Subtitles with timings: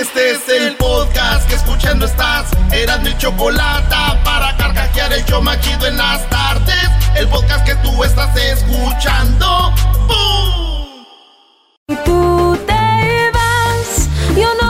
[0.00, 2.48] Este es el podcast que escuchando estás.
[2.72, 6.88] Eran mi chocolate para carcajear el yo machido en las tardes.
[7.16, 9.74] El podcast que tú estás escuchando.
[10.08, 11.04] ¡Bum!
[12.06, 14.69] Tú te vas, yo no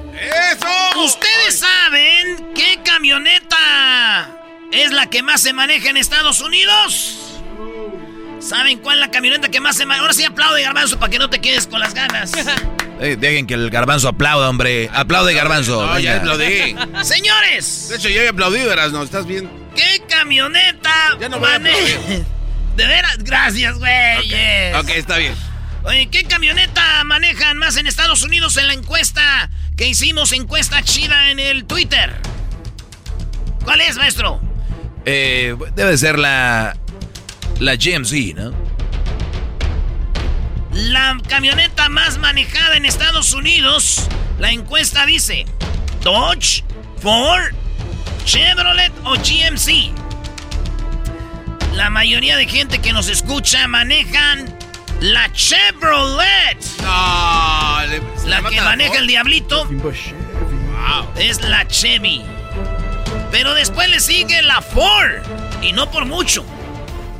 [1.03, 4.29] ¿Ustedes saben qué camioneta
[4.71, 7.17] es la que más se maneja en Estados Unidos?
[8.39, 10.01] ¿Saben cuál es la camioneta que más se maneja?
[10.01, 12.31] Ahora sí aplaude, Garbanzo, para que no te quedes con las ganas.
[13.03, 14.87] Eh, dejen que el garbanzo aplauda, hombre.
[14.93, 15.87] Aplaude, garbanzo.
[15.87, 16.75] No, ya aplaudí.
[17.01, 19.01] Señores, De hecho, yo he aplaudido, Erasno.
[19.01, 19.49] ¿Estás bien?
[19.75, 21.57] ¿qué camioneta Ya no voy a.
[22.75, 24.75] De veras, gracias, güey.
[24.75, 25.33] Ok, está bien.
[25.83, 31.31] Oye, ¿qué camioneta manejan más en Estados Unidos en la encuesta que hicimos, encuesta chida
[31.31, 32.15] en el Twitter?
[33.63, 34.39] ¿Cuál es, maestro?
[35.05, 36.77] Eh, debe ser la.
[37.59, 38.53] La GMC, ¿no?
[40.73, 44.07] La camioneta más manejada en Estados Unidos,
[44.39, 45.45] la encuesta dice,
[46.01, 46.63] Dodge,
[47.01, 47.53] Ford,
[48.25, 49.91] Chevrolet o GMC.
[51.75, 54.57] La mayoría de gente que nos escucha manejan
[55.01, 56.57] la Chevrolet.
[56.83, 61.07] No, le- se La que maneja el diablito Wow.
[61.17, 62.23] es la Chevy.
[63.31, 65.21] Pero después le sigue la Ford.
[65.61, 66.43] Y no por mucho.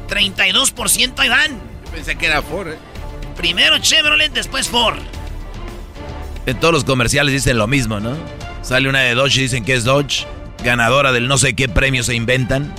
[0.07, 1.59] 32% ahí van.
[1.91, 2.77] Pensé que era Ford, ¿eh?
[3.35, 4.97] Primero Chevrolet, después Ford.
[6.45, 8.15] En todos los comerciales dicen lo mismo, ¿no?
[8.61, 10.25] Sale una de Dodge y dicen que es Dodge,
[10.63, 12.73] ganadora del no sé qué premio se inventan.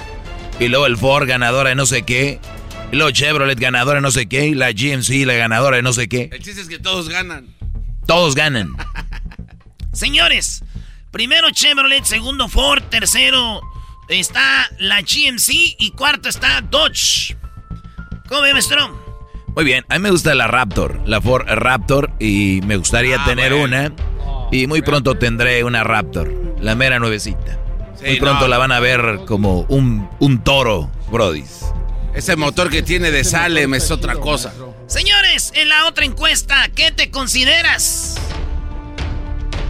[0.60, 2.38] Y luego el Ford, ganadora de no sé qué.
[2.92, 4.46] Y luego Chevrolet, ganadora de no sé qué.
[4.48, 6.28] Y la GMC, la ganadora de no sé qué.
[6.32, 7.46] El chiste es que todos ganan.
[8.06, 8.72] Todos ganan.
[9.92, 10.62] Señores,
[11.10, 13.60] primero Chevrolet, segundo Ford, tercero
[14.08, 17.36] está la GMC y cuarto está Dodge.
[18.28, 18.98] ¿Cómo ve, maestro?
[19.54, 22.10] Muy bien, a mí me gusta la Raptor, la Ford Raptor.
[22.18, 23.64] Y me gustaría Ah, tener bueno.
[23.76, 23.92] una.
[24.50, 27.58] Y muy pronto tendré una Raptor, la mera nuevecita.
[27.96, 28.48] Sí, muy pronto no.
[28.48, 31.60] la van a ver como un, un toro, brodis.
[32.14, 34.52] Ese motor que tiene de Salem es otra cosa.
[34.86, 38.16] Señores, en la otra encuesta, ¿qué te consideras?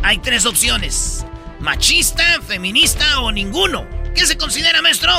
[0.03, 1.25] Hay tres opciones.
[1.61, 3.87] Machista, feminista o ninguno.
[4.15, 5.13] ¿Qué se considera, maestro?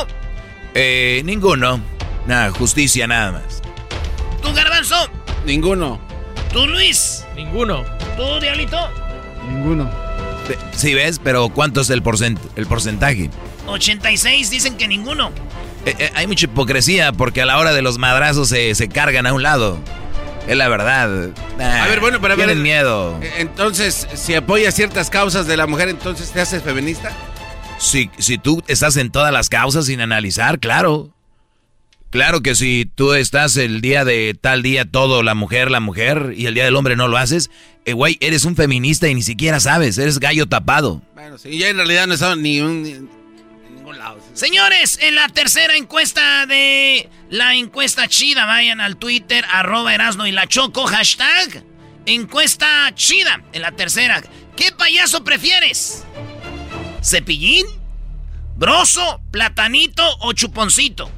[0.73, 1.79] Eh, ninguno.
[2.27, 3.61] Nada, justicia nada más.
[4.41, 4.95] ¿Tú, Garbanzo?
[5.45, 6.01] Ninguno.
[6.51, 7.23] ¿Tú, Luis?
[7.35, 7.85] Ninguno.
[8.17, 8.77] ¿Tú, Diablito?
[9.49, 9.89] Ninguno.
[10.75, 11.19] Sí, ¿ves?
[11.23, 13.29] Pero ¿cuánto es el, porcent- el porcentaje?
[13.67, 15.31] 86 dicen que ninguno.
[15.85, 19.25] Eh, eh, hay mucha hipocresía porque a la hora de los madrazos se, se cargan
[19.27, 19.79] a un lado.
[20.47, 21.29] Es la verdad.
[21.59, 22.45] A ver, bueno, pero a ver.
[22.47, 23.17] Tienen miedo.
[23.21, 27.11] Eh, Entonces, si apoyas ciertas causas de la mujer, entonces te haces feminista.
[27.79, 31.09] Si, si tú estás en todas las causas sin analizar, claro.
[32.11, 36.33] Claro que si tú estás el día de tal día todo la mujer, la mujer,
[36.37, 37.49] y el día del hombre no lo haces,
[37.85, 41.01] eh, güey, eres un feminista y ni siquiera sabes, eres gallo tapado.
[41.15, 43.09] Bueno, sí, yo en realidad no he estado ni un, ni- en
[43.75, 44.19] ningún lado.
[44.33, 50.31] Señores, en la tercera encuesta de la encuesta chida, vayan al Twitter, arroba Erasno y
[50.31, 51.63] la Choco, hashtag
[52.07, 53.43] encuesta chida.
[53.53, 54.23] En la tercera,
[54.57, 56.03] ¿qué payaso prefieres?
[57.03, 57.67] ¿Cepillín?
[58.55, 59.21] ¿Broso?
[59.29, 61.11] ¿Platanito o chuponcito?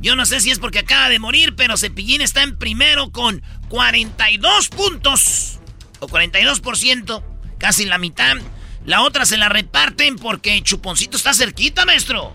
[0.00, 3.42] Yo no sé si es porque acaba de morir, pero Cepillín está en primero con
[3.68, 5.58] 42 puntos.
[5.98, 7.24] O 42%,
[7.58, 8.36] casi la mitad.
[8.84, 12.34] La otra se la reparten porque Chuponcito está cerquita, maestro.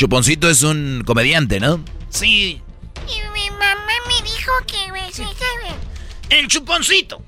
[0.00, 1.84] Chuponcito es un comediante, ¿no?
[2.08, 2.62] Sí.
[3.06, 4.78] Y mi mamá me dijo que...
[6.30, 7.22] El Chuponcito.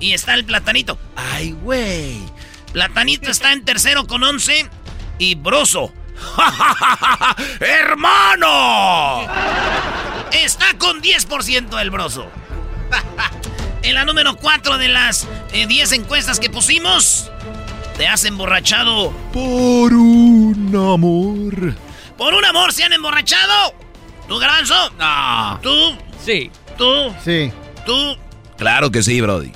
[0.00, 0.98] Y está el Platanito.
[1.16, 2.16] ¡Ay, güey!
[2.72, 4.70] Platanito está en tercero con 11.
[5.18, 5.92] Y Broso.
[7.60, 9.26] ¡Hermano!
[10.32, 12.26] Está con 10% el Broso.
[13.82, 17.30] En la número 4 de las 10 eh, encuestas que pusimos,
[17.96, 21.87] te has emborrachado por un amor.
[22.18, 23.72] ¿Por un amor se han emborrachado?
[24.26, 24.74] ¿Tú, Garanzo?
[24.98, 25.60] No.
[25.62, 25.96] ¿Tú?
[26.22, 26.50] Sí.
[26.76, 27.14] ¿Tú?
[27.24, 27.52] Sí.
[27.86, 28.18] ¿Tú?
[28.58, 29.52] Claro que sí, Brody.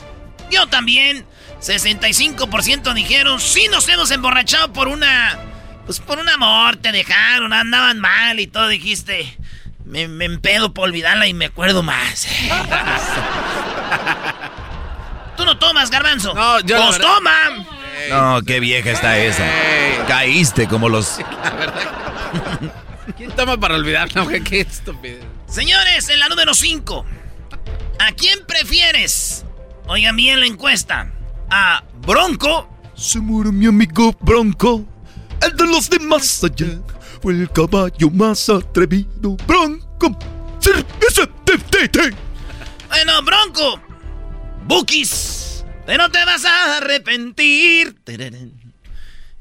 [0.50, 1.26] Yo también.
[1.60, 5.38] 65% dijeron, sí nos hemos emborrachado por una...
[5.86, 9.36] Pues por un amor, te dejaron, andaban mal y todo, dijiste.
[9.84, 12.26] Me, me empedo por olvidarla y me acuerdo más.
[15.36, 16.34] Tú no tomas, garbanzo.
[16.34, 17.66] No, yo ¡Pues toma!
[18.08, 19.44] No, qué vieja está esa.
[20.06, 21.18] Caíste como los...
[23.16, 24.26] ¿Quién toma para olvidarla?
[24.44, 25.18] Qué estúpido.
[25.46, 27.04] Señores, en la número 5.
[27.98, 29.44] ¿A quién prefieres?
[29.86, 31.12] Oigan bien la encuesta.
[31.50, 32.68] ¿A Bronco?
[32.94, 34.86] Se murió mi amigo Bronco.
[35.40, 36.80] El de los demás allá.
[37.20, 39.36] Fue el caballo más atrevido.
[39.46, 40.16] Bronco.
[42.88, 43.80] Bueno, Bronco.
[44.66, 45.64] Bookies.
[45.86, 47.96] Pero te vas a arrepentir.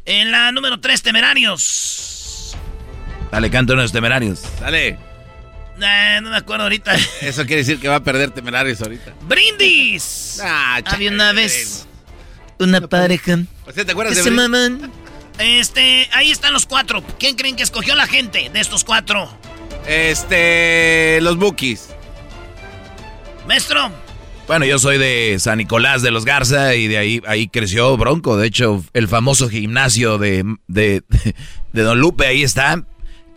[0.06, 2.21] En la número 3, Temerarios.
[3.32, 4.44] Dale, canto unos temerarios.
[4.60, 4.98] Dale.
[6.22, 6.94] no me acuerdo ahorita.
[7.22, 9.14] Eso quiere decir que va a perder temerarios ahorita.
[9.22, 10.40] ¡Brindis!
[10.44, 11.88] Ah, Había una vez
[12.60, 13.40] una pareja.
[13.66, 14.92] O sea, ¿te acuerdas que de se maman.
[15.40, 17.04] Este, ahí están los cuatro.
[17.18, 19.30] ¿Quién creen que escogió la gente de estos cuatro?
[19.88, 21.90] Este, los Bookies.
[23.48, 23.92] Maestro.
[24.48, 28.38] Bueno, yo soy de San Nicolás de los Garza y de ahí, ahí creció Bronco.
[28.38, 31.04] De hecho, el famoso gimnasio de, de,
[31.74, 32.84] de Don Lupe, ahí está.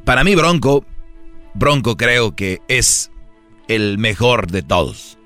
[0.05, 0.85] Para mí, Bronco,
[1.55, 3.11] Bronco creo que es
[3.69, 5.19] el mejor de todos.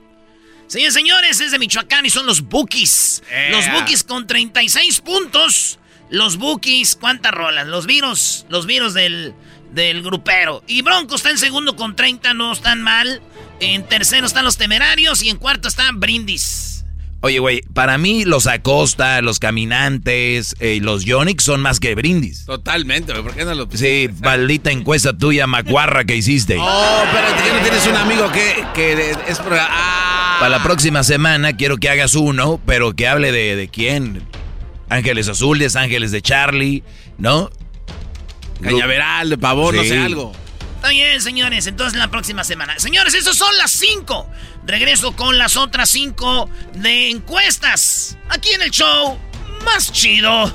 [0.69, 3.23] Señores, señores, es de Michoacán y son los Bookies.
[3.51, 5.79] Los Bookies con 36 puntos.
[6.11, 7.67] Los Bookies, ¿cuántas rolas?
[7.67, 9.35] Los virus, los virus del,
[9.73, 10.63] del grupero.
[10.67, 13.21] Y Bronco está en segundo con 30, no están mal.
[13.61, 16.78] En tercero están los Temerarios y en cuarto están Brindis.
[17.21, 21.97] Oye, güey, para mí los Acosta, los Caminantes y eh, los Yonix son más que
[21.97, 22.45] Brindis.
[22.45, 26.57] Totalmente, ¿por qué no lo Sí, maldita encuesta tuya, macuarra, que hiciste.
[26.71, 29.41] Oh, pero ¿qué no tienes un amigo que, que es...
[29.51, 30.37] Ah.
[30.39, 34.23] Para la próxima semana quiero que hagas uno, pero que hable de, de quién.
[34.89, 36.85] Ángeles Azules, Ángeles de Charlie,
[37.19, 37.51] ¿no?
[38.63, 40.33] Cañaveral, de pavón, no sé, algo.
[40.79, 41.67] Está bien, señores.
[41.67, 42.79] Entonces la próxima semana.
[42.79, 44.31] Señores, esas son las cinco.
[44.65, 48.17] Regreso con las otras cinco de encuestas.
[48.29, 49.19] Aquí en el show
[49.65, 50.55] más chido.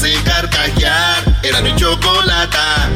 [0.00, 0.14] hace.
[1.42, 2.88] Era mi chocolata.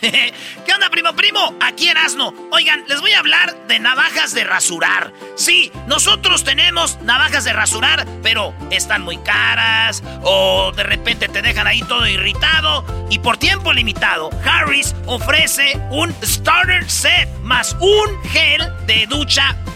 [0.00, 1.54] ¿Qué onda, primo, primo?
[1.60, 2.32] Aquí Erasno.
[2.52, 5.12] Oigan, les voy a hablar de navajas de rasurar.
[5.36, 11.66] Sí, nosotros tenemos navajas de rasurar, pero están muy caras o de repente te dejan
[11.66, 12.84] ahí todo irritado.
[13.10, 19.56] Y por tiempo limitado, Harris ofrece un starter set más un gel de ducha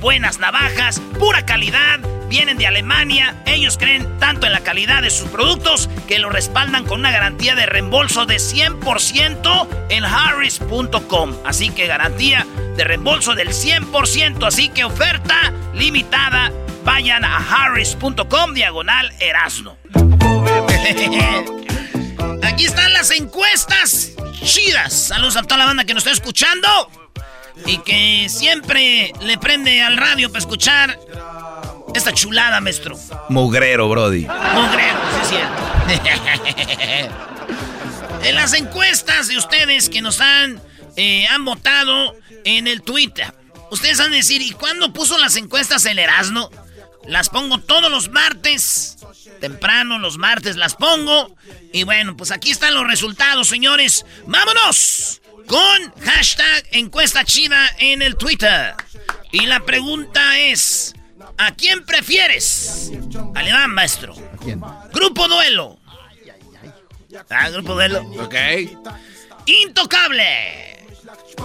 [0.00, 3.42] buenas navajas, pura calidad vienen de Alemania.
[3.46, 7.54] Ellos creen tanto en la calidad de sus productos que lo respaldan con una garantía
[7.54, 11.34] de reembolso de 100% en harris.com.
[11.44, 14.46] Así que garantía de reembolso del 100%.
[14.46, 16.52] Así que oferta limitada.
[16.84, 19.76] Vayan a harris.com diagonal erasno.
[22.42, 24.12] Aquí están las encuestas
[24.44, 24.92] chidas.
[24.92, 27.05] Saludos a toda la banda que nos está escuchando
[27.64, 30.98] y que siempre le prende al radio para escuchar
[31.94, 32.98] esta chulada, maestro?
[33.28, 34.26] Mugrero, Brody.
[34.26, 35.62] Mugrero, sí es cierto.
[38.24, 40.60] en las encuestas de ustedes que nos han,
[40.96, 43.32] eh, han votado en el Twitter,
[43.70, 46.50] ustedes han de decir, ¿y cuándo puso las encuestas el Erasmo?
[47.06, 48.96] Las pongo todos los martes.
[49.40, 51.36] Temprano, los martes las pongo.
[51.72, 54.04] Y bueno, pues aquí están los resultados, señores.
[54.26, 55.20] ¡Vámonos!
[55.46, 58.74] Con hashtag encuesta chida en el Twitter.
[59.32, 60.94] Y la pregunta es:
[61.38, 62.90] ¿A quién prefieres?
[63.34, 64.14] Alemán, maestro.
[64.14, 64.60] ¿A quién?
[64.92, 65.78] Grupo Duelo.
[67.30, 68.02] Ah, Grupo Duelo.
[68.20, 68.34] Ok.
[69.46, 70.84] Intocable.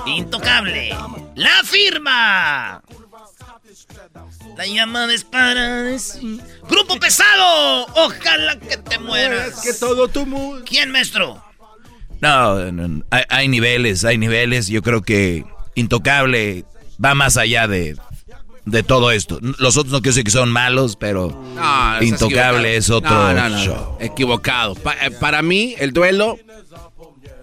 [0.06, 0.96] Intocable.
[1.36, 2.82] La firma.
[4.58, 6.42] La llamada es para decir.
[6.64, 7.86] Grupo pesado.
[7.96, 9.62] Ojalá que te mueras.
[9.62, 10.64] que todo tu mundo.
[10.66, 11.44] ¿Quién, maestro?
[12.22, 14.68] No, no, no, hay, hay niveles, hay niveles.
[14.68, 15.44] Yo creo que
[15.76, 16.66] Intocable
[17.04, 17.96] va más allá de,
[18.66, 19.40] de todo esto.
[19.58, 23.50] Los otros no quiero decir que son malos, pero No, Intocable es otro No, no,
[23.50, 23.98] no, show.
[24.00, 24.76] Equivocado.
[24.76, 26.38] Pa- eh, para mí, el duelo.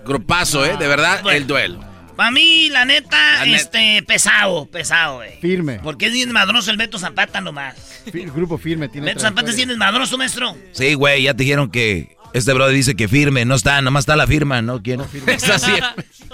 [0.05, 0.77] Grupazo, ¿eh?
[0.79, 1.37] De verdad, Bueno.
[1.37, 1.81] el duelo.
[2.17, 5.39] Para mí, la neta, La net- este, pesado, pesado, güey.
[5.41, 5.79] Firme.
[5.83, 7.77] Porque es bien madroso el Beto Zapata nomás.
[8.11, 9.07] Fi- El grupo firme tiene.
[9.09, 10.57] Beto Zapata es bien desmadroso, maestro.
[10.73, 13.45] Sí, güey, ya te dijeron que este brother dice que firme.
[13.45, 14.83] No está, nomás está la firma, ¿no?
[14.83, 15.01] ¿Quién?
[15.27, 15.73] Es así.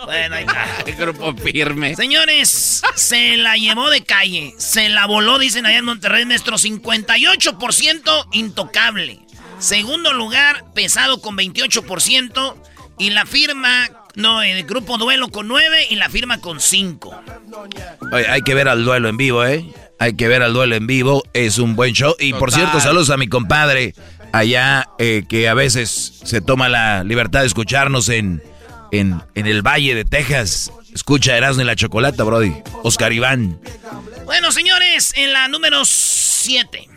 [0.05, 0.67] Bueno, ahí está.
[0.87, 1.95] El grupo firme.
[1.95, 4.53] Señores, se la llevó de calle.
[4.59, 9.21] Se la voló, dicen allá en Monterrey, nuestro 58% intocable.
[9.61, 12.57] Segundo lugar, pesado con 28%.
[12.99, 17.23] Y la firma, no, el grupo duelo con 9 y la firma con 5.
[18.13, 19.65] Oye, hay que ver al duelo en vivo, ¿eh?
[19.99, 21.23] Hay que ver al duelo en vivo.
[21.33, 22.15] Es un buen show.
[22.19, 23.95] Y por cierto, saludos a mi compadre
[24.35, 28.43] allá eh, que a veces se toma la libertad de escucharnos en,
[28.91, 30.73] en, el Valle de Texas.
[30.93, 32.53] Escucha Erasmo y la Chocolata, Brody.
[32.83, 33.61] Oscar Iván.
[34.25, 36.89] Bueno, señores, en la número 7.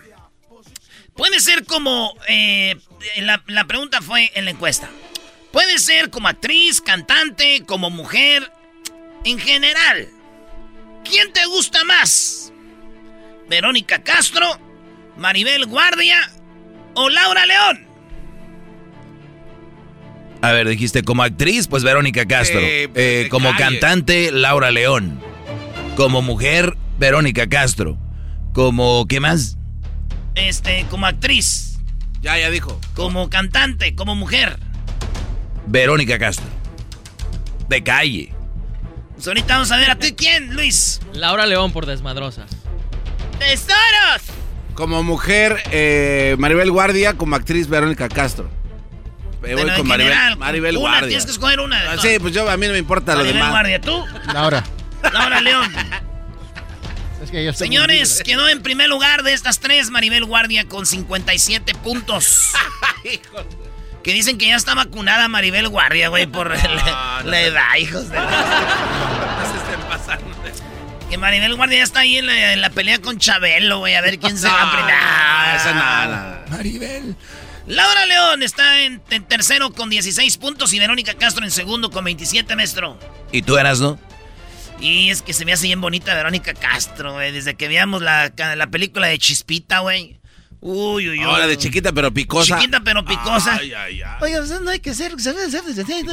[1.15, 2.15] Puede ser como.
[2.27, 2.75] eh,
[3.17, 4.89] la, la pregunta fue en la encuesta.
[5.51, 8.51] Puede ser como actriz, cantante, como mujer.
[9.25, 10.07] En general.
[11.03, 12.51] ¿Quién te gusta más?
[13.47, 14.59] ¿Verónica Castro?
[15.17, 16.31] ¿Maribel Guardia?
[16.99, 17.85] ¿O Laura León?
[20.41, 22.59] A ver, dijiste como actriz, pues Verónica Castro.
[22.59, 23.59] Eh, Eh, como calle.
[23.79, 25.19] cantante, Laura León.
[25.95, 27.97] Como mujer, Verónica Castro.
[28.53, 29.57] Como, ¿qué más?
[30.33, 31.77] Este, como actriz.
[32.21, 32.79] Ya, ya dijo.
[32.95, 34.57] Como cantante, como mujer.
[35.67, 36.47] Verónica Castro.
[37.69, 38.33] De calle.
[39.13, 40.99] Pues ahorita vamos a ver a ti quién, Luis.
[41.13, 42.45] Laura León por desmadrosa.
[43.37, 44.23] ¡Tesoros!
[44.77, 47.15] Como mujer, eh, Maribel Guardia.
[47.15, 48.47] Como actriz, Verónica Castro.
[49.41, 51.07] Me voy con Maribel, general, Maribel una, Guardia.
[51.07, 51.81] Tienes que escoger una.
[51.81, 53.49] de Ah, sí, pues yo, a mí no me importa lo Maribel demás.
[53.49, 54.05] Guardia, ¿tú?
[54.31, 54.63] Laura.
[55.11, 55.73] Laura León.
[57.23, 61.73] Es que yo Señores, quedó en primer lugar de estas tres Maribel Guardia con 57
[61.83, 62.51] puntos.
[64.03, 68.17] que dicen que ya está vacunada Maribel Guardia, güey, por la, la edad, hijos de...
[71.09, 74.01] Que Maribel Guardia ya está ahí en la, en la pelea con Chabelo, güey, a
[74.01, 74.97] ver quién se va No, primero.
[74.97, 76.45] no, esa nada.
[76.49, 77.15] Maribel.
[77.65, 82.03] Laura León está en, en tercero con 16 puntos y Verónica Castro en segundo con
[82.03, 82.99] 27, maestro.
[83.31, 83.99] ¿Y tú eras, no?
[84.79, 87.31] Y es que se me hace bien bonita Verónica Castro, güey.
[87.31, 90.19] Desde que veamos la, la película de Chispita, güey.
[90.59, 91.23] Uy, uy, uy.
[91.23, 92.57] Ahora de chiquita pero picosa.
[92.57, 93.57] Chiquita pero picosa.
[93.59, 94.17] Ay, ay, ay.
[94.21, 95.11] Oiga, pues no hay que ser.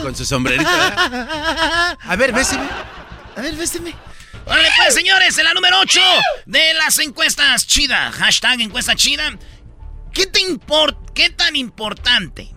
[0.02, 0.68] Con su sombrerito.
[0.68, 0.92] ¿eh?
[2.00, 2.64] A ver, béseme.
[3.36, 3.94] A ver, vésteme.
[4.46, 6.00] Órale, pues, señores, en la número 8
[6.44, 8.12] de las encuestas chida.
[8.12, 9.38] Hashtag encuesta chida.
[10.12, 12.50] ¿Qué, te import ¿Qué tan importante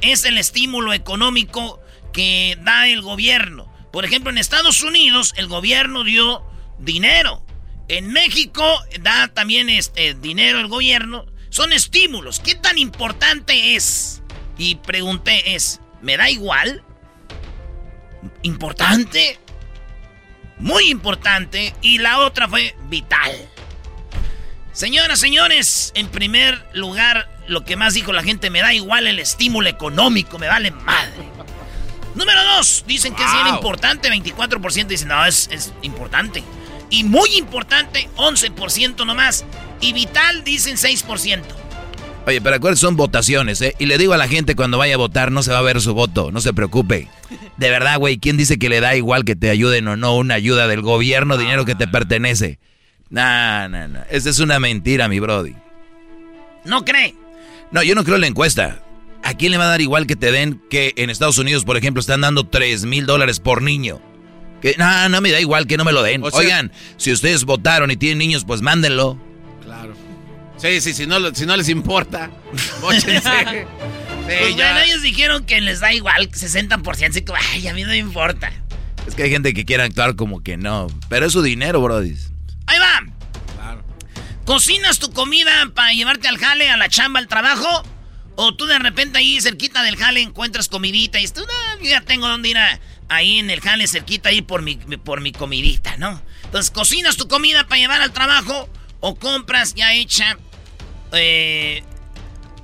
[0.00, 1.80] es el estímulo económico
[2.12, 3.72] que da el gobierno?
[3.92, 6.42] Por ejemplo, en Estados Unidos el gobierno dio
[6.78, 7.44] dinero.
[7.86, 8.64] En México
[9.00, 11.26] da también este dinero el gobierno.
[11.50, 12.40] Son estímulos.
[12.40, 14.22] ¿Qué tan importante es?
[14.58, 16.82] Y pregunté es, ¿me da igual?
[18.42, 19.38] ¿Importante?
[20.62, 21.74] Muy importante.
[21.82, 23.32] Y la otra fue vital.
[24.72, 29.18] Señoras, señores, en primer lugar, lo que más dijo la gente, me da igual el
[29.18, 31.28] estímulo económico, me vale madre.
[32.14, 36.42] Número dos, dicen que es bien importante, 24% dicen, no, es, es importante.
[36.90, 39.44] Y muy importante, 11% nomás.
[39.80, 41.61] Y vital, dicen 6%.
[42.26, 43.74] Oye, pero acuérdense, son votaciones, ¿eh?
[43.80, 45.80] Y le digo a la gente cuando vaya a votar, no se va a ver
[45.80, 47.08] su voto, no se preocupe.
[47.56, 50.34] De verdad, güey, ¿quién dice que le da igual que te ayuden o no una
[50.34, 52.58] ayuda del gobierno, dinero que te pertenece?
[53.10, 54.00] No, no, no.
[54.08, 55.54] Esa es una mentira, mi brody.
[56.64, 57.14] ¿No cree?
[57.72, 58.80] No, yo no creo en la encuesta.
[59.24, 61.76] ¿A quién le va a dar igual que te den que en Estados Unidos, por
[61.76, 64.00] ejemplo, están dando 3 mil dólares por niño?
[64.60, 66.22] Que, no, no me da igual que no me lo den.
[66.22, 69.18] O sea- Oigan, si ustedes votaron y tienen niños, pues mándenlo.
[69.64, 69.92] Claro.
[70.62, 72.30] Sí, sí, si no, si no les importa,
[72.80, 73.20] mochense.
[74.26, 77.88] pues bueno, ellos dijeron que les da igual 60%, así que, ay, a mí no
[77.88, 78.52] me importa.
[79.08, 82.16] Es que hay gente que quiere actuar como que no, pero es su dinero, brody.
[82.66, 83.12] Ahí va.
[83.56, 83.84] Claro.
[84.44, 87.82] ¿Cocinas tu comida para llevarte al jale, a la chamba, al trabajo?
[88.36, 92.50] ¿O tú de repente ahí cerquita del jale encuentras comidita y no, ya tengo dónde
[92.50, 92.56] ir
[93.08, 96.22] ahí en el jale cerquita ahí por mi, por mi comidita, ¿no?
[96.44, 98.68] Entonces, ¿cocinas tu comida para llevar al trabajo
[99.00, 100.38] o compras ya hecha
[101.12, 101.82] eh,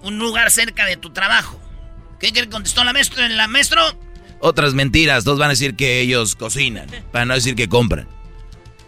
[0.02, 1.60] un lugar cerca de tu trabajo?
[2.18, 3.26] ¿Qué, contestó la maestro?
[3.28, 3.80] ¿La maestro?
[4.40, 8.08] Otras mentiras, dos van a decir que ellos cocinan, para no decir que compran.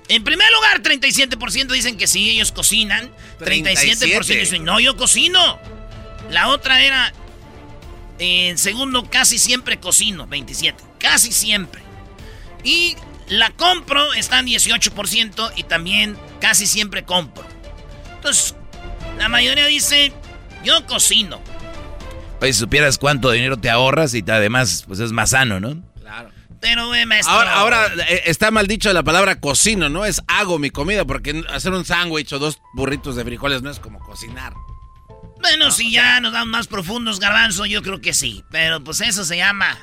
[0.09, 3.13] En primer lugar, 37% dicen que sí, ellos cocinan.
[3.39, 5.61] 37%, dicen, no, yo cocino.
[6.31, 7.13] La otra era,
[8.19, 10.83] en segundo, casi siempre cocino, 27.
[10.99, 11.81] Casi siempre.
[12.65, 12.97] Y
[13.29, 17.47] la compro, está en 18% y también casi siempre compro.
[18.17, 18.57] Entonces,
[19.21, 20.15] la mayoría dice,
[20.65, 21.43] yo cocino.
[22.39, 25.83] Pues si supieras cuánto dinero te ahorras y además, pues es más sano, ¿no?
[26.01, 26.31] Claro.
[26.59, 27.35] Pero, eh, maestro.
[27.35, 30.07] Ahora, ahora eh, está mal dicho la palabra cocino, ¿no?
[30.07, 33.79] Es hago mi comida, porque hacer un sándwich o dos burritos de frijoles no es
[33.79, 34.55] como cocinar.
[35.43, 38.43] Bueno, si ya nos dan más profundos, garbanzo, yo creo que sí.
[38.51, 39.77] Pero pues eso se llama.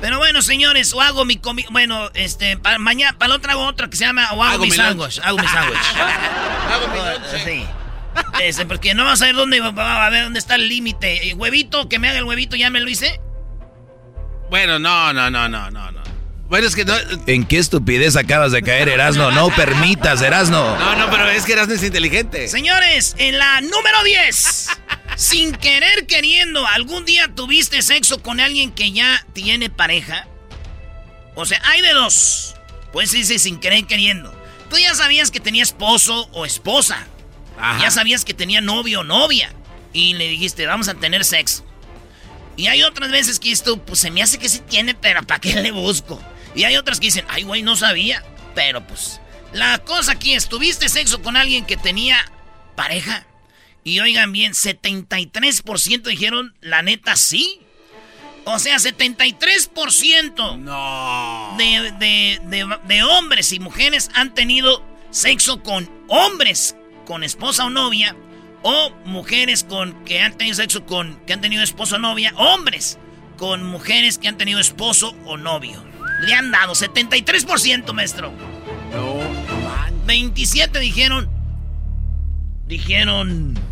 [0.00, 1.68] Pero bueno, señores, o hago mi comida.
[1.70, 5.20] Bueno, este, para mañana, para otra hago otra que se llama o hago, mi sándwich.
[5.22, 5.78] Hago mi sándwich.
[6.70, 6.98] hago mi
[7.44, 7.66] Sí.
[8.42, 11.28] Este, porque no vas a ver dónde va a ver dónde está el límite.
[11.28, 13.20] Eh, huevito, que me haga el huevito, ya me lo hice.
[14.50, 16.02] Bueno, no, no, no, no, no, no.
[16.48, 16.94] Bueno, es que no.
[17.26, 19.30] ¿En qué estupidez acabas de caer, Erasno?
[19.30, 20.78] No permitas, Erasno.
[20.78, 22.46] No, no, pero es que Erasno es inteligente.
[22.48, 24.68] Señores, en la número 10.
[25.22, 30.26] Sin querer queriendo, ¿algún día tuviste sexo con alguien que ya tiene pareja?
[31.36, 32.56] O sea, hay de dos.
[32.92, 34.34] Pues dice sin querer queriendo.
[34.68, 37.06] Tú ya sabías que tenía esposo o esposa.
[37.80, 39.54] Ya sabías que tenía novio o novia.
[39.92, 41.64] Y le dijiste, vamos a tener sexo.
[42.56, 45.40] Y hay otras veces que esto, pues se me hace que sí tiene, pero ¿para
[45.40, 46.20] qué le busco?
[46.56, 48.24] Y hay otras que dicen, ay, güey, no sabía.
[48.56, 49.20] Pero pues,
[49.52, 52.18] la cosa aquí es, ¿tuviste sexo con alguien que tenía
[52.74, 53.24] pareja?
[53.84, 57.60] Y oigan bien, 73% dijeron, la neta, sí.
[58.44, 61.54] O sea, 73% no.
[61.58, 68.16] de, de, de, hombres y mujeres han tenido sexo con hombres, con esposa o novia,
[68.62, 72.98] o mujeres con que han tenido sexo con que han tenido esposo o novia, hombres
[73.36, 75.82] con mujeres que han tenido esposo o novio.
[76.20, 78.32] Le han dado 73%, maestro.
[78.92, 79.18] No,
[80.06, 81.28] 27 dijeron.
[82.66, 83.71] Dijeron.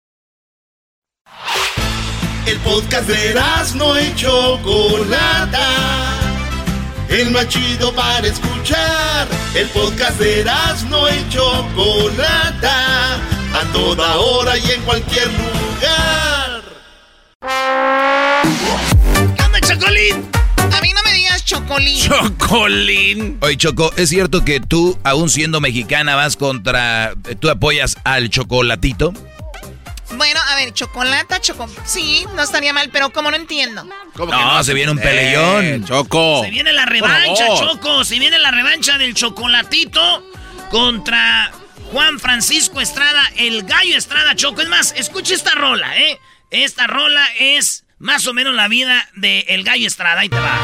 [2.45, 3.35] El podcast de
[3.75, 5.67] no y Chocolata.
[7.09, 9.27] el más chido para escuchar.
[9.53, 10.43] El podcast de
[10.89, 16.61] no y Chocolata, a toda hora y en cualquier lugar.
[19.37, 20.29] ¡Anda, Chocolín!
[20.57, 22.01] A mí no me digas Chocolín.
[22.01, 23.37] Chocolín.
[23.41, 27.13] Oye, Choco, ¿es cierto que tú, aún siendo mexicana, vas contra...
[27.39, 29.13] tú apoyas al chocolatito?
[30.13, 31.67] Bueno, a ver, chocolate, choco.
[31.85, 33.85] Sí, no estaría mal, pero como no entiendo.
[34.15, 35.65] ¿Cómo no, se viene un peleón.
[35.65, 36.41] Eh, choco.
[36.43, 38.03] Se viene la revancha, Choco.
[38.03, 40.23] Se viene la revancha del chocolatito
[40.69, 41.51] contra
[41.91, 44.61] Juan Francisco Estrada, el gallo Estrada, Choco.
[44.61, 46.19] Es más, escucha esta rola, ¿eh?
[46.49, 50.21] Esta rola es más o menos la vida del el gallo Estrada.
[50.21, 50.57] Ahí te va.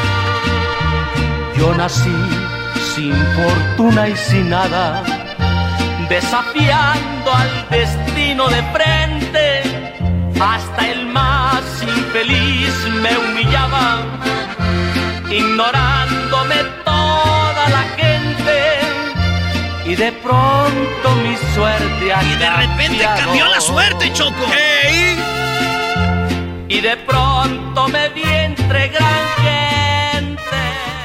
[1.58, 2.12] Yo nací
[2.96, 5.27] sin fortuna y sin nada
[6.10, 9.62] desafiando al destino de frente.
[10.40, 14.02] Hasta el más infeliz me humillaba,
[15.30, 18.80] ignorándome toda la gente.
[19.86, 24.46] Y de pronto mi suerte Y de repente cambió la suerte, Choco.
[26.70, 30.42] Y de pronto me vi entre gran gente.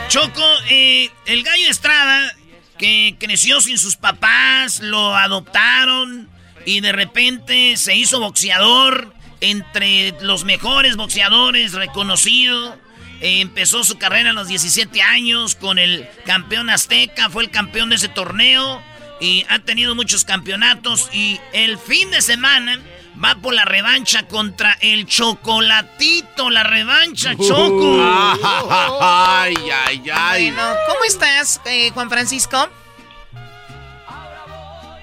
[0.08, 2.34] Choco, eh, el gallo Estrada
[2.82, 6.28] que creció sin sus papás, lo adoptaron
[6.66, 12.76] y de repente se hizo boxeador entre los mejores boxeadores reconocido.
[13.20, 17.94] empezó su carrera a los 17 años con el campeón azteca, fue el campeón de
[17.94, 18.82] ese torneo
[19.20, 22.80] y ha tenido muchos campeonatos y el fin de semana
[23.22, 27.98] va por la revancha contra el chocolatito, la revancha Choco.
[29.00, 29.54] ay,
[29.86, 30.50] ay, ay.
[30.50, 32.68] Bueno, ¿cómo estás, eh, Juan Francisco?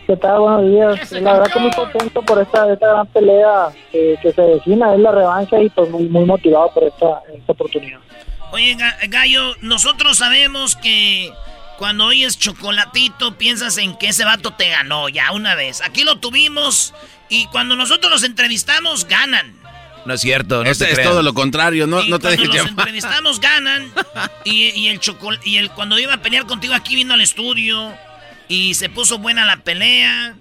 [0.05, 0.39] ¿Qué tal?
[0.39, 1.11] Buenos días.
[1.11, 5.11] La verdad que muy contento por esta, esta gran pelea que se vecina, es la
[5.11, 7.99] revancha y pues muy, muy motivado por esta, esta oportunidad.
[8.51, 8.75] Oye,
[9.07, 11.31] Gallo, nosotros sabemos que
[11.79, 15.79] cuando oyes chocolatito piensas en que ese vato te ganó ya una vez.
[15.81, 16.93] Aquí lo tuvimos
[17.29, 19.57] y cuando nosotros los entrevistamos, ganan.
[20.05, 23.39] No es cierto, no es todo lo contrario, no, no te dejes Cuando los entrevistamos,
[23.39, 23.93] ganan.
[24.43, 24.99] Y, el
[25.45, 27.93] y el cuando iba a pelear contigo aquí vino al estudio
[28.49, 30.35] y se puso buena la pelea.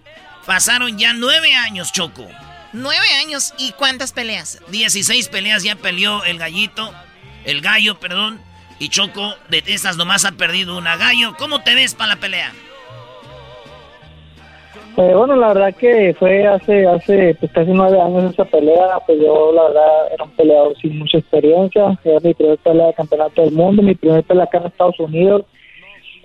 [0.44, 2.27] Pasaron ya nueve años, Choco.
[2.72, 3.55] ¿Nueve años?
[3.59, 4.59] ¿Y cuántas peleas?
[4.70, 6.92] Dieciséis peleas ya peleó el gallito.
[7.44, 8.40] El gallo, perdón.
[8.79, 10.97] Y Choco, de esas nomás ha perdido una.
[10.97, 12.53] Gallo, ¿cómo te ves para la pelea?
[14.97, 19.21] Eh, bueno, la verdad que fue hace hace pues, casi nueve años esa pelea, pues
[19.21, 23.43] yo la verdad era un peleador sin mucha experiencia, era mi primera pelea de campeonato
[23.43, 25.45] del mundo, mi primera pelea acá en Estados Unidos,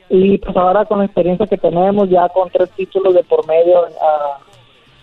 [0.09, 3.85] y pues ahora con la experiencia que tenemos, ya con tres títulos de por medio,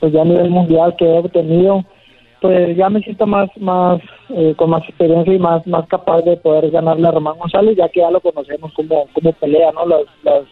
[0.00, 1.84] pues ya a nivel mundial que he obtenido,
[2.40, 4.00] pues ya me siento más, más
[4.30, 7.88] eh, con más experiencia y más, más capaz de poder ganarle a Román González, ya
[7.88, 9.86] que ya lo conocemos como, como pelea, ¿no?
[9.86, 10.44] Las, las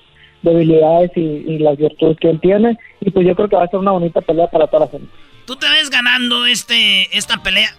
[0.42, 3.81] debilidades y, las virtudes que él tiene, y pues yo creo que va a ser
[3.81, 5.09] una bonita pelea para toda la gente.
[5.46, 7.70] ¿Tú te ves ganando este esta pelea?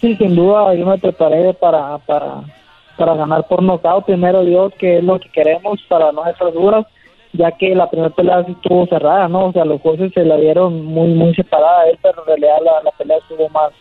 [0.00, 2.42] Sí, sin duda, yo me preparé para, para,
[2.96, 6.84] para ganar por nocaut, primero Dios, que es lo que queremos para no estar duras,
[7.34, 9.46] ya que la primera pelea estuvo cerrada, ¿no?
[9.46, 12.82] O sea, los jueces se la dieron muy, muy separada a él, pero en realidad
[12.84, 13.72] la, pelea estuvo más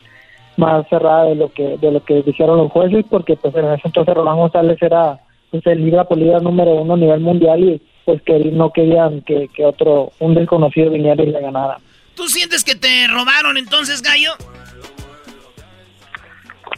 [0.55, 3.81] más cerrada de lo que de lo que dijeron los jueces, porque pues en ese
[3.85, 7.81] entonces Rolando González era pues, el libra por libra número uno a nivel mundial y
[8.05, 11.77] pues que no querían que, que otro, un desconocido viniera y le ganara.
[12.15, 14.31] ¿Tú sientes que te robaron entonces, Gallo?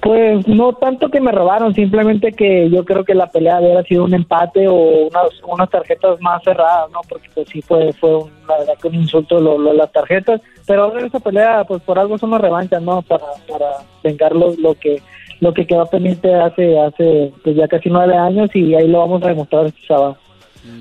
[0.05, 4.03] Pues no tanto que me robaron, simplemente que yo creo que la pelea hubiera sido
[4.03, 6.99] un empate o unas, unas tarjetas más cerradas, ¿no?
[7.09, 10.95] Porque pues sí fue, fue un, la verdad que un insulto lo, las tarjetas, pero
[10.95, 13.01] en esa pelea pues por algo son las revanchas, ¿no?
[13.01, 15.01] Para, para vengar lo, lo que
[15.39, 19.23] lo que quedó pendiente hace hace pues ya casi nueve años y ahí lo vamos
[19.23, 20.17] a demostrar este sábado.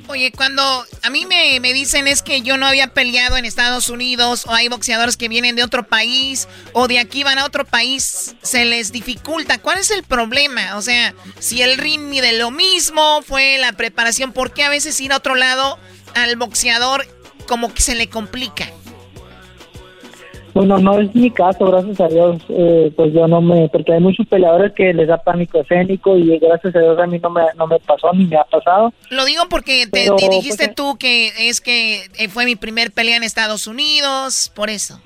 [0.09, 0.62] Oye, cuando
[1.03, 4.53] a mí me, me, dicen es que yo no había peleado en Estados Unidos o
[4.53, 8.64] hay boxeadores que vienen de otro país o de aquí van a otro país, se
[8.64, 9.59] les dificulta.
[9.59, 10.77] ¿Cuál es el problema?
[10.77, 15.01] O sea, si el ring mide lo mismo, fue la preparación, ¿por qué a veces
[15.01, 15.79] ir a otro lado
[16.14, 17.07] al boxeador
[17.47, 18.70] como que se le complica?
[20.55, 24.01] Bueno, no es mi caso, gracias a Dios, eh, pues yo no me, porque hay
[24.01, 27.43] muchos peleadores que les da pánico escénico y gracias a Dios a mí no me,
[27.57, 28.93] no me pasó ni me ha pasado.
[29.11, 33.17] Lo digo porque te, dijiste pues, tú que es que eh, fue mi primer pelea
[33.17, 35.01] en Estados Unidos, por eso.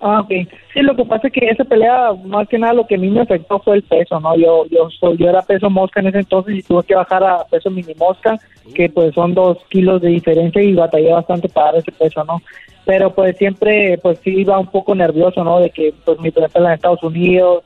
[0.00, 0.28] Ah, ok.
[0.74, 3.08] Sí, lo que pasa es que esa pelea, más que nada, lo que a mí
[3.08, 4.36] me afectó fue el peso, ¿no?
[4.36, 7.70] Yo yo yo era peso mosca en ese entonces y tuve que bajar a peso
[7.70, 8.38] mini mosca,
[8.74, 12.42] que pues son dos kilos de diferencia y batallé bastante para dar ese peso, ¿no?
[12.86, 15.58] pero pues siempre pues sí iba un poco nervioso, ¿no?
[15.60, 17.64] De que pues mi pelea en Estados Unidos,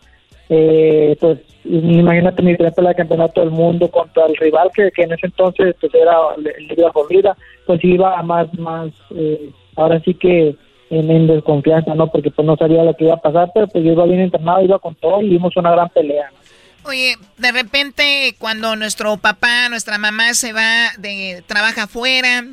[0.48, 5.02] eh, pues imagínate mi primer pelea de campeonato del mundo contra el rival que, que
[5.02, 10.14] en ese entonces pues era el Liga Florida, pues iba más, más, eh, ahora sí
[10.14, 10.56] que
[10.90, 12.10] en, desconfianza, ¿no?
[12.10, 14.62] Porque pues no sabía lo que iba a pasar, pero pues yo iba bien internado,
[14.62, 16.30] iba con todo y dimos una gran pelea.
[16.84, 22.44] Oye, de repente cuando nuestro papá, nuestra mamá se va de trabaja afuera,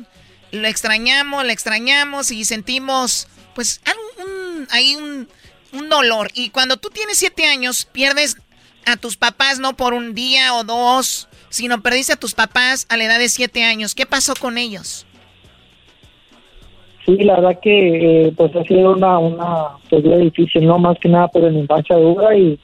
[0.52, 3.80] lo extrañamos, le extrañamos y sentimos pues
[4.18, 5.28] un, hay un,
[5.72, 6.30] un dolor.
[6.34, 8.36] Y cuando tú tienes siete años, pierdes
[8.86, 12.96] a tus papás no por un día o dos, sino perdiste a tus papás a
[12.96, 13.94] la edad de siete años.
[13.94, 15.06] ¿Qué pasó con ellos?
[17.08, 21.08] Sí, la verdad que eh, pues ha sido una, una pues, difícil, no más que
[21.08, 22.58] nada por la infancia dura y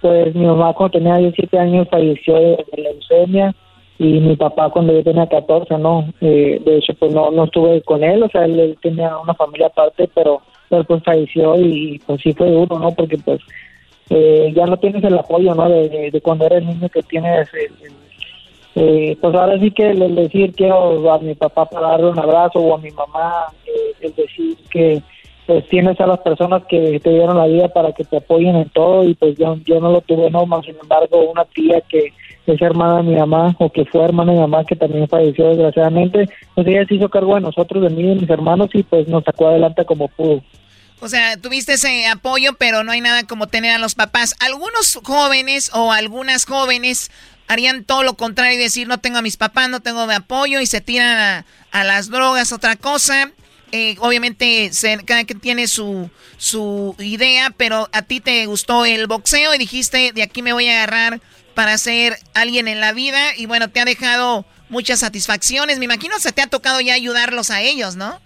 [0.00, 3.54] pues mi mamá cuando tenía 17 años falleció de, de leucemia
[4.00, 6.08] y mi papá cuando yo tenía 14, ¿no?
[6.20, 9.68] Eh, de hecho pues no, no estuve con él, o sea, él, tenía una familia
[9.68, 12.90] aparte, pero, pero pues falleció y pues sí fue duro, ¿no?
[12.90, 13.40] Porque pues
[14.10, 15.68] eh, ya no tienes el apoyo, ¿no?
[15.68, 18.03] De, de, cuando eres niño que tienes el- el-
[18.76, 22.58] eh, pues ahora sí que el, decir quiero a mi papá para darle un abrazo
[22.58, 25.02] o a mi mamá, eh, el decir que
[25.46, 28.68] pues tienes a las personas que te dieron la vida para que te apoyen en
[28.70, 32.12] todo y pues yo, yo no lo tuve, no, más sin embargo una tía que
[32.46, 35.48] es hermana de mi mamá o que fue hermana de mi mamá que también falleció
[35.50, 38.82] desgraciadamente, pues ella se hizo cargo de nosotros, de mí y de mis hermanos y
[38.82, 40.42] pues nos sacó adelante como pudo.
[41.00, 44.34] O sea, tuviste ese apoyo, pero no hay nada como tener a los papás.
[44.40, 47.10] Algunos jóvenes o algunas jóvenes
[47.48, 50.60] harían todo lo contrario y decir, no tengo a mis papás, no tengo de apoyo
[50.60, 53.30] y se tiran a, a las drogas, otra cosa.
[53.72, 59.06] Eh, obviamente se- cada quien tiene su, su idea, pero a ti te gustó el
[59.08, 61.20] boxeo y dijiste, de aquí me voy a agarrar
[61.54, 65.78] para ser alguien en la vida y bueno, te ha dejado muchas satisfacciones.
[65.78, 68.20] Me imagino se te ha tocado ya ayudarlos a ellos, ¿no?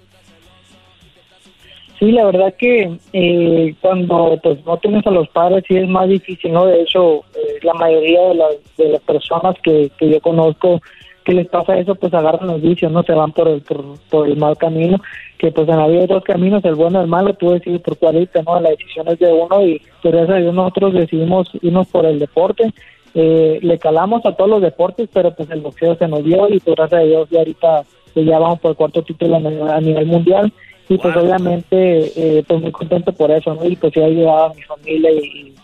[1.99, 6.09] Sí, la verdad que eh, cuando pues no tienes a los padres sí es más
[6.09, 6.67] difícil, ¿no?
[6.67, 10.81] De hecho, eh, la mayoría de las, de las personas que, que yo conozco
[11.25, 13.03] que les pasa eso, pues agarran los vicios, ¿no?
[13.03, 14.99] Se van por el, por, por el mal camino,
[15.37, 18.17] que pues en la vida dos caminos, el bueno el malo, tú decides por cuál
[18.17, 18.59] irte, ¿no?
[18.61, 22.73] La decisión es de uno y por eso nosotros decidimos irnos por el deporte.
[23.13, 26.61] Eh, le calamos a todos los deportes, pero pues el boxeo se nos dio y
[26.61, 27.83] pues gracias a Dios ya ahorita
[28.15, 30.51] pues, ya vamos por el cuarto título a nivel mundial
[30.89, 33.67] y pues obviamente eh, pues muy contento por eso ¿no?
[33.67, 35.55] y pues sí ha ayudado a mi familia y,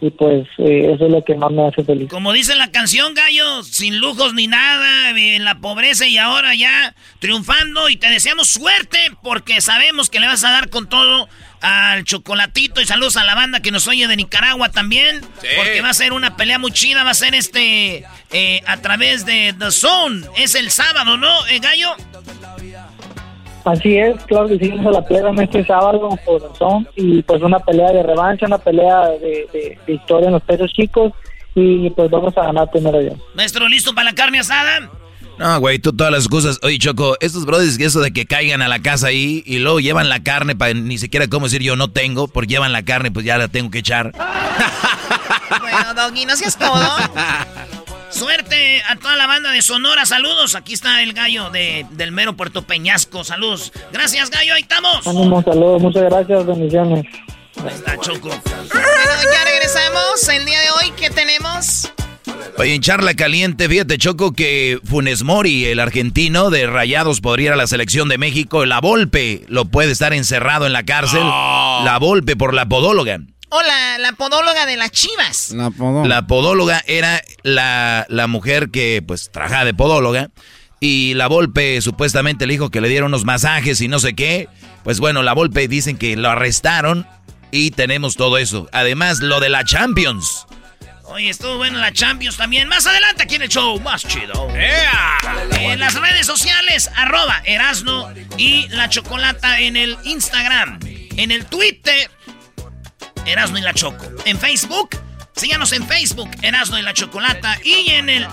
[0.00, 3.12] y, pues eh, eso es lo que más me hace feliz Como dice la canción,
[3.12, 8.48] gallo, sin lujos ni nada, en la pobreza y ahora ya triunfando y te deseamos
[8.48, 11.28] suerte porque sabemos que le vas a dar con todo
[11.60, 15.20] al chocolatito y saludos a la banda que nos oye de Nicaragua también,
[15.56, 19.26] porque va a ser una pelea muy chida, va a ser este eh, a través
[19.26, 21.94] de The Zone, es el sábado, ¿no, eh, gallo?
[23.64, 27.58] Así es claro que seguimos a la pelea este sábado por razón y pues una
[27.58, 31.12] pelea de revancha una pelea de, de- de historia en los pesos chicos
[31.54, 34.88] y pues vamos a ganar primero yo Maestro, ¿listo para la carne asada?
[35.38, 36.58] No, güey, tú todas las cosas.
[36.62, 39.80] Oye, Choco, estos brothers, que eso de que caigan a la casa ahí y luego
[39.80, 43.10] llevan la carne para ni siquiera cómo decir yo no tengo, porque llevan la carne,
[43.10, 44.12] pues ya la tengo que echar.
[45.60, 46.74] Bueno, Doggy, no seas todo.
[48.20, 50.54] Suerte a toda la banda de Sonora, saludos.
[50.54, 53.72] Aquí está el gallo de, del mero Puerto Peñasco, saludos.
[53.94, 55.06] Gracias, gallo, ahí estamos.
[55.06, 57.06] ánimo saludos muchas gracias bendiciones
[57.64, 58.28] Ahí está Choco.
[58.28, 60.28] Bueno, ya regresamos.
[60.28, 61.90] El día de hoy, ¿qué tenemos?
[62.58, 67.52] Oye, en charla caliente, fíjate, Choco, que Funes Mori, el argentino de Rayados, podría ir
[67.54, 68.66] a la selección de México.
[68.66, 71.22] La Volpe lo puede estar encerrado en la cárcel.
[71.22, 73.20] La Volpe por la podóloga.
[73.50, 75.52] Hola, la podóloga de las chivas.
[75.52, 80.30] La podóloga era la, la mujer que pues trabajaba de podóloga
[80.78, 84.48] y la Volpe supuestamente le dijo que le dieron unos masajes y no sé qué.
[84.84, 87.06] Pues bueno, la Volpe dicen que lo arrestaron
[87.50, 88.68] y tenemos todo eso.
[88.72, 90.46] Además, lo de la Champions.
[91.04, 92.68] Oye, estuvo bueno la Champions también.
[92.68, 94.48] Más adelante aquí en el show, más chido.
[95.58, 100.78] En las redes sociales, arroba Erasno y la Chocolata en el Instagram.
[101.16, 102.08] En el Twitter,
[103.30, 104.04] Erasno y la Choco.
[104.24, 104.90] En Facebook,
[105.36, 107.58] síganos en Facebook, Erasno y la Chocolata.
[107.62, 108.26] Y en el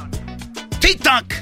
[0.79, 1.33] TikTok,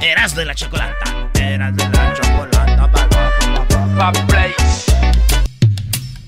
[0.00, 1.30] Erasno y la Chocolata.
[1.34, 2.90] Erasno y la Chocolata.
[2.90, 4.52] pa, pa, pa, play.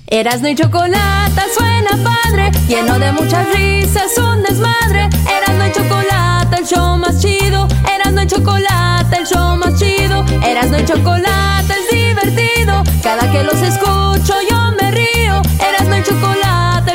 [0.06, 5.08] Erasno y chocolate suena padre, lleno de muchas risas, un desmadre.
[5.28, 7.66] Erasno y chocolate, el show más chido.
[7.92, 10.24] Erasno y chocolate, el show más chido.
[10.42, 12.84] Erasno y chocolate es divertido.
[13.02, 14.67] Cada que los escucho yo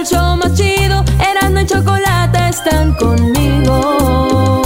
[0.04, 1.04] el show más chido.
[1.20, 4.62] Erasno y chocolate están conmigo.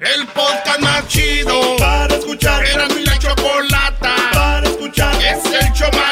[0.00, 2.64] El podcast más chido para escuchar.
[2.66, 3.18] Era mi la
[4.32, 5.14] para escuchar.
[5.22, 6.11] Es el show más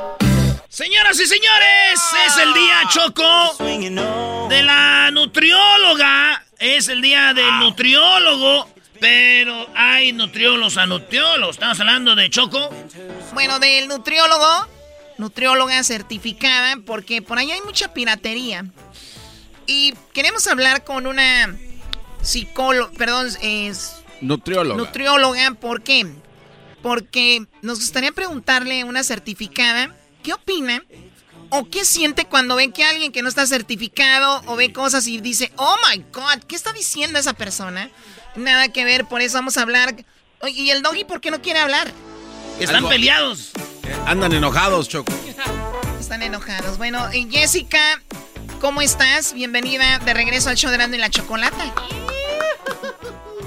[0.71, 6.45] Señoras y señores, es el día Choco de la nutrióloga.
[6.59, 8.69] Es el día del nutriólogo.
[8.97, 11.57] Pero hay nutriólogos a nutriólogos.
[11.57, 12.69] Estamos hablando de Choco.
[13.33, 14.69] Bueno, del nutriólogo.
[15.17, 16.77] Nutrióloga certificada.
[16.85, 18.65] Porque por ahí hay mucha piratería.
[19.67, 21.53] Y queremos hablar con una
[22.21, 22.93] psicóloga.
[22.97, 23.97] Perdón, es.
[24.21, 24.77] Nutrióloga.
[24.77, 25.51] Nutrióloga.
[25.55, 26.07] ¿Por qué?
[26.81, 30.83] Porque nos gustaría preguntarle a una certificada ¿Qué opina?
[31.49, 35.19] ¿O qué siente cuando ve que alguien que no está certificado o ve cosas y
[35.19, 37.89] dice, oh my god, ¿qué está diciendo esa persona?
[38.35, 39.93] Nada que ver, por eso vamos a hablar.
[40.47, 41.91] ¿Y el doggy por qué no quiere hablar?
[42.59, 43.51] Están peleados.
[43.83, 45.11] Eh, andan enojados, Choco.
[45.99, 46.77] Están enojados.
[46.77, 48.01] Bueno, Jessica,
[48.61, 49.33] ¿cómo estás?
[49.33, 51.73] Bienvenida de regreso al show de Rando y la Chocolata.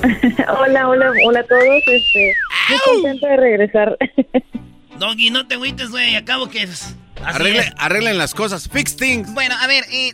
[0.60, 1.82] hola, hola, hola a todos.
[1.86, 2.34] Este,
[2.68, 3.96] muy contenta de regresar.
[4.98, 6.16] Doggy, no te agüites, güey.
[6.16, 6.68] Acabo que
[7.24, 8.68] arreglen las cosas.
[8.68, 9.32] Fix things.
[9.32, 10.10] Bueno, a ver, eh,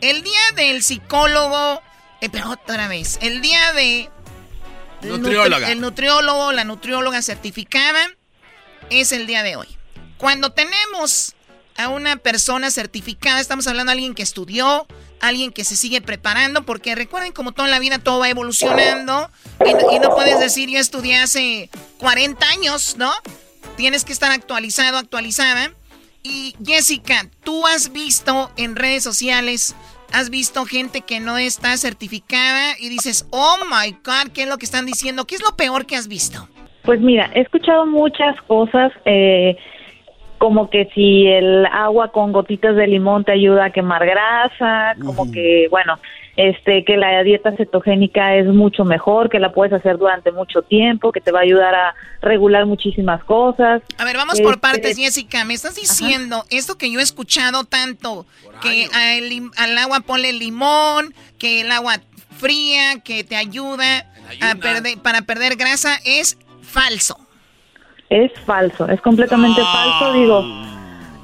[0.00, 1.80] el día del psicólogo.
[2.20, 3.18] Eh, pero otra vez.
[3.20, 4.10] El día de.
[5.02, 5.70] Nutrióloga.
[5.70, 8.00] el nutriólogo, la nutrióloga certificada.
[8.90, 9.68] Es el día de hoy.
[10.16, 11.34] Cuando tenemos
[11.76, 14.86] a una persona certificada, estamos hablando de alguien que estudió,
[15.20, 19.30] alguien que se sigue preparando, porque recuerden como toda la vida todo va evolucionando
[19.64, 23.12] y, y no puedes decir yo estudié hace 40 años, ¿no?
[23.76, 25.70] Tienes que estar actualizado, actualizada.
[26.22, 29.76] Y Jessica, tú has visto en redes sociales,
[30.12, 34.58] has visto gente que no está certificada y dices, oh my God, ¿qué es lo
[34.58, 35.24] que están diciendo?
[35.24, 36.48] ¿Qué es lo peor que has visto?
[36.82, 39.56] Pues mira, he escuchado muchas cosas, eh,
[40.38, 45.30] como que si el agua con gotitas de limón te ayuda a quemar grasa, como
[45.30, 45.98] que, bueno,
[46.36, 51.10] este, que la dieta cetogénica es mucho mejor, que la puedes hacer durante mucho tiempo,
[51.10, 53.82] que te va a ayudar a regular muchísimas cosas.
[53.96, 55.44] A ver, vamos por este, partes, Jessica.
[55.46, 58.26] Me estás diciendo esto que yo he escuchado tanto,
[58.60, 58.86] que
[59.56, 62.00] al, agua ponle limón, que el agua
[62.36, 64.06] fría, que te ayuda
[64.42, 67.18] a perder, para perder grasa, es falso.
[68.10, 70.44] Es falso, es completamente falso, digo.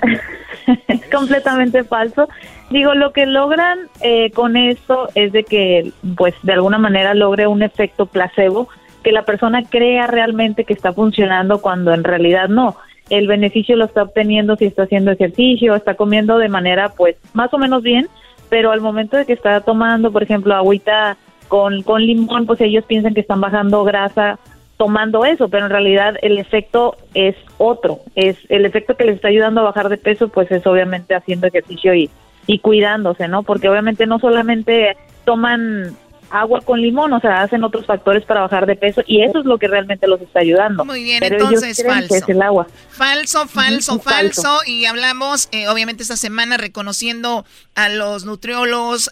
[0.89, 2.29] es completamente falso.
[2.73, 7.47] Digo, lo que logran eh, con esto es de que, pues, de alguna manera logre
[7.47, 8.69] un efecto placebo,
[9.05, 12.77] que la persona crea realmente que está funcionando cuando en realidad no.
[13.11, 17.53] El beneficio lo está obteniendo si está haciendo ejercicio, está comiendo de manera, pues, más
[17.53, 18.09] o menos bien,
[18.49, 22.87] pero al momento de que está tomando, por ejemplo, agüita con, con limón, pues ellos
[22.87, 24.39] piensan que están bajando grasa
[24.79, 27.99] tomando eso, pero en realidad el efecto es otro.
[28.15, 31.49] Es el efecto que les está ayudando a bajar de peso, pues es obviamente haciendo
[31.49, 32.09] ejercicio y
[32.47, 33.43] y cuidándose, ¿no?
[33.43, 35.97] Porque obviamente no solamente toman
[36.33, 39.45] agua con limón, o sea, hacen otros factores para bajar de peso y eso es
[39.45, 40.85] lo que realmente los está ayudando.
[40.85, 42.15] Muy bien, entonces falso.
[42.15, 42.67] es el agua.
[42.89, 44.61] Falso, falso, falso.
[44.67, 49.11] Y hablamos, eh, obviamente, esta semana reconociendo a los nutriólogos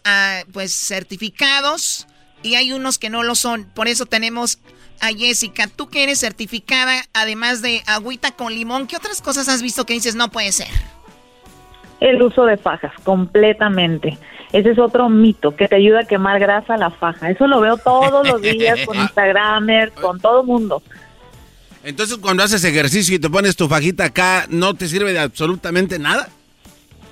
[0.52, 2.06] pues certificados
[2.42, 3.64] y hay unos que no lo son.
[3.74, 4.58] Por eso tenemos
[5.00, 5.66] a Jessica.
[5.66, 9.94] Tú que eres certificada, además de agüita con limón, ¿qué otras cosas has visto que
[9.94, 10.68] dices no puede ser?
[12.00, 14.18] El uso de fajas, completamente.
[14.52, 17.30] Ese es otro mito, que te ayuda a quemar grasa la faja.
[17.30, 20.82] Eso lo veo todos los días con Instagramers, con todo mundo.
[21.84, 25.98] Entonces, cuando haces ejercicio y te pones tu fajita acá, ¿no te sirve de absolutamente
[25.98, 26.28] nada?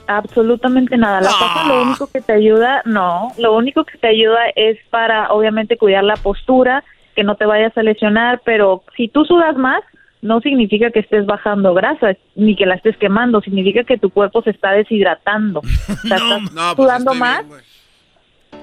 [0.07, 1.21] Absolutamente nada.
[1.21, 5.31] La faja lo único que te ayuda, no, lo único que te ayuda es para,
[5.31, 6.83] obviamente, cuidar la postura,
[7.15, 9.83] que no te vayas a lesionar, pero si tú sudas más,
[10.23, 14.43] no significa que estés bajando grasa ni que la estés quemando, significa que tu cuerpo
[14.43, 15.63] se está deshidratando.
[16.05, 17.45] no, no, pues sudando más.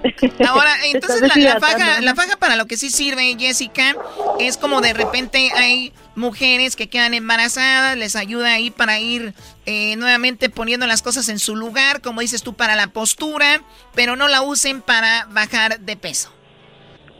[0.47, 3.95] Ahora, entonces la, faja, la faja para lo que sí sirve, Jessica,
[4.39, 9.33] es como de repente hay mujeres que quedan embarazadas, les ayuda ahí para ir
[9.65, 13.61] eh, nuevamente poniendo las cosas en su lugar, como dices tú, para la postura,
[13.93, 16.34] pero no la usen para bajar de peso.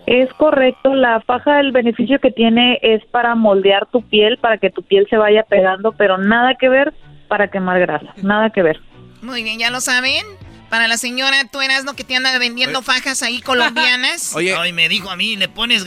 [0.08, 4.70] Es correcto, la faja el beneficio que tiene es para moldear tu piel, para que
[4.70, 6.94] tu piel se vaya pegando, pero nada que ver
[7.28, 8.80] para quemar grasa, nada que ver.
[9.22, 10.24] Muy bien, ya lo saben.
[10.70, 14.32] Para la señora, tú eras lo que te anda vendiendo fajas ahí colombianas.
[14.36, 15.86] Oye, Ay, me dijo a mí, le pones,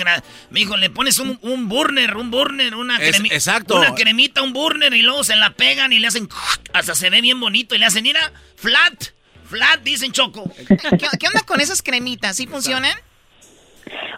[0.50, 3.34] me dijo, le pones un, un burner, un burner, una cremita.
[3.34, 3.76] Exacto.
[3.76, 6.28] Una cremita, un burner y luego se la pegan y le hacen,
[6.72, 9.08] hasta se ve bien bonito y le hacen, mira, flat,
[9.44, 10.50] flat, dicen Choco.
[10.56, 12.36] ¿Qué, qué onda con esas cremitas?
[12.36, 12.96] ¿Sí funcionan?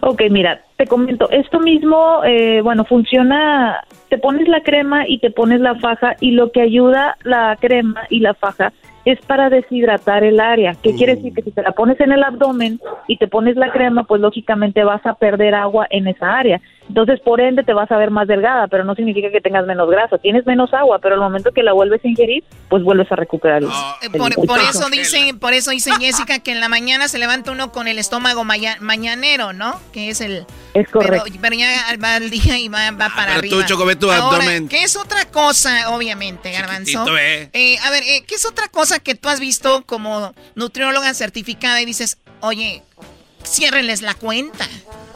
[0.01, 5.31] Ok, mira, te comento, esto mismo, eh, bueno, funciona, te pones la crema y te
[5.31, 8.73] pones la faja y lo que ayuda la crema y la faja
[9.05, 10.77] es para deshidratar el área.
[10.83, 11.33] ¿Qué quiere decir?
[11.33, 14.85] Que si te la pones en el abdomen y te pones la crema, pues lógicamente
[14.85, 16.61] vas a perder agua en esa área.
[16.91, 19.89] Entonces, por ende, te vas a ver más delgada, pero no significa que tengas menos
[19.89, 20.19] grasa.
[20.19, 23.63] Tienes menos agua, pero al momento que la vuelves a ingerir, pues vuelves a recuperar
[23.63, 23.69] el,
[24.03, 24.71] el- Por, el por peso.
[24.81, 27.99] eso dice, por eso dice Jessica que en la mañana se levanta uno con el
[28.01, 29.81] estómago maya- mañanero, ¿no?
[29.93, 31.23] Que es el Es correcto.
[31.29, 31.69] Pero, pero ya
[32.03, 33.67] va al día y va, va para pero tú, arriba.
[33.67, 34.67] Choco, ve tu Ahora, abdomen.
[34.69, 37.07] ¿Qué es otra cosa, obviamente, Garbanzo?
[37.17, 37.51] Eh.
[37.53, 41.81] Eh, a ver, eh, ¿qué es otra cosa que tú has visto como nutrióloga certificada
[41.81, 42.83] y dices, oye,
[43.45, 44.67] ciérrenles la cuenta?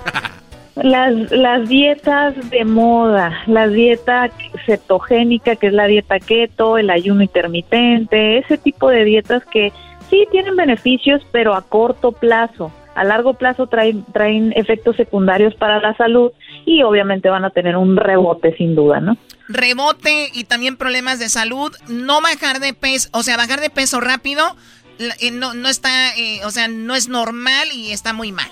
[0.77, 4.31] Las, las dietas de moda, la dieta
[4.67, 9.73] cetogénica, que es la dieta keto, el ayuno intermitente, ese tipo de dietas que
[10.11, 12.73] sí tienen beneficios, pero a corto plazo.
[12.97, 16.33] A largo plazo traen, traen efectos secundarios para la salud
[16.65, 19.17] y obviamente van a tener un rebote sin duda, ¿no?
[19.49, 24.01] Rebote y también problemas de salud, no bajar de peso, o sea, bajar de peso
[24.01, 24.57] rápido
[24.99, 28.51] eh, no, no está, eh, o sea, no es normal y está muy mal.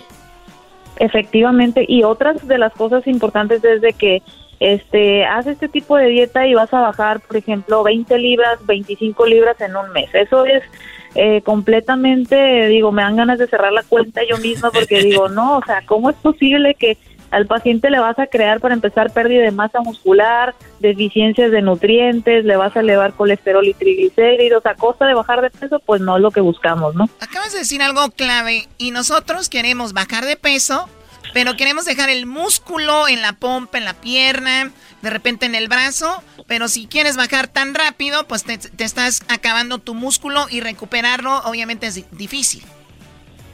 [0.96, 4.22] Efectivamente, y otras de las cosas importantes es de que
[4.60, 9.26] este haz este tipo de dieta y vas a bajar, por ejemplo, 20 libras, 25
[9.26, 10.14] libras en un mes.
[10.14, 10.62] Eso es
[11.14, 15.58] eh, completamente, digo, me dan ganas de cerrar la cuenta yo misma porque digo, no,
[15.58, 16.96] o sea, ¿cómo es posible que
[17.32, 22.44] al paciente le vas a crear para empezar pérdida de masa muscular, deficiencias de nutrientes,
[22.44, 25.80] le vas a elevar colesterol y triglicéridos a costa de bajar de peso?
[25.80, 27.08] Pues no es lo que buscamos, ¿no?
[27.20, 30.88] Acabas de decir algo clave y nosotros queremos bajar de peso,
[31.32, 34.70] pero queremos dejar el músculo en la pompa, en la pierna,
[35.00, 39.22] de repente en el brazo, pero si quieres bajar tan rápido, pues te, te estás
[39.28, 42.62] acabando tu músculo y recuperarlo obviamente es di- difícil.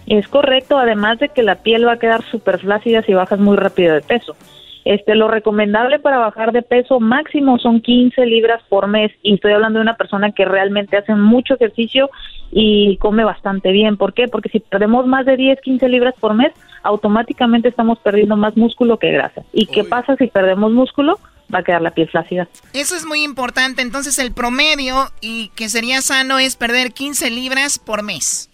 [0.08, 3.56] Es correcto, además de que la piel va a quedar súper flácida si bajas muy
[3.56, 4.36] rápido de peso.
[4.84, 9.52] Este, lo recomendable para bajar de peso máximo son 15 libras por mes y estoy
[9.52, 12.08] hablando de una persona que realmente hace mucho ejercicio
[12.50, 13.98] y come bastante bien.
[13.98, 14.28] ¿Por qué?
[14.28, 16.52] Porque si perdemos más de 10, 15 libras por mes,
[16.82, 19.42] automáticamente estamos perdiendo más músculo que grasa.
[19.52, 21.18] ¿Y qué pasa si perdemos músculo?
[21.54, 22.48] Va a quedar la piel flácida.
[22.72, 27.78] Eso es muy importante, entonces el promedio y que sería sano es perder 15 libras
[27.78, 28.47] por mes.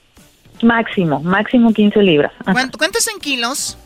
[0.65, 2.33] Máximo, máximo 15 libras.
[2.51, 3.77] ¿Cuánto, cuánto es en kilos?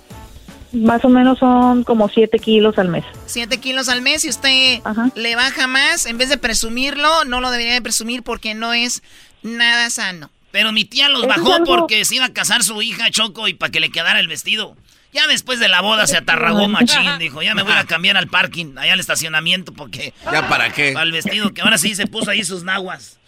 [0.72, 3.05] Más o menos son como 7 kilos al mes.
[3.26, 4.81] 7 kilos al mes y usted
[5.14, 9.03] le baja más, en vez de presumirlo, no lo debería de presumir porque no es
[9.43, 10.31] nada sano.
[10.51, 13.55] Pero mi tía los bajó algo- porque se iba a casar su hija Choco y
[13.55, 14.76] para que le quedara el vestido.
[15.12, 18.29] Ya después de la boda se atarragó machín, dijo, ya me voy a cambiar al
[18.29, 20.12] parking, allá al estacionamiento, porque...
[20.31, 20.91] ¿Ya para qué?
[20.93, 23.18] El vestido, que ahora sí se puso ahí sus naguas.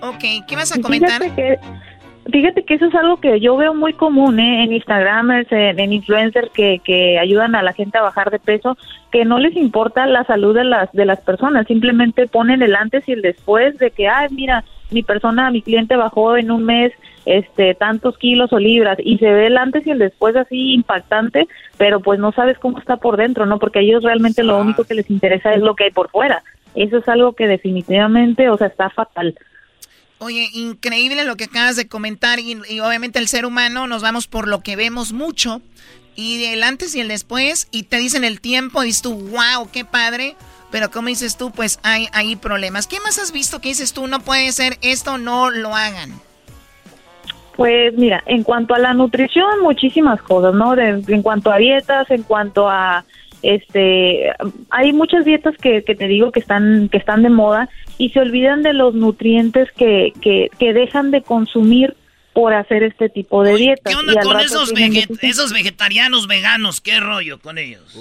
[0.00, 1.22] Ok, ¿qué vas a comentar?
[1.22, 1.56] Fíjate que,
[2.30, 4.64] fíjate que eso es algo que yo veo muy común ¿eh?
[4.64, 8.76] en Instagramers, en, en influencers que, que ayudan a la gente a bajar de peso,
[9.10, 13.08] que no les importa la salud de las, de las personas, simplemente ponen el antes
[13.08, 16.92] y el después de que, ay, mira, mi persona, mi cliente bajó en un mes
[17.24, 21.46] este tantos kilos o libras y se ve el antes y el después así impactante,
[21.78, 23.58] pero pues no sabes cómo está por dentro, ¿no?
[23.58, 26.42] Porque a ellos realmente lo único que les interesa es lo que hay por fuera.
[26.74, 29.34] Eso es algo que definitivamente, o sea, está fatal.
[30.24, 34.28] Oye, increíble lo que acabas de comentar y, y obviamente el ser humano nos vamos
[34.28, 35.60] por lo que vemos mucho
[36.14, 39.84] y el antes y el después y te dicen el tiempo, dices tú, wow, qué
[39.84, 40.36] padre,
[40.70, 42.86] pero como dices tú, pues hay, hay problemas.
[42.86, 46.12] ¿Qué más has visto que dices tú, no puede ser esto, no lo hagan?
[47.56, 50.78] Pues mira, en cuanto a la nutrición, muchísimas cosas, ¿no?
[50.78, 53.04] En cuanto a dietas, en cuanto a
[53.42, 54.30] este
[54.70, 57.68] hay muchas dietas que, que te digo que están que están de moda
[57.98, 61.96] y se olvidan de los nutrientes que, que, que dejan de consumir
[62.32, 63.92] por hacer este tipo de dietas.
[63.92, 66.80] ¿Qué onda Y con esos, veget- esos vegetarianos veganos?
[66.80, 67.94] ¿Qué rollo con ellos?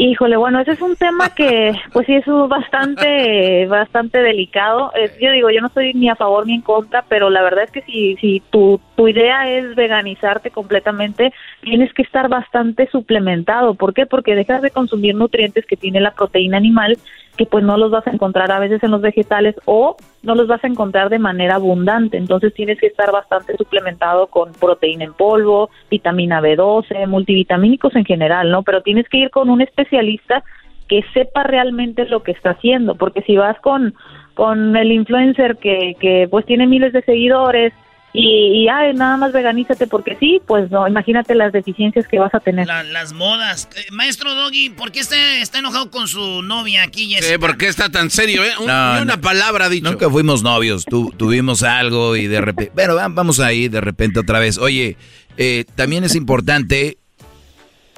[0.00, 4.92] Híjole, bueno, ese es un tema que, pues sí, es bastante, bastante delicado.
[5.20, 7.72] Yo digo, yo no estoy ni a favor ni en contra, pero la verdad es
[7.72, 11.32] que si, si tu, tu idea es veganizarte completamente,
[11.62, 13.74] tienes que estar bastante suplementado.
[13.74, 14.06] ¿Por qué?
[14.06, 16.96] Porque dejas de consumir nutrientes que tiene la proteína animal,
[17.38, 20.48] que pues no los vas a encontrar a veces en los vegetales o no los
[20.48, 22.18] vas a encontrar de manera abundante.
[22.18, 28.50] Entonces tienes que estar bastante suplementado con proteína en polvo, vitamina B12, multivitamínicos en general,
[28.50, 28.64] ¿no?
[28.64, 30.42] Pero tienes que ir con un especialista
[30.88, 33.94] que sepa realmente lo que está haciendo, porque si vas con
[34.34, 37.72] con el influencer que, que pues tiene miles de seguidores
[38.20, 42.34] y, y ay, nada más veganízate porque sí, pues no, imagínate las deficiencias que vas
[42.34, 42.66] a tener.
[42.66, 43.68] La- las modas.
[43.76, 47.32] Eh, maestro Doggy, ¿por qué está, está enojado con su novia aquí, Jessica?
[47.34, 48.50] Sí, ¿Por qué está tan serio, eh?
[48.60, 49.20] Un- No, ni una no.
[49.20, 49.90] palabra ha dicho.
[49.90, 52.72] Nunca fuimos novios, tu- tuvimos algo y de repente...
[52.74, 54.58] Pero va- vamos ahí de repente otra vez.
[54.58, 54.96] Oye,
[55.36, 56.98] eh, también es importante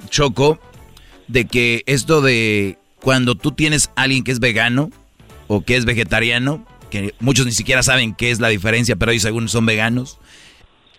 [0.08, 0.58] Choco,
[1.28, 4.90] de que esto de cuando tú tienes a alguien que es vegano
[5.46, 9.22] o que es vegetariano, que muchos ni siquiera saben qué es la diferencia, pero ellos
[9.22, 10.18] según son veganos,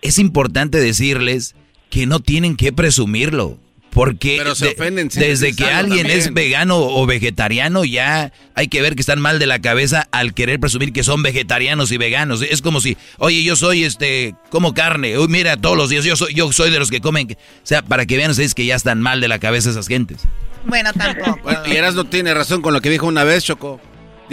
[0.00, 1.54] es importante decirles
[1.90, 3.58] que no tienen que presumirlo.
[3.90, 8.68] Porque Pero se de- ofenden si desde que alguien es vegano o vegetariano, ya hay
[8.68, 11.98] que ver que están mal de la cabeza al querer presumir que son vegetarianos y
[11.98, 12.40] veganos.
[12.40, 16.16] Es como si, oye, yo soy este, como carne, uy, mira, todos los días yo
[16.16, 17.32] soy, yo soy de los que comen.
[17.32, 20.22] O sea, para que vean ustedes que ya están mal de la cabeza esas gentes.
[20.64, 21.40] Bueno, tampoco.
[21.42, 23.78] Bueno, y Erasmo tiene razón con lo que dijo una vez, Choco.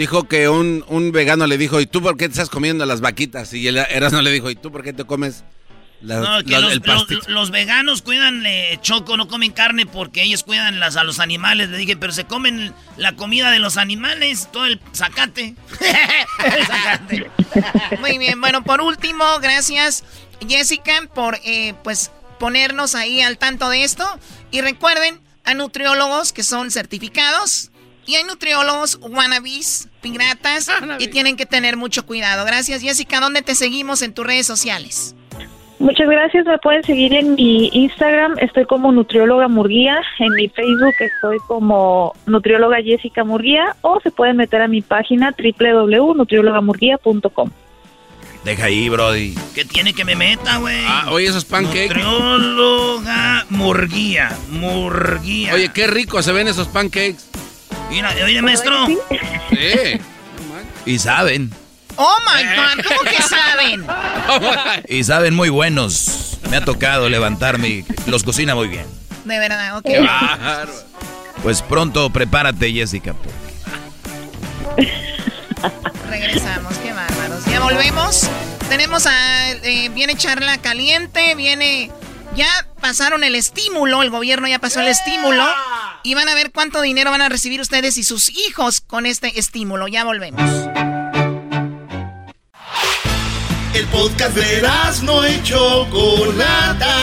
[0.00, 3.02] Dijo que un, un vegano le dijo, ¿y tú por qué te estás comiendo las
[3.02, 3.52] vaquitas?
[3.52, 5.44] Y el Erasmo le dijo, ¿y tú por qué te comes
[6.00, 10.22] la- No, que la- los, el los veganos cuidan eh, choco, no comen carne porque
[10.22, 11.68] ellos cuidan las, a los animales.
[11.68, 15.54] Le dije, pero se comen la comida de los animales, todo el zacate.
[16.56, 17.30] el zacate.
[18.00, 20.02] Muy bien, bueno, por último, gracias
[20.48, 24.08] Jessica por eh, pues ponernos ahí al tanto de esto.
[24.50, 27.69] Y recuerden, a nutriólogos que son certificados
[28.10, 32.44] y hay nutriólogos wannabes, piratas, y tienen que tener mucho cuidado.
[32.44, 35.14] Gracias Jessica, ¿dónde te seguimos en tus redes sociales?
[35.78, 36.44] Muchas gracias.
[36.44, 38.36] Me pueden seguir en mi Instagram.
[38.38, 39.96] Estoy como nutrióloga Murguía.
[40.18, 43.74] En mi Facebook estoy como nutrióloga Jessica Murguía.
[43.80, 47.50] O se pueden meter a mi página www.nutriólogamurguía.com.
[48.44, 49.34] Deja ahí, Brody.
[49.54, 50.84] ¿Qué tiene que me meta, güey?
[50.86, 51.88] Ah, oye, esos pancakes.
[51.88, 54.36] Nutrióloga Murguía.
[54.50, 55.54] Murguía.
[55.54, 57.30] Oye, qué rico se ven esos pancakes.
[57.88, 58.86] Mira, oye, maestro.
[59.50, 60.00] Sí.
[60.86, 61.52] Y saben.
[61.96, 63.86] Oh my God, ¿cómo que saben?
[64.88, 66.38] Y saben muy buenos.
[66.50, 68.86] Me ha tocado levantarme y los cocina muy bien.
[69.24, 69.84] De verdad, ok.
[69.84, 70.72] Qué bárbaro.
[71.42, 73.14] Pues pronto prepárate, Jessica.
[76.08, 77.44] Regresamos, qué bárbaros.
[77.46, 78.28] Ya volvemos.
[78.68, 79.50] Tenemos a.
[79.52, 81.90] eh, viene charla caliente, viene.
[82.36, 82.48] Ya
[82.80, 85.44] pasaron el estímulo, el gobierno ya pasó el estímulo.
[86.02, 89.38] Y van a ver cuánto dinero van a recibir ustedes y sus hijos con este
[89.38, 89.88] estímulo.
[89.88, 90.40] Ya volvemos.
[93.74, 94.62] El podcast de
[95.02, 96.96] no y Chocolata.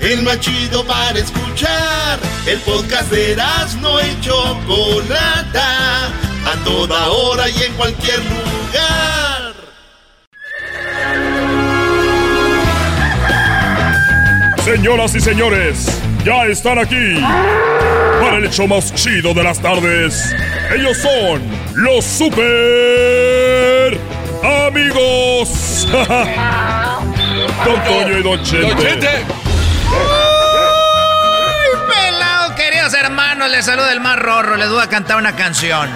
[0.00, 2.18] El más chido para escuchar.
[2.46, 3.36] El podcast de
[3.80, 6.06] no y Chocolata.
[6.06, 8.53] A toda hora y en cualquier lugar.
[14.84, 15.86] Señoras y señores,
[16.26, 17.18] ya están aquí
[18.20, 20.36] para el hecho más chido de las tardes.
[20.76, 21.42] Ellos son
[21.74, 23.98] los super
[24.66, 25.88] amigos.
[27.64, 29.24] Don Toño y Don Chente.
[31.48, 33.48] ¡Ay, pelado, queridos hermanos!
[33.50, 34.58] Les saluda el más rorro.
[34.58, 35.88] Les voy a cantar una canción.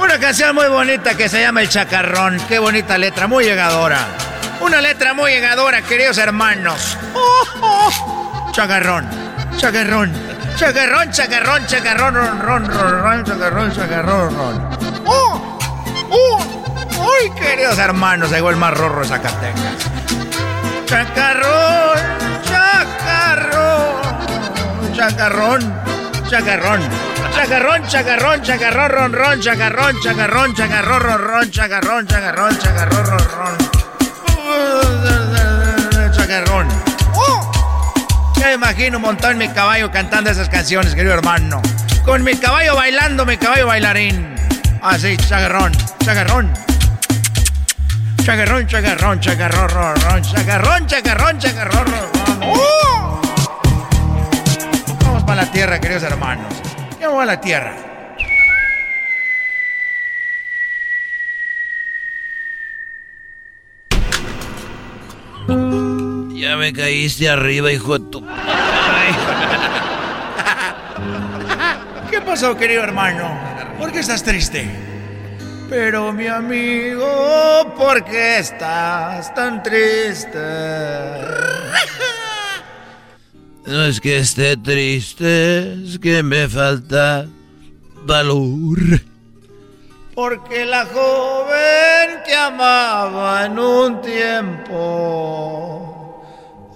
[0.00, 2.40] Una canción muy bonita que se llama El Chacarrón.
[2.46, 4.06] Qué bonita letra, muy llegadora.
[4.60, 6.96] Una letra muy llegadora, queridos hermanos.
[7.12, 8.19] Oh, oh.
[8.52, 9.08] Chacarrón,
[9.56, 10.12] chacarrón,
[10.56, 14.70] chacarrón, chacarrón, chacarrón, ron, ron, ron, chacarrón, chacarrón, ron.
[15.06, 15.58] ¡Oh!
[16.10, 16.38] ¡Oh!
[16.90, 18.30] ¡Ay, queridos hermanos!
[18.30, 19.76] Llegó el más rorro de Zacatecas.
[20.84, 21.98] Chacarrón,
[22.42, 24.02] chacarrón,
[24.96, 25.74] chacarrón,
[26.28, 26.80] chacarrón,
[27.32, 33.56] chacarrón, chacarrón, chacarrón, ron, ron, chacarrón, chacarrón, chacarrón, ron, ron, chacarrón, chacarrón, chacarrón, ron, ron.
[36.12, 36.79] Chacarrón.
[38.40, 41.60] Ya imagino montar en mi caballo cantando esas canciones, querido hermano.
[42.06, 44.34] Con mi caballo bailando, mi caballo bailarín.
[44.80, 45.72] Así, chacarrón,
[46.02, 46.50] chacarrón,
[49.68, 52.40] ron, ron, chacarrón, chacarrón, chacarrón, ron, ron.
[52.44, 53.20] ¡Oh!
[55.04, 56.54] Vamos para la tierra, queridos hermanos.
[56.98, 57.89] Vamos a la tierra.
[66.40, 68.24] Ya me caíste arriba, hijo de tu...
[72.10, 73.38] ¿Qué pasó, querido hermano?
[73.78, 74.66] ¿Por qué estás triste?
[75.68, 80.38] Pero mi amigo, ¿por qué estás tan triste?
[83.66, 87.26] No es que esté triste, es que me falta
[88.06, 88.78] valor.
[90.14, 95.89] Porque la joven que amaba en un tiempo,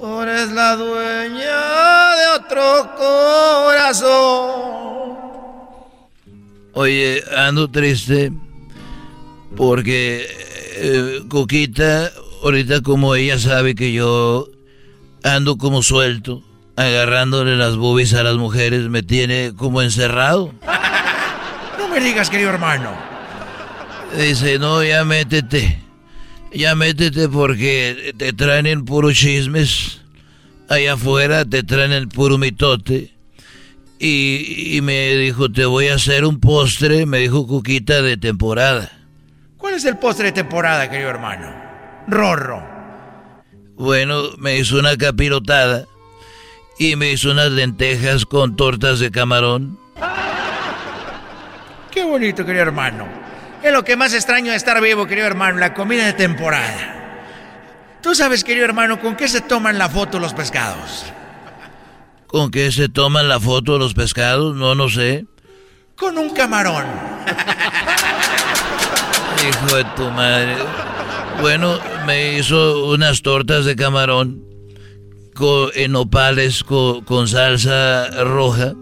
[0.04, 4.34] ahora es la dueña de otro corazón.
[6.74, 8.32] Oye, ando triste
[9.56, 10.26] porque
[10.76, 12.10] eh, Coquita,
[12.42, 14.48] ahorita como ella sabe que yo
[15.22, 16.42] ando como suelto,
[16.76, 20.52] agarrándole las boobies a las mujeres, me tiene como encerrado.
[21.78, 22.90] No me digas, querido hermano.
[24.16, 25.83] Dice, no, ya métete.
[26.54, 30.00] Ya métete porque te traen en puros chismes.
[30.68, 33.12] allá afuera te traen el puro mitote.
[33.98, 38.90] Y, y me dijo, te voy a hacer un postre, me dijo Cuquita, de temporada.
[39.56, 41.54] ¿Cuál es el postre de temporada, querido hermano?
[42.06, 42.62] Rorro.
[43.76, 45.86] Bueno, me hizo una capirotada
[46.78, 49.78] y me hizo unas lentejas con tortas de camarón.
[51.90, 53.23] Qué bonito, querido hermano.
[53.64, 57.96] Es lo que más extraño de estar vivo, querido hermano, la comida de temporada.
[58.02, 61.06] Tú sabes, querido hermano, con qué se toman la foto los pescados.
[62.26, 64.54] ¿Con qué se toman la foto los pescados?
[64.54, 65.24] No, no sé.
[65.96, 66.84] Con un camarón.
[69.48, 70.56] Hijo de tu madre.
[71.40, 74.44] Bueno, me hizo unas tortas de camarón
[75.34, 78.74] con, en opales con, con salsa roja,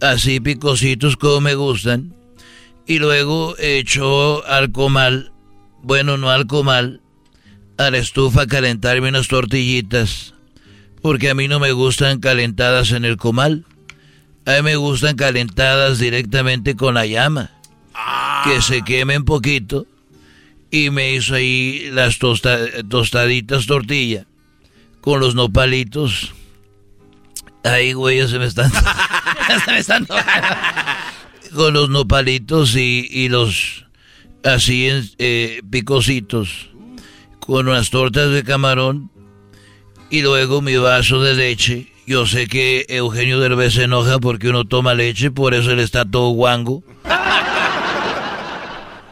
[0.00, 2.21] así picositos como me gustan.
[2.86, 5.32] Y luego echó al comal,
[5.82, 7.00] bueno, no al comal,
[7.78, 10.34] a la estufa a calentarme unas tortillitas,
[11.00, 13.64] porque a mí no me gustan calentadas en el comal.
[14.46, 17.52] A mí me gustan calentadas directamente con la llama,
[18.44, 19.86] que se quemen poquito
[20.72, 24.26] y me hizo ahí las tostaditas tortilla
[25.02, 26.32] con los nopalitos.
[27.62, 28.72] Ahí, güey, se me están.
[29.64, 30.06] se me están
[31.54, 33.86] con los nopalitos y, los
[34.44, 36.70] así en eh, picositos.
[37.40, 39.10] Con unas tortas de camarón.
[40.10, 41.88] Y luego mi vaso de leche.
[42.06, 46.04] Yo sé que Eugenio Derbez se enoja porque uno toma leche, por eso él está
[46.04, 46.82] todo guango.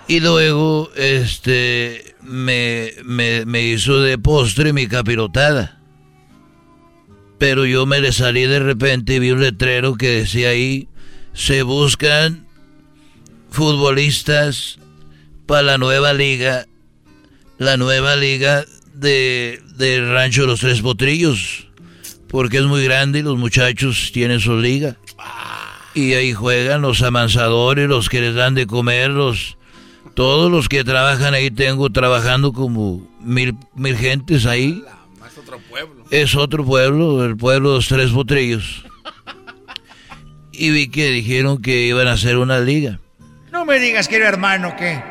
[0.09, 5.81] Y luego, este, me, me, hizo de postre mi capirotada.
[7.39, 10.89] Pero yo me le salí de repente y vi un letrero que decía ahí,
[11.33, 12.47] se buscan
[13.51, 14.79] futbolistas
[15.47, 16.67] para la nueva liga,
[17.59, 18.65] la nueva liga
[18.95, 21.69] de, del rancho de los tres potrillos,
[22.29, 24.97] porque es muy grande y los muchachos tienen su liga.
[25.95, 29.57] Y ahí juegan los amansadores, los que les dan de comer, los
[30.15, 34.85] todos los que trabajan ahí tengo trabajando como mil, mil gentes ahí.
[35.27, 36.05] Es otro pueblo.
[36.11, 38.85] Es otro pueblo, el pueblo de los tres potrillos.
[40.61, 43.01] Y vi que dijeron que iban a hacer una liga.
[43.51, 45.03] No me digas, querido hermano, que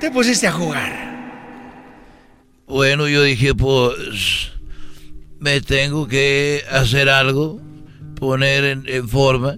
[0.00, 0.92] te pusiste a jugar.
[2.66, 4.52] Bueno, yo dije, pues
[5.38, 7.58] me tengo que hacer algo,
[8.16, 9.56] poner en, forma.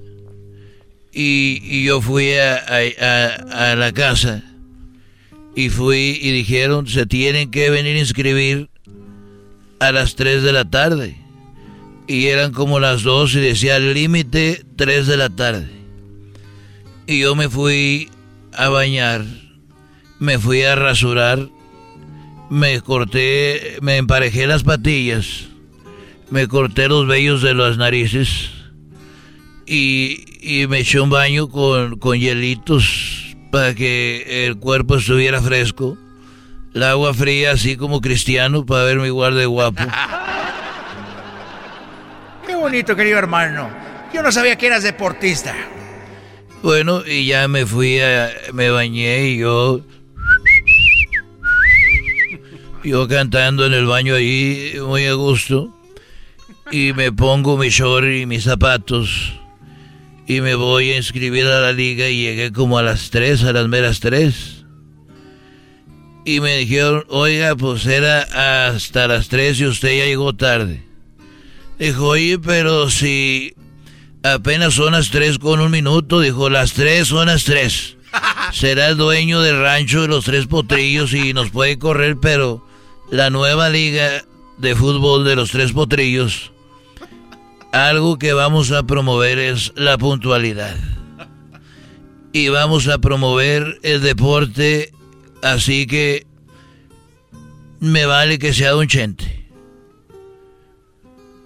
[1.12, 4.44] Y, yo fui a, a la casa
[5.56, 8.70] y fui y dijeron, se tienen que venir a inscribir
[9.80, 11.19] a las 3 de la tarde.
[12.10, 15.68] Y eran como las 2 y decía límite 3 de la tarde.
[17.06, 18.10] Y yo me fui
[18.52, 19.24] a bañar,
[20.18, 21.48] me fui a rasurar,
[22.50, 25.46] me corté, me emparejé las patillas,
[26.30, 28.50] me corté los vellos de las narices
[29.64, 35.96] y, y me eché un baño con, con hielitos para que el cuerpo estuviera fresco.
[36.74, 39.84] El agua fría, así como cristiano, para verme igual de guapo.
[42.60, 43.70] Bonito, querido hermano.
[44.12, 45.54] Yo no sabía que eras deportista.
[46.62, 49.80] Bueno, y ya me fui, a, me bañé y yo...
[52.84, 55.74] Yo cantando en el baño ahí, muy a gusto.
[56.70, 59.32] Y me pongo mi short y mis zapatos
[60.26, 63.52] y me voy a inscribir a la liga y llegué como a las 3, a
[63.54, 64.64] las meras 3.
[66.26, 70.89] Y me dijeron, oiga, pues era hasta las 3 y usted ya llegó tarde.
[71.80, 73.54] Dijo, oye, pero si
[74.22, 77.96] apenas son las 3 con un minuto, dijo, las 3 son las 3.
[78.52, 82.64] Será el dueño del rancho de los tres potrillos y nos puede correr, pero
[83.10, 84.24] la nueva liga
[84.58, 86.52] de fútbol de los tres potrillos
[87.72, 90.76] algo que vamos a promover es la puntualidad.
[92.32, 94.92] Y vamos a promover el deporte,
[95.42, 96.26] así que
[97.80, 99.39] me vale que sea un chente.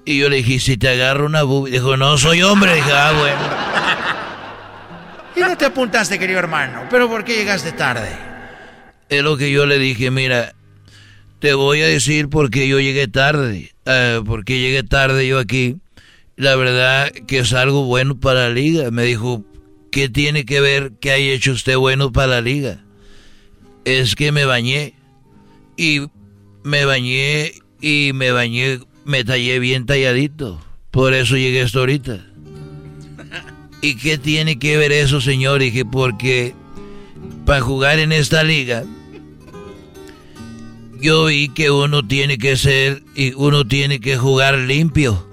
[0.04, 2.74] Y yo le dije, si te agarro una bubi, dijo, no, soy hombre.
[2.74, 3.40] Dije, ah, bueno.
[5.36, 8.08] Y no te apuntaste, querido hermano, pero ¿por qué llegaste tarde?
[9.08, 10.54] Es lo que yo le dije, mira,
[11.40, 15.38] te voy a decir por qué yo llegué tarde, eh, por qué llegué tarde yo
[15.38, 15.76] aquí
[16.36, 18.90] la verdad que es algo bueno para la liga.
[18.90, 19.44] Me dijo,
[19.90, 22.84] ¿qué tiene que ver que haya hecho usted bueno para la liga?
[23.84, 24.94] Es que me bañé
[25.76, 26.06] y
[26.62, 30.60] me bañé y me bañé, me tallé bien talladito.
[30.90, 32.20] Por eso llegué hasta ahorita.
[33.80, 35.60] ¿Y qué tiene que ver eso, señor?
[35.62, 36.54] Y dije, porque
[37.44, 38.84] para jugar en esta liga,
[41.00, 45.28] yo vi que uno tiene que ser y uno tiene que jugar limpio.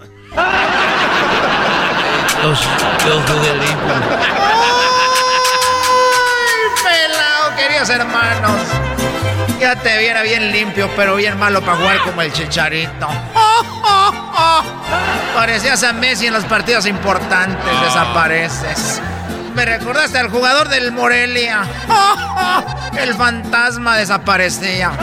[2.43, 3.95] yo jugué limpio.
[6.43, 8.90] ¡Ay, pelado, queridos hermanos!
[9.61, 13.07] Ya te viera bien limpio, pero bien malo para jugar como el chicharito.
[15.35, 18.99] Parecías a Messi en los partidos importantes, desapareces.
[19.53, 21.61] Me recordaste al jugador del Morelia.
[22.97, 24.93] El fantasma desaparecía.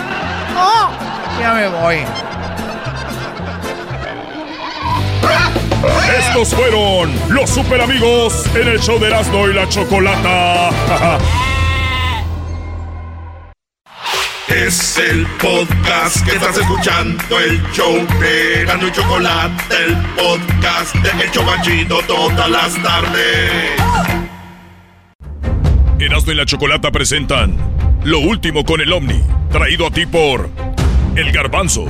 [1.40, 2.04] Ya me voy.
[6.18, 10.70] Estos fueron los super amigos en el show de Erasmo y la Chocolata.
[14.48, 21.30] Es el podcast que estás escuchando, el show de y Chocolate, el podcast de El
[21.30, 23.78] Chobachito todas las tardes.
[26.00, 27.58] Erasmo y la Chocolata presentan
[28.04, 29.22] Lo último con el Omni,
[29.52, 30.48] traído a ti por
[31.14, 31.84] El Garbanzo.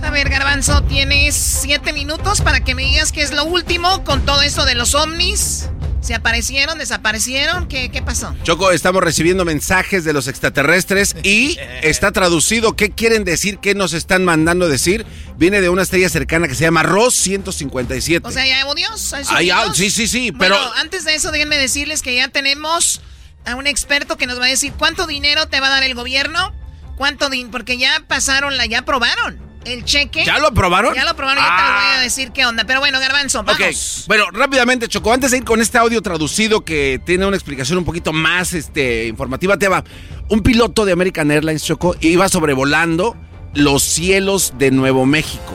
[0.00, 4.24] A ver, Garbanzo, tienes siete minutos para que me digas qué es lo último con
[4.24, 5.70] todo esto de los ovnis.
[6.04, 6.78] ¿Se aparecieron?
[6.78, 7.66] ¿Desaparecieron?
[7.66, 8.36] ¿Qué, qué pasó?
[8.42, 12.76] Choco, estamos recibiendo mensajes de los extraterrestres y está traducido.
[12.76, 13.56] ¿Qué quieren decir?
[13.56, 15.06] ¿Qué nos están mandando decir?
[15.38, 18.28] Viene de una estrella cercana que se llama Ross 157.
[18.28, 19.14] O sea, ya hubo Dios.
[19.14, 22.28] ¿hay Ay, ah, sí, sí, sí, pero Bueno, antes de eso, déjenme decirles que ya
[22.28, 23.00] tenemos
[23.46, 25.94] a un experto que nos va a decir cuánto dinero te va a dar el
[25.94, 26.54] gobierno.
[26.96, 27.50] ¿Cuánto dinero?
[27.50, 30.24] Porque ya pasaron, la, ya aprobaron el cheque.
[30.24, 30.94] ¿Ya lo aprobaron?
[30.94, 32.64] Ya lo aprobaron, ya te les voy a decir qué onda.
[32.64, 33.60] Pero bueno, Garbanzo, vamos.
[33.60, 37.78] Ok, bueno, rápidamente, Choco, antes de ir con este audio traducido que tiene una explicación
[37.78, 39.84] un poquito más este, informativa, te va.
[40.28, 43.16] Un piloto de American Airlines, Choco, iba sobrevolando
[43.54, 45.54] los cielos de Nuevo México.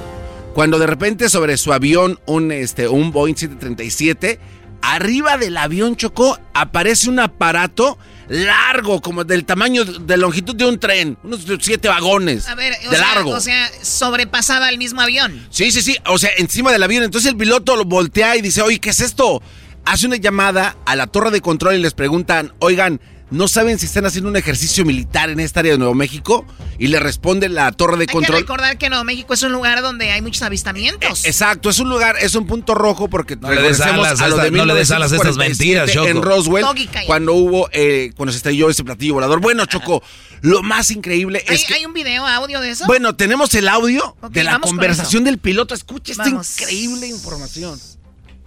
[0.54, 4.40] Cuando de repente sobre su avión, un, este, un Boeing 737,
[4.82, 7.98] arriba del avión, Choco, aparece un aparato
[8.30, 12.48] largo, como del tamaño, de longitud de un tren, unos siete vagones.
[12.48, 13.32] A ver, o de sea, largo.
[13.32, 15.48] o sea, sobrepasaba el mismo avión.
[15.50, 15.98] Sí, sí, sí.
[16.06, 17.04] O sea, encima del avión.
[17.04, 19.42] Entonces el piloto lo voltea y dice, oye, ¿qué es esto?
[19.86, 23.02] Hace una llamada a la torre de control y les preguntan, oigan,
[23.32, 26.46] ¿no saben si están haciendo un ejercicio militar en esta área de Nuevo México?
[26.78, 28.40] Y le responde la torre de Hay que control.
[28.40, 31.26] recordar que Nuevo México es un lugar donde hay muchos avistamientos.
[31.26, 34.38] Exacto, es un lugar, es un punto rojo porque No le des alas a lo
[34.38, 36.08] de no le des alas a estas 1947 mentiras, Choco.
[36.08, 36.66] En Roswell,
[37.06, 39.42] cuando hubo, eh, cuando se estrelló ese platillo volador.
[39.42, 40.02] Bueno, Choco,
[40.42, 41.74] lo más increíble ¿Hay, es que...
[41.74, 42.86] hay un video, audio de eso?
[42.86, 45.74] Bueno, tenemos el audio de la con conversación del piloto.
[45.76, 47.80] Escucha esta increíble información.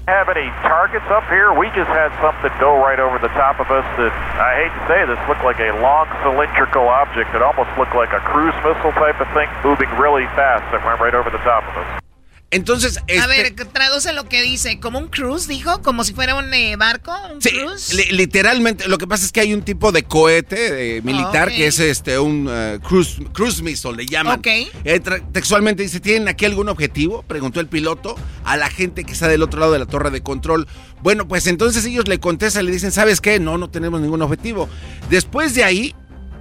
[0.08, 1.54] Have any targets up here?
[1.54, 4.82] We just had something go right over the top of us that I hate to
[4.90, 7.34] say this looked like a long cylindrical object.
[7.34, 10.98] It almost looked like a cruise missile type of thing moving really fast that went
[10.98, 12.11] right over the top of us.
[12.52, 14.78] Entonces, A este- ver, traduce lo que dice.
[14.78, 15.80] ¿Como un cruise, dijo?
[15.82, 17.12] ¿Como si fuera un eh, barco?
[17.34, 17.94] ¿Un Sí, cruise?
[17.94, 21.66] li- literalmente, lo que pasa es que hay un tipo de cohete eh, militar que
[21.66, 24.38] es este un eh, cruise, cruise missile, le llaman.
[24.38, 24.46] Ok.
[24.84, 25.00] Eh,
[25.32, 27.22] textualmente dice, ¿tienen aquí algún objetivo?
[27.22, 30.20] Preguntó el piloto a la gente que está del otro lado de la torre de
[30.22, 30.68] control.
[31.02, 33.40] Bueno, pues entonces ellos le contestan, le dicen, ¿sabes qué?
[33.40, 34.68] No, no tenemos ningún objetivo.
[35.08, 35.94] Después de ahí,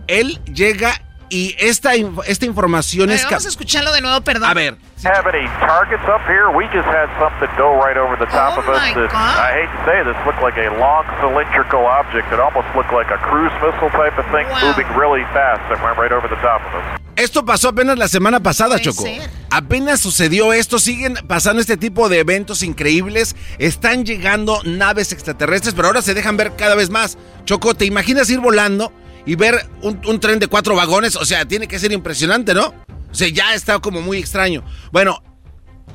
[0.07, 1.01] él llega
[1.31, 1.93] y esta,
[2.27, 3.25] esta información A ver, es...
[3.25, 4.49] vamos a escucharlo de nuevo, perdón.
[4.49, 6.51] A ver, Have any targets up here?
[6.53, 9.09] We just had something go right over the top Oh of us that.
[9.09, 12.31] I hate to say this looked like a long cylindrical object.
[12.31, 14.69] It almost looked like a cruise missile type of thing Wow.
[14.69, 17.01] moving really fast that went right over the top of us.
[17.15, 19.03] Esto pasó apenas la semana pasada, Choco.
[19.03, 19.27] ser.
[19.49, 25.87] Apenas sucedió esto, siguen pasando este tipo de eventos increíbles, están llegando naves extraterrestres, pero
[25.87, 27.17] ahora se dejan ver cada vez más.
[27.45, 28.93] Choco, ¿te imaginas ir volando
[29.25, 31.15] y ver un, un tren de cuatro vagones?
[31.15, 32.73] O sea, tiene que ser impresionante, ¿no?
[33.11, 34.63] O sea, ya está como muy extraño.
[34.91, 35.21] Bueno,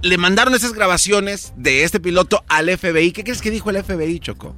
[0.03, 3.12] le mandaron esas grabaciones de este piloto al FBI.
[3.12, 4.55] ¿Qué crees que dijo el FBI, Choco?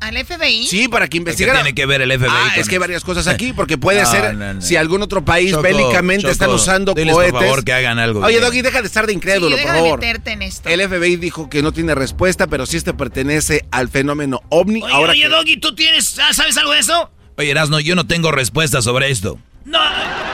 [0.00, 0.66] ¿Al FBI?
[0.66, 1.58] Sí, para que investigara.
[1.60, 4.00] tiene que ver el FBI Ah, con es que hay varias cosas aquí, porque puede
[4.04, 4.60] No, ser no, no.
[4.62, 7.40] si algún otro país Choco, bélicamente Choco, están usando diles, por cohetes.
[7.40, 8.40] favor, que hagan algo Oye.
[8.40, 10.00] Doggy, deja de estar de incrédulo, Sí, por deja de favor.
[10.00, 10.68] meterte en esto.
[10.70, 14.82] El FBI dijo que no tiene respuesta, pero sí este pertenece al fenómeno ovni.
[14.82, 17.10] Oye, Ahora oye, que- Doggy, ¿tú tienes, ah, sabes algo de eso?
[17.40, 19.38] Oye, Erasno, yo no tengo respuesta sobre esto.
[19.64, 19.78] No,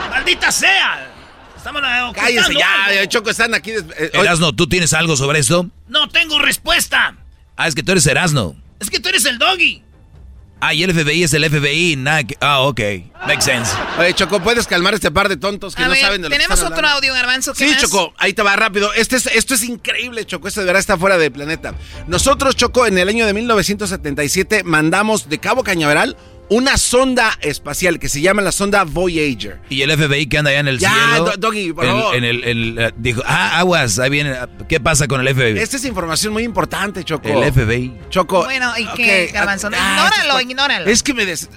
[0.09, 1.09] maldita sea.
[1.55, 2.99] Estamos eh, Cállese ya, algo.
[2.99, 3.71] eh, Choco, están aquí.
[3.71, 5.69] eh, Erasno, ¿tú tienes algo sobre esto?
[5.87, 7.15] No tengo respuesta.
[7.55, 8.57] Ah, es que tú eres Erasno.
[8.81, 9.83] Es que tú eres el Doggy.
[10.59, 11.95] Ah, y el FBI es el FBI.
[11.95, 12.81] nada que- Ah, ok.
[13.25, 13.71] Makes sense.
[13.99, 16.33] oye, Choco, ¿puedes calmar este par de tontos que A no ver, saben de lo
[16.33, 17.53] que tenemos están otro audio, Garbanzo.
[17.53, 17.81] ¿qué Sí, más?
[17.83, 18.91] Choco, ahí te va rápido.
[18.95, 20.49] Este es, esto es increíble, Choco.
[20.49, 21.73] Esto de verdad está fuera del planeta.
[22.07, 26.17] Nosotros, Choco, en el año de 1977 mandamos de Cabo Cañaveral
[26.49, 29.59] una sonda espacial que se llama la sonda Voyager.
[29.69, 31.33] Y el FBI que anda allá en el Ya, cielo.
[31.37, 32.15] Doggy, por el- favor.
[32.15, 34.33] en el, el, dijo, ah, aguas, ahí viene.
[34.69, 35.59] ¿Qué pasa con el FBI?
[35.59, 37.27] Esta es información muy importante, Choco.
[37.27, 37.93] El FBI.
[38.09, 38.45] Choco.
[38.45, 39.69] Bueno, ¿y qué, ok, Garbanzo?
[39.73, 40.85] ah, ignóralo, ignóralo.
[40.89, 41.49] Es que me des...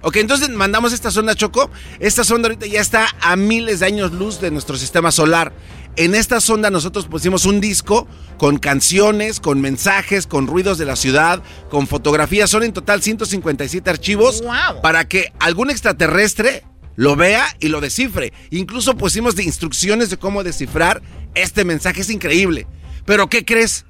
[0.00, 1.70] Ok, entonces mandamos esta sonda, Choco.
[2.00, 5.52] Esta sonda ahorita ya está a miles de años luz de nuestro sistema solar.
[5.96, 8.06] En esta sonda nosotros pusimos un disco
[8.38, 12.48] con canciones, con mensajes, con ruidos de la ciudad, con fotografías.
[12.48, 14.42] Son en total 157 archivos
[14.82, 16.64] para que algún extraterrestre
[16.96, 18.32] lo vea y lo descifre.
[18.50, 21.02] Incluso pusimos de instrucciones de cómo descifrar
[21.34, 22.00] este mensaje.
[22.00, 22.66] Es increíble.
[23.04, 23.84] Pero ¿qué crees?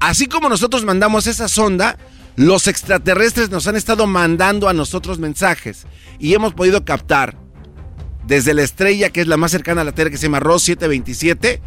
[0.00, 1.98] Así como nosotros mandamos esa sonda,
[2.34, 5.86] los extraterrestres nos han estado mandando a nosotros mensajes
[6.18, 7.36] y hemos podido captar
[8.26, 10.62] desde la estrella que es la más cercana a la Tierra que se llama Ross
[10.64, 11.60] 727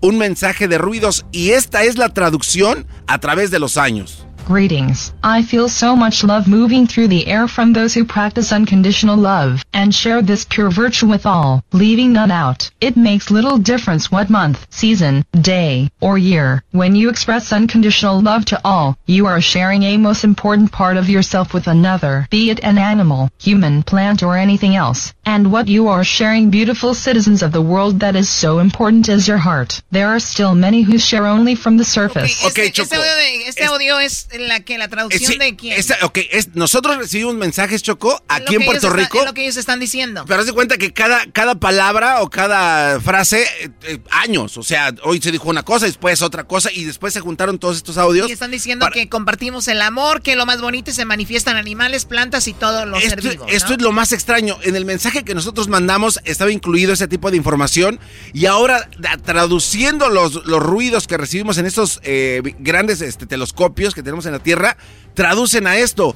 [0.00, 4.26] un mensaje de ruidos y esta es la traducción a través de los años.
[4.46, 5.12] Greetings.
[5.24, 9.64] I feel so much love moving through the air from those who practice unconditional love
[9.74, 12.70] and share this pure virtue with all, leaving none out.
[12.80, 16.62] It makes little difference what month, season, day, or year.
[16.70, 21.10] When you express unconditional love to all, you are sharing a most important part of
[21.10, 25.12] yourself with another, be it an animal, human, plant, or anything else.
[25.28, 29.26] And what you are sharing, beautiful citizens of the world, that is so important is
[29.26, 29.80] your heart.
[29.90, 32.44] There are still many who share only from the surface.
[32.46, 35.76] Este, este audio, de- este audio es la que la traducción sí, de quién.
[35.76, 39.18] esta- ok, es- nosotros recibimos mensajes, Choco, aquí en Puerto Rico.
[39.18, 40.24] es lo que ellos están diciendo.
[40.28, 44.56] Pero haz de cuenta que cada, cada palabra o cada frase, eh, eh, años.
[44.56, 47.76] O sea, hoy se dijo una cosa, después otra cosa, y después se juntaron todos
[47.78, 48.28] estos audios.
[48.28, 52.46] Y están diciendo que compartimos el amor, que lo más bonito se manifiestan animales, plantas
[52.46, 53.46] y todo lo ser Esto, vivo.
[53.48, 53.74] esto ¿no?
[53.74, 54.56] es lo más extraño.
[54.62, 57.98] En el mensaje que nosotros mandamos estaba incluido ese tipo de información
[58.32, 58.88] y ahora
[59.24, 64.32] traduciendo los, los ruidos que recibimos en estos eh, grandes este, telescopios que tenemos en
[64.32, 64.76] la Tierra,
[65.14, 66.14] traducen a esto.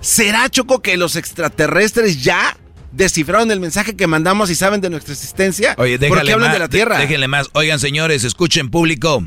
[0.00, 2.56] ¿Será, Choco, que los extraterrestres ya
[2.92, 5.74] descifraron el mensaje que mandamos y saben de nuestra existencia?
[5.78, 6.96] Oye, ¿Por qué hablan más, de la Tierra?
[6.96, 7.48] dé- Déjenle más.
[7.52, 9.22] Oigan, señores, escuchen público.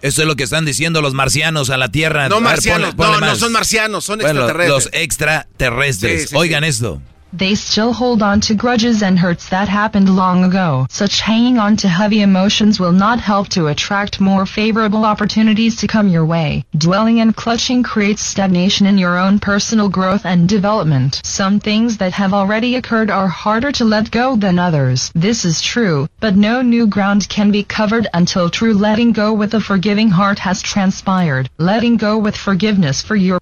[0.00, 2.28] Esto es lo que están diciendo los marcianos a la Tierra.
[2.28, 4.84] No A ver, marcianos, ponle- ponle no, no son marcianos, son Bueno, extraterrestres.
[4.92, 6.22] los extraterrestres.
[6.22, 7.00] Sí, sí, Oigan esto.
[7.34, 10.86] They still hold on to grudges and hurts that happened long ago.
[10.90, 15.86] Such hanging on to heavy emotions will not help to attract more favorable opportunities to
[15.86, 16.66] come your way.
[16.76, 21.22] Dwelling and clutching creates stagnation in your own personal growth and development.
[21.24, 25.10] Some things that have already occurred are harder to let go than others.
[25.14, 29.54] This is true, but no new ground can be covered until true letting go with
[29.54, 31.48] a forgiving heart has transpired.
[31.56, 33.40] Letting go with forgiveness for your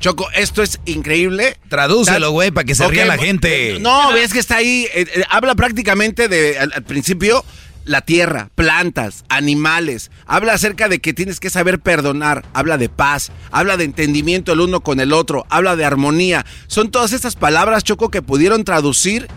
[0.00, 1.56] Choco, esto es increíble.
[1.68, 3.78] Tradúcelo, güey, para que se ría Ok, la gente.
[3.80, 4.86] No, ves que está ahí.
[4.94, 7.44] eh, eh, habla prácticamente de, al, al principio,
[7.84, 10.10] la tierra, plantas, animales.
[10.26, 12.44] Habla acerca de que tienes que saber perdonar.
[12.54, 13.30] Habla de paz.
[13.50, 15.46] Habla de entendimiento el uno con el otro.
[15.50, 16.46] Habla de armonía.
[16.66, 19.28] Son todas estas palabras, Choco, que pudieron traducir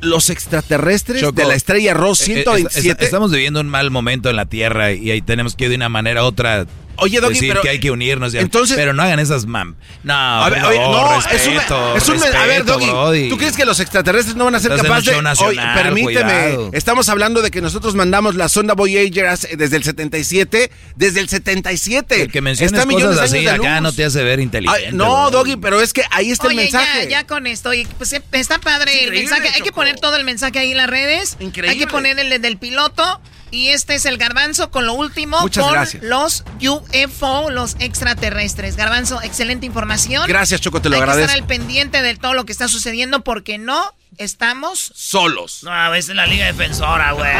[0.00, 2.90] los extraterrestres Choco, de la estrella Ross eh, eh, 127.
[2.90, 5.88] est- estamos viviendo un mal momento en la Tierra y ahí tenemos que de una
[5.88, 6.66] manera u otra
[6.98, 8.34] Oye, Doggy, decir pero- que hay que unirnos.
[8.34, 9.76] y- entonces- pero no hagan esas mam.
[10.02, 13.28] No, A ver, oye, no, es un, respeto, es un- a ver, Doggy, brody.
[13.28, 15.22] ¿tú crees que los extraterrestres no van a ser Estás en capaces de...
[15.22, 16.70] nacional, Oye, permíteme, cuidado.
[16.72, 22.22] estamos hablando de que nosotros mandamos la sonda Voyager desde el 77, desde el 77.
[22.22, 24.86] El que menciones Está cosas de así años de acá no te hace ver inteligente.
[24.88, 25.30] Ay, no.
[25.30, 27.02] Doggy, pero es que ahí está el Oye, mensaje.
[27.04, 27.70] ya, ya con esto.
[27.98, 29.48] Pues eh, está padre el mensaje.
[29.54, 31.36] Hay que poner todo el mensaje ahí en las redes.
[31.40, 31.70] Increíble.
[31.72, 33.20] Hay que poner el del piloto.
[33.50, 35.40] Y este es el garbanzo con lo último.
[35.40, 36.02] Muchas con gracias.
[36.02, 38.76] los UFO, los extraterrestres.
[38.76, 40.26] Garbanzo, excelente información.
[40.26, 41.30] Gracias, Choco, te lo Hay que agradezco.
[41.30, 45.60] estar al pendiente de todo lo que está sucediendo porque no estamos solos.
[45.62, 47.32] No, a veces la Liga Defensora, güey.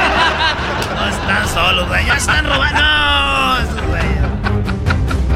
[0.94, 2.06] No están solos, güey.
[2.06, 2.80] Ya están robando.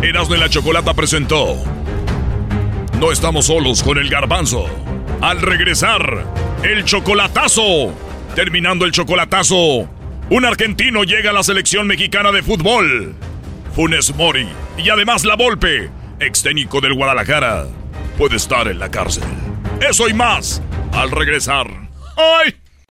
[0.03, 1.57] Erasmo y la Chocolata presentó.
[2.99, 4.67] No estamos solos con el garbanzo.
[5.21, 6.25] Al regresar,
[6.63, 7.93] el chocolatazo.
[8.35, 9.89] Terminando el chocolatazo,
[10.31, 13.15] un argentino llega a la selección mexicana de fútbol.
[13.75, 17.67] Funes Mori y además La Volpe, ex técnico del Guadalajara,
[18.17, 19.25] puede estar en la cárcel.
[19.81, 20.63] Eso y más
[20.93, 21.67] al regresar.
[22.17, 22.60] ¡Ay!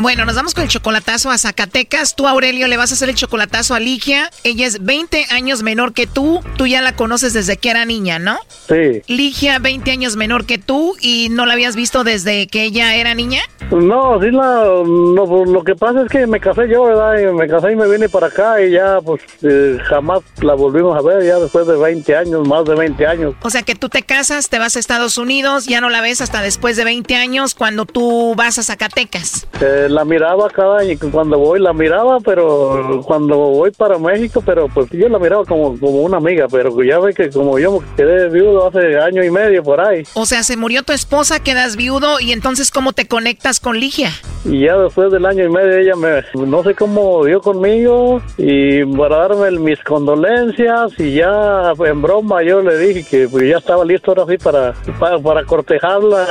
[0.00, 2.16] Bueno, nos vamos con el chocolatazo a Zacatecas.
[2.16, 4.30] Tú, Aurelio, le vas a hacer el chocolatazo a Ligia.
[4.44, 6.40] Ella es 20 años menor que tú.
[6.56, 8.38] Tú ya la conoces desde que era niña, ¿no?
[8.66, 9.02] Sí.
[9.08, 13.14] Ligia, 20 años menor que tú y no la habías visto desde que ella era
[13.14, 13.42] niña.
[13.70, 17.18] No, sí, la, no, pues, lo que pasa es que me casé yo, ¿verdad?
[17.20, 20.96] Y me casé y me vine para acá y ya, pues, eh, jamás la volvimos
[20.98, 23.34] a ver, ya después de 20 años, más de 20 años.
[23.42, 26.20] O sea que tú te casas, te vas a Estados Unidos, ya no la ves
[26.20, 29.46] hasta después de 20 años cuando tú vas a Zacatecas.
[29.60, 34.68] Eh, la miraba cada año, cuando voy la miraba, pero cuando voy para México, pero
[34.68, 38.28] pues yo la miraba como, como una amiga, pero ya ve que como yo quedé
[38.28, 40.04] viudo hace año y medio por ahí.
[40.14, 44.10] O sea, se murió tu esposa, quedas viudo y entonces ¿cómo te conectas con Ligia?
[44.44, 48.84] Y ya después del año y medio ella me, no sé cómo dio conmigo y
[48.96, 53.84] para darme mis condolencias y ya en broma yo le dije que pues, ya estaba
[53.84, 56.26] listo ahora sí para, para, para cortejarla.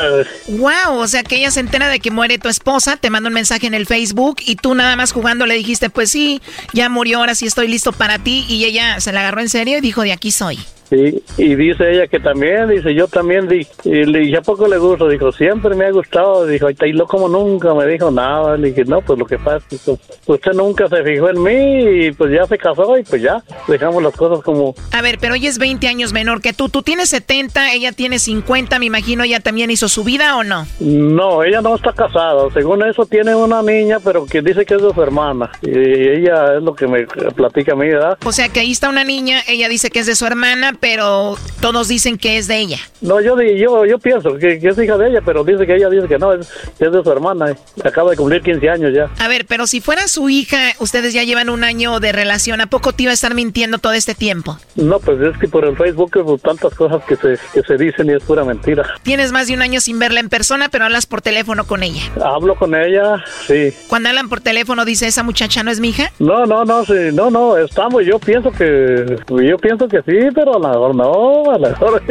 [0.48, 3.34] Wow, o sea que ella se entera de que muere tu esposa, te manda un
[3.34, 6.42] mensaje en el Facebook y tú nada más jugando le dijiste, pues sí,
[6.74, 9.78] ya murió, ahora sí estoy listo para ti y ella se la agarró en serio
[9.78, 10.60] y dijo, de aquí soy.
[10.90, 14.68] Sí, y dice ella que también, dice yo también, di, y le dije, ¿a poco
[14.68, 15.08] le gusta?
[15.08, 18.86] Dijo, siempre me ha gustado, dijo, y lo como nunca, me dijo nada, le dije,
[18.86, 22.32] no, pues lo que pasa es que usted nunca se fijó en mí y pues
[22.32, 25.60] ya se casó y pues ya, dejamos las cosas como, A ver, pero ella es
[25.60, 29.70] 20 años menor que tú, tú tienes 70, ella tiene 50, me imagino ella también
[29.70, 30.66] hizo su vida o no.
[30.80, 34.82] no, ella no está casada, según eso tiene una niña, pero que dice que es
[34.82, 38.18] de su hermana, y ella es lo que me platica a mí, ¿verdad?
[38.26, 41.38] O sea que ahí está una niña, ella dice que es de su hermana, pero
[41.62, 42.80] todos dicen que es de ella.
[43.02, 45.90] No, yo yo yo pienso que, que es hija de ella, pero dice que ella
[45.90, 46.50] dice que no, es,
[46.80, 47.56] es de su hermana, eh.
[47.84, 49.10] acaba de cumplir 15 años ya.
[49.24, 52.68] A ver, pero si fuera su hija, ustedes ya llevan un año de relación, ¿a
[52.68, 54.58] poco te iba a estar mintiendo todo este tiempo?
[54.76, 58.08] No, pues es que por el Facebook pues, tantas cosas que se, que se dicen
[58.08, 58.86] y es pura mentira.
[59.04, 62.02] Tienes más de un año sin verla en persona, pero hablas por teléfono con ella.
[62.24, 63.74] Hablo con ella, sí.
[63.88, 66.12] Cuando hablan por teléfono, dice, ¿esa muchacha no es mi hija?
[66.20, 70.56] No, no, no, sí, no, no, estamos, yo pienso que, yo pienso que sí, pero
[70.56, 72.02] a lo mejor no, a lo mejor,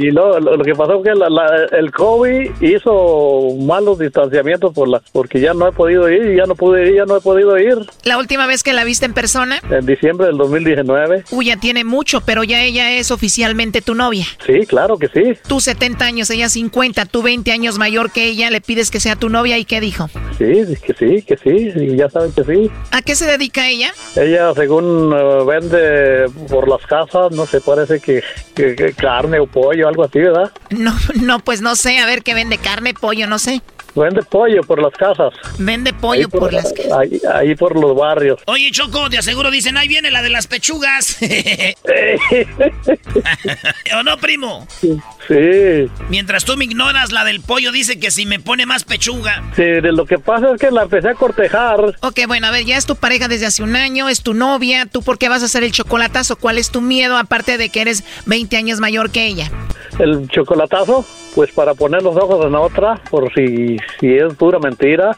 [0.00, 4.72] y no, lo, lo que pasó fue que la- la- el COVID hizo malos distanciamientos
[4.72, 7.20] por la, porque ya no he podido ir, ya no pude ir, ya no he
[7.20, 11.46] podido ir, La última vez que la viste en persona, en diciembre del 2019, uy,
[11.46, 14.24] ya tiene mucho, pero ya ella es oficialmente tu novia.
[14.46, 18.50] sí, claro que sí, Tú 70 años, ella 50, tú 20 años mayor que ella,
[18.50, 20.08] le pides que sea tu novia y ¿qué dijo?
[20.38, 22.70] sí, que sí, que sí, ya saben que sí.
[22.92, 23.90] ¿A qué se dedica ella?
[24.16, 28.22] Ella, según eh, vende por las casas, no sé, parece que,
[28.54, 30.50] que- que carne o pollo, algo así, ¿verdad?
[30.70, 33.62] No, no, pues no sé, a ver qué vende carne, pollo, no sé.
[33.98, 35.34] Vende pollo por las casas.
[35.58, 36.92] Vende pollo Ahí por las casas.
[36.92, 38.40] Ahí, ahí por los barrios.
[38.46, 41.18] Oye, Choco, de aseguro dicen, ahí viene la de las pechugas.
[43.98, 44.66] ¿O no, primo?
[44.80, 45.90] Sí.
[46.08, 49.42] Mientras tú me ignoras, la del pollo dice que si me pone más pechuga.
[49.56, 51.80] Sí, de lo que pasa es que la empecé a cortejar.
[52.00, 54.86] Ok, bueno, a ver, ya es tu pareja desde hace un año, es tu novia,
[54.86, 56.36] ¿tú por qué vas a hacer el chocolatazo?
[56.36, 59.50] ¿Cuál es tu miedo aparte de que eres 20 años mayor que ella?
[59.98, 65.16] El chocolatazo, pues para poner los ojos en otra, por si, si es pura mentira.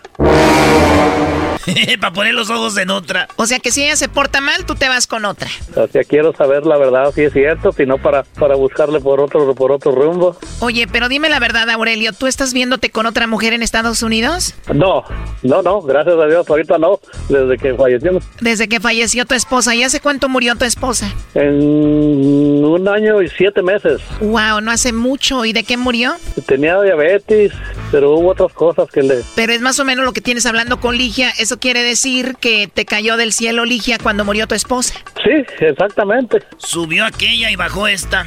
[2.01, 3.29] Para poner los ojos en otra.
[3.37, 5.49] O sea que si ella se porta mal, tú te vas con otra.
[5.77, 9.21] O sea, quiero saber la verdad, si es cierto, si no para, para buscarle por
[9.21, 10.37] otro, por otro rumbo.
[10.61, 14.55] Oye, pero dime la verdad, Aurelio, ¿tú estás viéndote con otra mujer en Estados Unidos?
[14.73, 15.05] No,
[15.43, 18.25] no, no, gracias a Dios, ahorita no, desde que fallecimos.
[18.41, 21.13] Desde que falleció tu esposa, ¿y hace cuánto murió tu esposa?
[21.35, 24.01] En un año y siete meses.
[24.21, 25.45] Wow, no hace mucho.
[25.45, 26.15] ¿Y de qué murió?
[26.47, 27.53] Tenía diabetes,
[27.91, 29.23] pero hubo otras cosas que le...
[29.35, 31.31] Pero es más o menos lo que tienes hablando con Ligia.
[31.39, 34.95] Eso quiere decir que te cayó del cielo Ligia cuando murió tu esposa.
[35.23, 36.43] Sí, exactamente.
[36.57, 38.27] Subió aquella y bajó esta.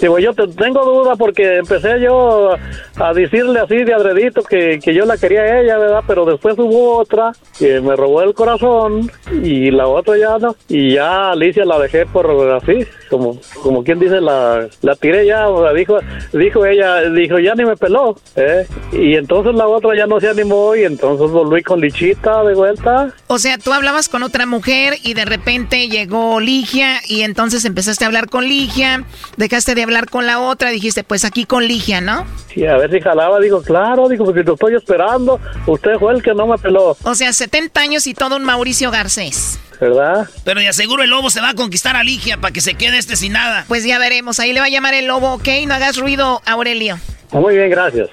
[0.00, 2.54] Digo, yo te, tengo duda porque empecé yo
[2.96, 6.04] a decirle así de adredito que, que yo la quería a ella, ¿verdad?
[6.06, 9.10] Pero después hubo otra que me robó el corazón
[9.42, 10.54] y la otra ya no.
[10.68, 15.48] Y ya Alicia la dejé por así, como, como quien dice, la, la tiré ya,
[15.48, 15.98] o sea, dijo,
[16.32, 18.66] dijo ella, dijo, ya ni me peló, ¿eh?
[18.92, 23.14] Y entonces la otra ya no se animó y entonces volví con Lichita de vuelta.
[23.28, 28.04] O sea, tú hablabas con otra mujer y de repente llegó Ligia y entonces empezaste
[28.04, 29.04] a hablar con Ligia,
[29.36, 32.26] dejaste de hablar con la otra, dijiste, pues aquí con Ligia, ¿no?
[32.52, 36.22] Sí, a ver si jalaba, digo, claro, digo, porque lo estoy esperando, usted fue el
[36.22, 36.96] que no me peló.
[37.02, 39.58] O sea, 70 años y todo un Mauricio Garcés.
[39.80, 40.26] ¿Verdad?
[40.44, 42.98] Pero de aseguro el lobo se va a conquistar a Ligia para que se quede
[42.98, 43.64] este sin nada.
[43.68, 45.48] Pues ya veremos, ahí le va a llamar el lobo, ¿ok?
[45.66, 46.98] No hagas ruido, Aurelio.
[47.32, 48.08] Muy bien, gracias.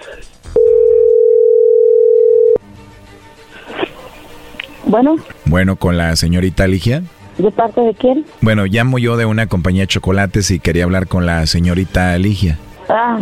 [4.85, 5.15] Bueno,
[5.45, 7.03] Bueno, con la señorita Ligia.
[7.43, 8.25] ¿De parte de quién?
[8.41, 12.57] Bueno, llamo yo de una compañía de chocolates y quería hablar con la señorita Ligia.
[12.89, 13.19] Ah,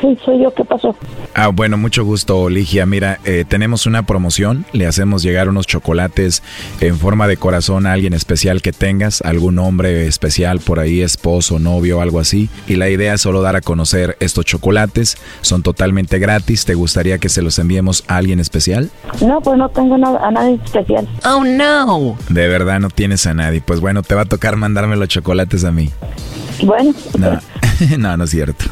[0.00, 0.94] sí, soy yo, ¿qué pasó?
[1.34, 2.86] Ah, bueno, mucho gusto, Ligia.
[2.86, 4.64] Mira, eh, tenemos una promoción.
[4.72, 6.42] Le hacemos llegar unos chocolates
[6.80, 11.58] en forma de corazón a alguien especial que tengas, algún hombre especial por ahí, esposo,
[11.58, 12.48] novio, algo así.
[12.66, 15.16] Y la idea es solo dar a conocer estos chocolates.
[15.40, 16.64] Son totalmente gratis.
[16.64, 18.90] ¿Te gustaría que se los enviemos a alguien especial?
[19.20, 21.08] No, pues no tengo nada, a nadie especial.
[21.24, 22.16] Oh, no.
[22.28, 23.60] De verdad no tienes a nadie.
[23.60, 25.90] Pues bueno, te va a tocar mandarme los chocolates a mí.
[26.62, 27.38] Bueno, No,
[27.98, 28.64] no, no es cierto.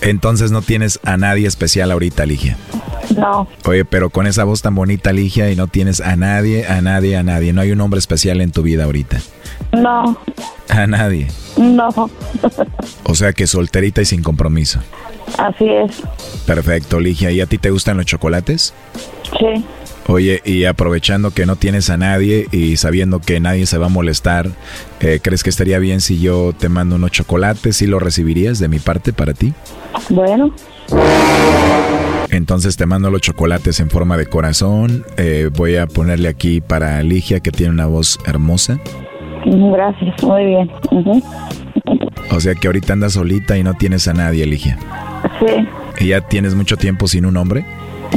[0.00, 2.56] Entonces no tienes a nadie especial ahorita, Ligia.
[3.16, 6.80] no, Oye, pero con esa voz tan bonita, Ligia, y no tienes a nadie, a
[6.80, 7.52] nadie, a nadie.
[7.52, 9.18] No hay un hombre especial en tu vida ahorita.
[9.72, 10.18] no,
[10.68, 11.28] A nadie.
[11.56, 11.88] no.
[13.04, 14.80] O sea que solterita y sin compromiso.
[15.38, 16.02] Así es,
[16.46, 17.30] Perfecto, Ligia.
[17.30, 18.74] ¿Y a ti te gustan los chocolates?
[19.38, 19.64] sí.
[20.08, 23.88] Oye, y aprovechando que no tienes a nadie y sabiendo que nadie se va a
[23.88, 24.48] molestar,
[25.00, 28.68] eh, ¿crees que estaría bien si yo te mando unos chocolates y los recibirías de
[28.68, 29.52] mi parte para ti?
[30.10, 30.52] Bueno,
[32.30, 35.04] Entonces te mando los chocolates en forma de corazón.
[35.16, 38.78] Eh, voy a ponerle aquí para Ligia, que tiene una voz hermosa.
[39.44, 40.70] gracias, muy bien.
[42.30, 44.78] O sea que ahorita andas solita y no tienes a nadie, Ligia.
[45.38, 47.64] Sí, ¿Y ya tienes mucho tiempo sin un hombre?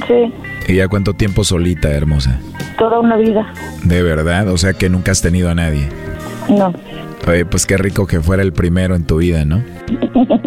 [0.07, 0.33] sí,
[0.67, 2.39] ¿Y ya cuánto tiempo solita, hermosa?
[2.77, 3.53] toda una vida.
[3.83, 5.87] De verdad, o sea que nunca has tenido a nadie.
[6.49, 6.73] No.
[7.25, 9.63] Oye, pues qué rico que fuera el primero en tu vida, ¿no?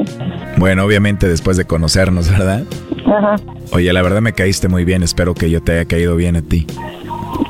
[0.58, 2.64] Bueno, obviamente después de conocernos, ¿verdad?
[3.06, 3.36] Ajá,
[3.70, 6.42] Oye, la verdad me caíste muy bien, espero que yo te haya caído bien a
[6.42, 6.66] ti.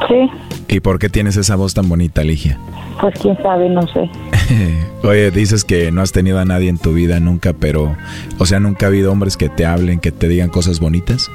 [0.06, 0.30] sí,
[0.68, 2.58] ¿Y por qué tienes esa voz tan bonita, Ligia?
[3.00, 4.10] pues quién sabe, no sé.
[5.04, 7.96] Oye, dices que no has tenido a nadie en tu vida nunca, pero,
[8.38, 11.30] o sea, nunca ha habido hombres que te hablen, que te digan cosas bonitas.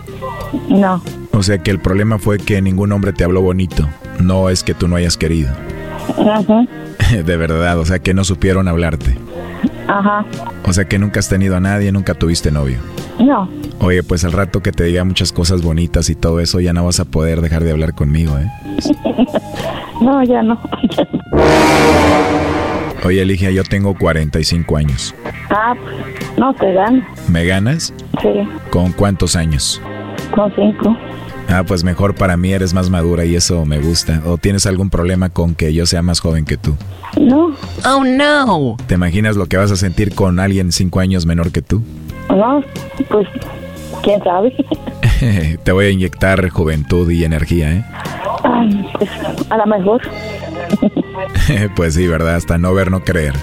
[0.69, 1.01] No,
[1.34, 4.73] O sea que el problema fue que ningún hombre te habló bonito, no es que
[4.73, 5.51] tú no hayas querido.
[6.17, 6.65] ajá,
[7.25, 9.17] De verdad, o sea que no supieron hablarte.
[9.88, 10.25] ajá,
[10.63, 12.77] O sea que nunca has tenido a nadie, nunca tuviste novio.
[13.19, 16.71] no, Oye, pues al rato que te diga muchas cosas bonitas y todo eso, ya
[16.71, 18.47] no vas a poder dejar de hablar conmigo, ¿eh?
[20.01, 20.57] no, ya no.
[23.03, 25.13] Oye, Ligia, yo tengo 45 años.
[25.49, 27.05] Ah, pues, no te dan.
[27.27, 27.93] ¿Me ganas?
[28.21, 28.29] Sí,
[28.69, 29.81] ¿Con cuántos años?
[30.36, 30.95] Con cinco.
[31.49, 34.21] Ah, pues mejor para mí eres más madura y eso me gusta.
[34.25, 36.75] ¿O tienes algún problema con que yo sea más joven que tú?
[37.19, 37.51] No,
[37.86, 38.77] Oh, no.
[38.88, 41.81] ¿Te imaginas lo que vas a sentir con alguien cinco años menor que tú?
[42.29, 42.63] no,
[43.09, 43.27] pues
[44.01, 44.53] quién sabe.
[45.63, 47.86] Te voy a inyectar juventud y energía, ¿eh?
[48.43, 49.09] Ay, pues
[49.49, 50.01] a lo mejor.
[51.75, 52.36] pues sí, ¿verdad?
[52.36, 53.34] Hasta no ver, no creer.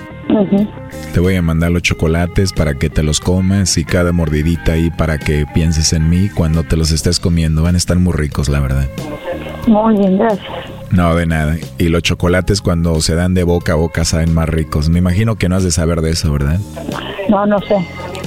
[1.13, 4.91] Te voy a mandar los chocolates para que te los comas y cada mordidita ahí
[4.91, 7.63] para que pienses en mí cuando te los estés comiendo.
[7.63, 8.87] Van a estar muy ricos, la verdad.
[9.67, 10.49] Muy bien, gracias.
[10.91, 11.57] No, de nada.
[11.79, 14.89] Y los chocolates cuando se dan de boca a boca saben más ricos.
[14.89, 16.59] Me imagino que no has de saber de eso, ¿verdad?
[17.29, 17.77] No, no sé.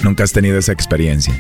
[0.04, 1.34] Nunca has tenido esa experiencia.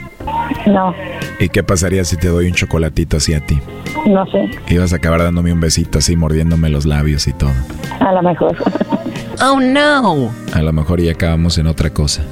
[0.68, 0.94] No,
[1.40, 3.60] ¿Y qué pasaría si te doy un chocolatito así a ti?
[4.06, 4.50] no sé.
[4.68, 7.52] Ibas a acabar dándome un besito así, mordiéndome los labios y todo.
[8.00, 8.56] A lo mejor.
[9.42, 10.32] Oh, no.
[10.54, 12.24] A lo mejor ya acabamos en otra cosa.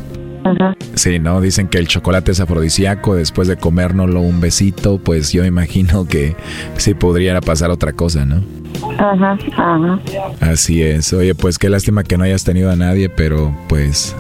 [0.43, 0.76] Ajá.
[0.95, 1.39] Sí, ¿no?
[1.39, 6.35] Dicen que el chocolate es afrodisíaco, después de comérnoslo un besito, pues yo imagino que
[6.77, 8.43] sí podría pasar otra cosa, ¿no?
[8.98, 9.99] Ajá, ajá.
[10.41, 11.14] Así es.
[11.14, 14.15] Oye, pues qué lástima que no hayas tenido a nadie, pero pues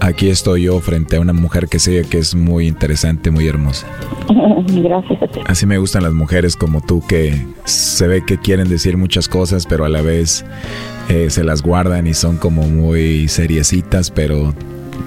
[0.00, 3.86] aquí estoy yo frente a una mujer que sé que es muy interesante, muy hermosa.
[4.66, 5.18] Gracias.
[5.46, 9.66] Así me gustan las mujeres como tú que se ve que quieren decir muchas cosas,
[9.66, 10.44] pero a la vez
[11.08, 14.54] eh, se las guardan y son como muy seriecitas, pero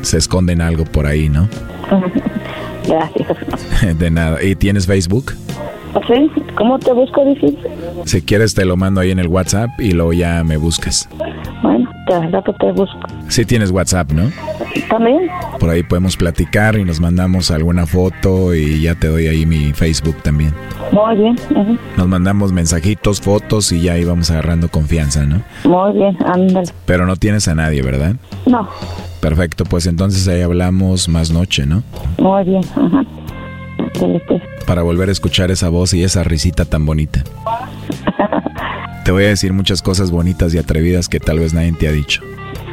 [0.01, 1.49] se esconden algo por ahí, ¿no?
[2.87, 3.97] Gracias.
[3.99, 4.41] De nada.
[4.43, 5.33] ¿Y tienes Facebook?
[6.07, 6.31] ¿Sí?
[6.55, 7.53] ¿Cómo te busco, dices?
[8.05, 11.09] Si quieres te lo mando ahí en el WhatsApp y luego ya me buscas.
[11.61, 12.99] Bueno, te te busco.
[13.27, 14.31] Sí tienes WhatsApp, ¿no?
[14.89, 15.29] ¿También?
[15.59, 19.73] Por ahí podemos platicar y nos mandamos alguna foto y ya te doy ahí mi
[19.73, 20.53] Facebook también.
[20.91, 21.35] Muy bien.
[21.51, 21.77] ujú.
[21.97, 25.41] Nos mandamos mensajitos, fotos y ya ahí vamos agarrando confianza, ¿no?
[25.63, 26.71] Muy bien, ándale.
[26.85, 28.15] Pero no tienes a nadie, ¿verdad?
[28.45, 28.67] No,
[29.19, 31.83] Perfecto, pues entonces ahí hablamos más noche, ¿no?
[32.17, 33.03] muy bien, ajá.
[34.65, 37.23] Para volver a escuchar esa voz y esa risita tan bonita.
[39.05, 41.91] Te voy a decir muchas cosas bonitas y atrevidas que tal vez nadie te ha
[41.91, 42.21] dicho.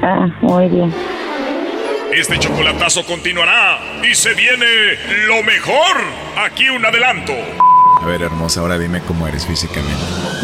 [0.03, 0.93] Ah, muy bien.
[2.15, 4.67] Este chocolatazo continuará y se viene
[5.27, 5.97] lo mejor.
[6.37, 7.33] Aquí un adelanto.
[8.03, 9.97] A ver, hermosa, ahora dime cómo eres físicamente.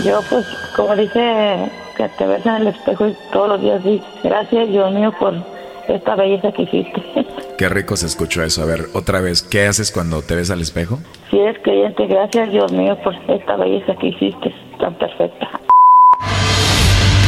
[0.05, 4.07] Yo, pues, como dice, que te ves en el espejo y todos los días dices,
[4.23, 5.35] gracias, Dios mío, por
[5.89, 7.03] esta belleza que hiciste.
[7.63, 8.61] Qué rico se escuchó eso.
[8.61, 10.99] A ver, otra vez, ¿qué haces cuando te ves al espejo?
[11.31, 15.49] si eres creyente, gracias, Dios mío, por esta belleza que hiciste, tan perfecta.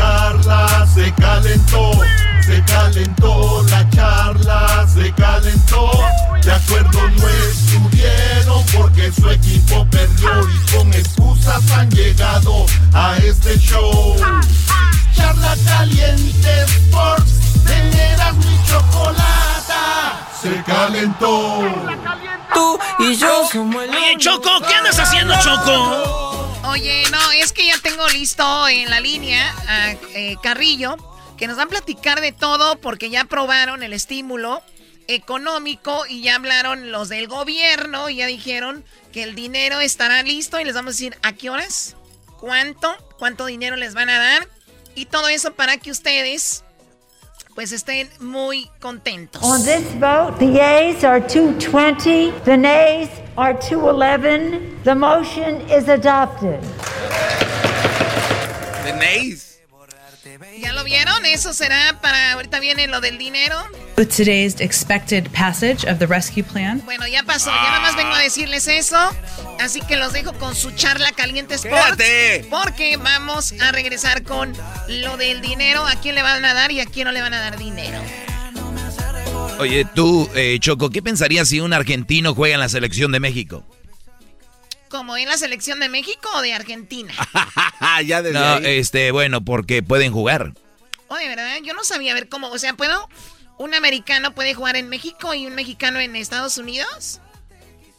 [0.00, 1.92] charla, se calentó,
[2.46, 5.90] se calentó la charla, se calentó.
[6.42, 12.64] De acuerdo no estuvieron porque su equipo perdió y con excusas han llegado
[12.94, 14.16] a este show.
[15.14, 17.32] Charla caliente Sports,
[17.66, 21.60] teneras mi chocolata, se calentó.
[22.54, 26.29] Tú y yo somos el Oye, Choco, ¿qué andas haciendo, Choco?
[26.70, 30.96] Oye, no, es que ya tengo listo en la línea a eh, Carrillo,
[31.36, 34.62] que nos van a platicar de todo porque ya aprobaron el estímulo
[35.08, 40.60] económico y ya hablaron los del gobierno y ya dijeron que el dinero estará listo
[40.60, 41.96] y les vamos a decir a qué horas,
[42.38, 44.48] cuánto, cuánto dinero les van a dar
[44.94, 46.62] y todo eso para que ustedes
[47.54, 49.42] pues estén muy contentos.
[49.42, 54.82] On this vote, the yeas are 220, the nays are 211.
[54.84, 56.60] The motion is adopted.
[58.84, 59.49] Tenéis.
[60.60, 61.24] ¿Ya lo vieron?
[61.24, 63.56] Eso será para ahorita viene lo del dinero.
[63.96, 66.82] With today's expected passage of the rescue plan.
[66.84, 67.50] Bueno, ya pasó.
[67.50, 68.98] Ya nada más vengo a decirles eso.
[69.58, 71.96] Así que los dejo con su charla caliente Sports.
[71.96, 72.46] Quédate.
[72.50, 74.52] Porque vamos a regresar con
[74.88, 75.86] lo del dinero.
[75.86, 77.98] ¿A quién le van a dar y a quién no le van a dar dinero?
[79.58, 83.64] Oye, tú, eh, Choco, ¿qué pensarías si un argentino juega en la selección de México?
[84.90, 87.14] ¿Como en la selección de México o de Argentina?
[88.04, 88.62] ya desde No, ahí.
[88.66, 90.52] este, bueno, porque pueden jugar.
[91.06, 91.58] Oye, ¿verdad?
[91.64, 92.48] Yo no sabía ver cómo.
[92.48, 93.08] O sea, ¿puedo?
[93.56, 97.20] ¿Un americano puede jugar en México y un mexicano en Estados Unidos?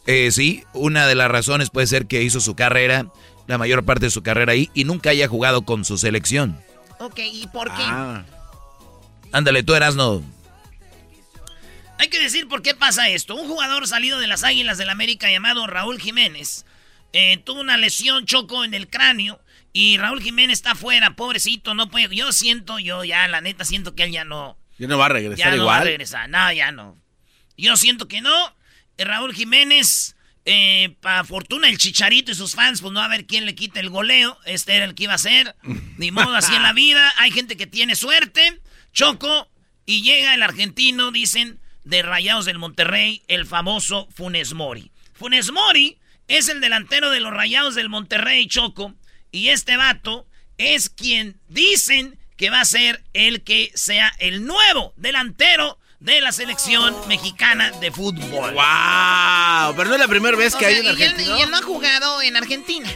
[0.06, 3.06] Eh, sí, una de las razones puede ser que hizo su carrera,
[3.48, 6.60] la mayor parte de su carrera ahí, y nunca haya jugado con su selección.
[7.00, 7.84] Ok, ¿y por qué?
[7.84, 8.26] Ah.
[9.32, 10.22] Ándale, tú eras no.
[12.00, 13.36] Hay que decir por qué pasa esto.
[13.36, 16.66] Un jugador salido de las Águilas del América llamado Raúl Jiménez
[17.14, 19.42] eh, tuvo una lesión choco en el cráneo
[19.74, 22.16] y Raúl Jiménez está afuera, pobrecito, no puede.
[22.16, 24.58] Yo siento, yo ya, la neta, siento que él ya no.
[24.78, 25.68] Ya no va a regresar Ya no igual.
[25.78, 26.98] va a regresar, no, ya no.
[27.58, 28.56] Yo siento que no.
[28.98, 30.16] Eh, Raúl Jiménez,
[30.46, 33.56] eh, para fortuna el Chicharito y sus fans, pues no va a ver quién le
[33.56, 34.38] quita el goleo.
[34.46, 35.56] Este era el que iba a ser.
[35.98, 37.14] Ni modo, así en la vida.
[37.18, 38.60] Hay gente que tiene suerte.
[38.94, 39.50] Choco,
[39.86, 44.92] y llega el argentino, dicen, de Rayados del Monterrey, el famoso Funes Mori.
[45.14, 45.98] Funes Mori
[46.28, 48.94] es el delantero de los Rayados del Monterrey, Choco.
[49.32, 50.28] Y este vato
[50.58, 56.32] es quien dicen que va a ser el que sea el nuevo delantero de la
[56.32, 58.54] selección mexicana de fútbol.
[58.54, 59.76] ¡Wow!
[59.76, 61.38] Pero no es la primera vez O que sea, hay él, argentino.
[61.38, 62.90] y él no ha jugado en Argentina.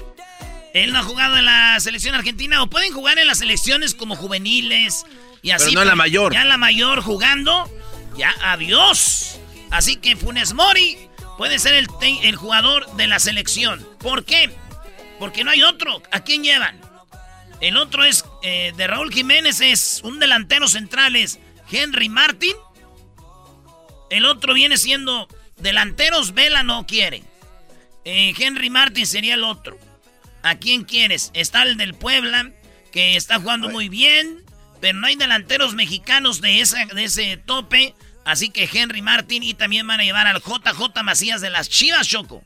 [0.74, 4.16] Él no ha jugado en la selección argentina o pueden jugar en las selecciones como
[4.16, 5.06] juveniles
[5.42, 5.68] y así.
[5.68, 6.34] Pero no en la mayor.
[6.34, 7.70] Ya en la mayor jugando,
[8.18, 9.38] ya adiós.
[9.72, 10.98] Así que Funes Mori
[11.38, 13.86] puede ser el, el jugador de la selección.
[14.00, 14.56] ¿Por qué?
[15.20, 16.02] Porque no hay otro.
[16.12, 16.80] ¿A quién llevan?
[17.62, 21.40] El otro es eh, de Raúl Jiménez, es un delantero central, es
[21.72, 22.56] Henry Martin.
[24.10, 27.24] El otro viene siendo delanteros, Vela no quiere.
[28.04, 29.80] Eh, Henry Martin sería el otro.
[30.44, 31.32] ¿A quién quieres?
[31.34, 32.52] Está el del Puebla,
[32.92, 34.44] que está jugando muy bien,
[34.80, 37.96] pero no hay delanteros mexicanos de, esa, de ese tope.
[38.26, 42.08] Así que Henry Martin y también van a llevar al JJ Macías de las Chivas,
[42.08, 42.44] Choco.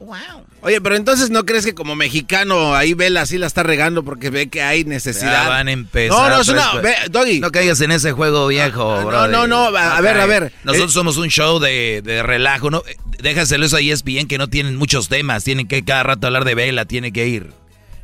[0.00, 0.16] Wow.
[0.62, 4.30] Oye, pero entonces no crees que como mexicano ahí Vela sí la está regando porque
[4.30, 5.42] ve que hay necesidad.
[5.44, 6.30] Ya van a empezar.
[6.30, 6.74] No, no, es una.
[6.74, 7.40] ve, Doggy.
[7.40, 9.30] No caigas en ese juego viejo, Ah, no, brother.
[9.30, 10.52] no, no, a- a ver, a ver.
[10.62, 12.82] Nosotros Eh, somos un show de, de relajo, ¿no?
[13.20, 15.42] Déjaselo eso a ESPN que no tienen muchos temas.
[15.42, 17.52] Tienen que cada rato hablar de Vela, tiene que ir.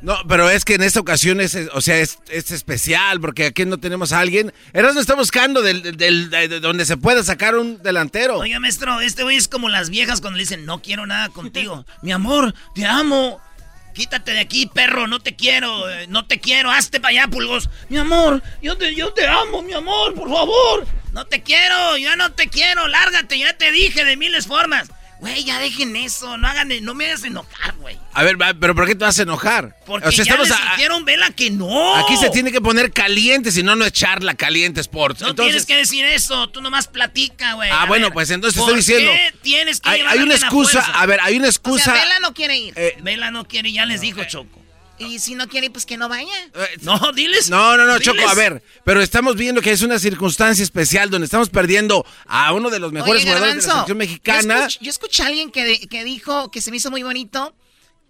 [0.05, 3.64] No, pero es que en esta ocasión es, o sea, es, es especial porque aquí
[3.64, 4.52] no tenemos a alguien.
[4.74, 8.36] Erasmo está buscando del, del- del- de donde se pueda sacar un delantero.
[8.39, 11.86] Oiga, maestro, este güey es como las viejas cuando le dicen, no quiero nada contigo.
[12.02, 13.40] Mi amor, te amo.
[13.94, 17.70] Quítate de aquí, perro, no te quiero, eh, no te quiero, hazte para allá, pulgos.
[17.89, 20.86] Mi amor, yo te, yo te amo, mi amor, por favor.
[21.12, 24.89] No te quiero, yo no te quiero, lárgate, ya te dije de miles formas.
[25.20, 27.96] Güey, ya dejen eso, no hagan, no me hagas enojar, güey.
[28.12, 29.74] A ver, pero ¿por qué te vas a enojar?
[29.86, 31.94] Porque o sea, ya estamos les a- dijeron, vela que no.
[31.96, 35.22] aquí se tiene que poner caliente, si no, no es charla caliente sports.
[35.22, 37.70] No Entonces, tienes que decir eso, tú nomás platica, güey.
[37.70, 39.12] Ah, A bueno, ver, pues entonces ¿por estoy diciendo.
[39.12, 41.84] qué tienes que hay, hay una excusa, a ver, hay una O excusa.
[41.84, 42.74] sea, Vela no quiere ir.
[42.76, 44.60] Eh, Vela no quiere, ya les dijo Choco.
[44.98, 46.32] Y si no quiere, pues que no vaya.
[46.82, 47.50] No, diles.
[47.50, 48.14] No, no, no, diles.
[48.14, 52.52] Choco, a ver, pero estamos viendo que es una circunstancia especial donde estamos perdiendo a
[52.52, 54.54] uno de los mejores Oye, jugadores de la selección mexicana.
[54.60, 57.02] Yo escuché, yo escuché a alguien que, de- que dijo que se me hizo muy
[57.02, 57.54] bonito.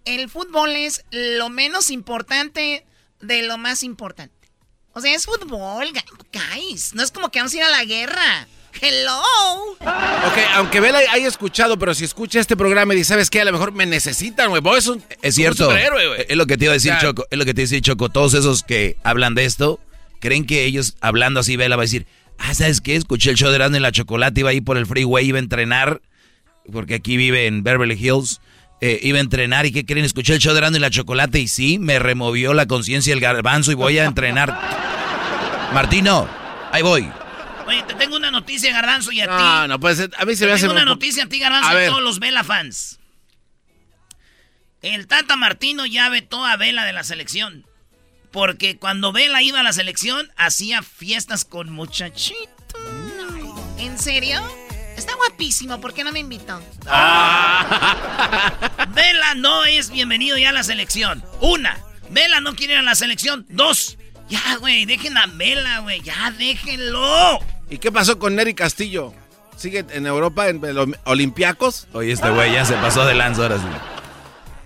[0.05, 2.85] El fútbol es lo menos importante
[3.21, 4.35] de lo más importante.
[4.93, 5.91] O sea, es fútbol,
[6.33, 6.93] guys.
[6.95, 8.47] No es como que vamos a ir a la guerra.
[8.81, 9.21] Hello.
[9.81, 13.41] Ok, aunque Vela haya escuchado, pero si escucha este programa y dice, ¿sabes qué?
[13.41, 14.61] A lo mejor me necesitan, güey.
[14.61, 15.65] Vos es un, Es cierto.
[15.65, 16.27] un superhéroe, güey.
[16.29, 17.27] Es lo que te iba a decir, O sea, Choco.
[17.31, 18.09] Es lo que te iba a decir, Choco.
[18.09, 19.81] Todos esos que hablan de esto,
[20.21, 22.07] creen que ellos, hablando así, Vela va a decir,
[22.39, 22.97] ah, ¿sabes qué?
[22.97, 25.43] Escuché el show de Erasmo y la Chocolate, iba ahí por el freeway, iba a
[25.43, 26.01] entrenar,
[26.73, 28.41] porque aquí vive en Beverly Hills.
[28.81, 30.05] eh, iba a entrenar y ¿qué creen?
[30.05, 33.21] Escuché el show de Erasmo y la Chocolate y sí, me removió la conciencia el
[33.21, 34.59] garbanzo y voy a entrenar.
[35.73, 36.29] Martino,
[36.73, 37.09] ahí voy.
[37.67, 39.31] Oye, te tengo una noticia, Garbanzo, y a ti.
[39.33, 40.63] No, no, pues a mí se Te me hace...
[40.63, 42.99] tengo una noticia a ti, Garbanzo, A y a todos los Vela fans.
[44.83, 47.67] El Tata Martino ya vetó a Vela de la selección.
[48.31, 52.49] Porque cuando Vela iba a la selección, hacía fiestas con muchachitos.
[53.79, 54.43] ¿En serio?
[54.97, 55.81] Está guapísimo.
[55.81, 56.61] ¿Por qué no me invitó?
[58.91, 61.25] Vela no es bienvenido ya a la selección.
[61.41, 61.79] Una,
[62.11, 63.47] Vela no quiere ir a la selección.
[63.49, 63.97] Dos,
[64.29, 67.39] ya, güey, dejen a Vela, güey, ya déjenlo.
[67.71, 69.13] ¿Y qué pasó con Nery Castillo?
[69.57, 71.87] ¿Sigue en Europa, en los Olympiacos?
[71.93, 73.65] Oye, este güey ya se pasó de lanza ahora sí.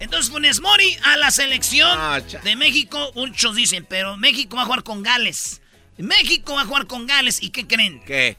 [0.01, 4.67] Entonces Funes Mori a la selección Ah, de México, muchos dicen, pero México va a
[4.67, 5.61] jugar con Gales.
[5.99, 8.01] México va a jugar con Gales, ¿y qué creen?
[8.07, 8.37] ¿Qué?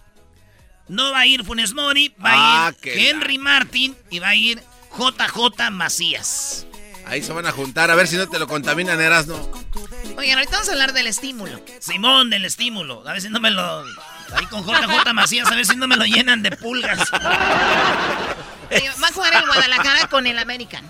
[0.88, 4.30] No va a ir Funes Mori, va Ah, a ir que Henry Martin y va
[4.30, 4.64] a ir
[4.98, 6.66] JJ Macías.
[7.10, 9.36] Ahí se van a juntar, a ver si no te lo contaminan, Erasno.
[10.16, 11.60] Oigan, ahorita vamos a hablar del estímulo.
[11.80, 13.08] Simón del estímulo.
[13.08, 13.84] A ver si no me lo.
[14.34, 17.00] Ahí con JJ Macías, a ver si no me lo llenan de pulgas.
[18.72, 20.86] Oye, Va a jugar el Guadalajara con el American.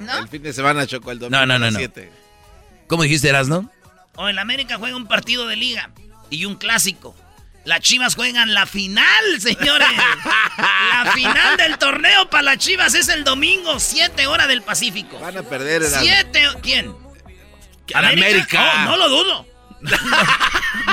[0.00, 0.18] ¿No?
[0.18, 1.38] El fin de semana chocó el domingo.
[1.38, 1.78] No, no, no, no.
[1.78, 2.12] siete.
[2.86, 3.70] ¿Cómo dijiste, Erasno?
[4.16, 5.90] O el América juega un partido de liga
[6.28, 7.16] y un clásico.
[7.64, 9.88] Las Chivas juegan la final, señores.
[10.56, 15.18] La final del torneo para las Chivas es el domingo, 7 horas del Pacífico.
[15.18, 16.00] Van a perder, Erasno.
[16.02, 16.94] Siete, ¿quién?
[17.94, 18.72] Al América.
[18.76, 19.46] Oh, no lo dudo.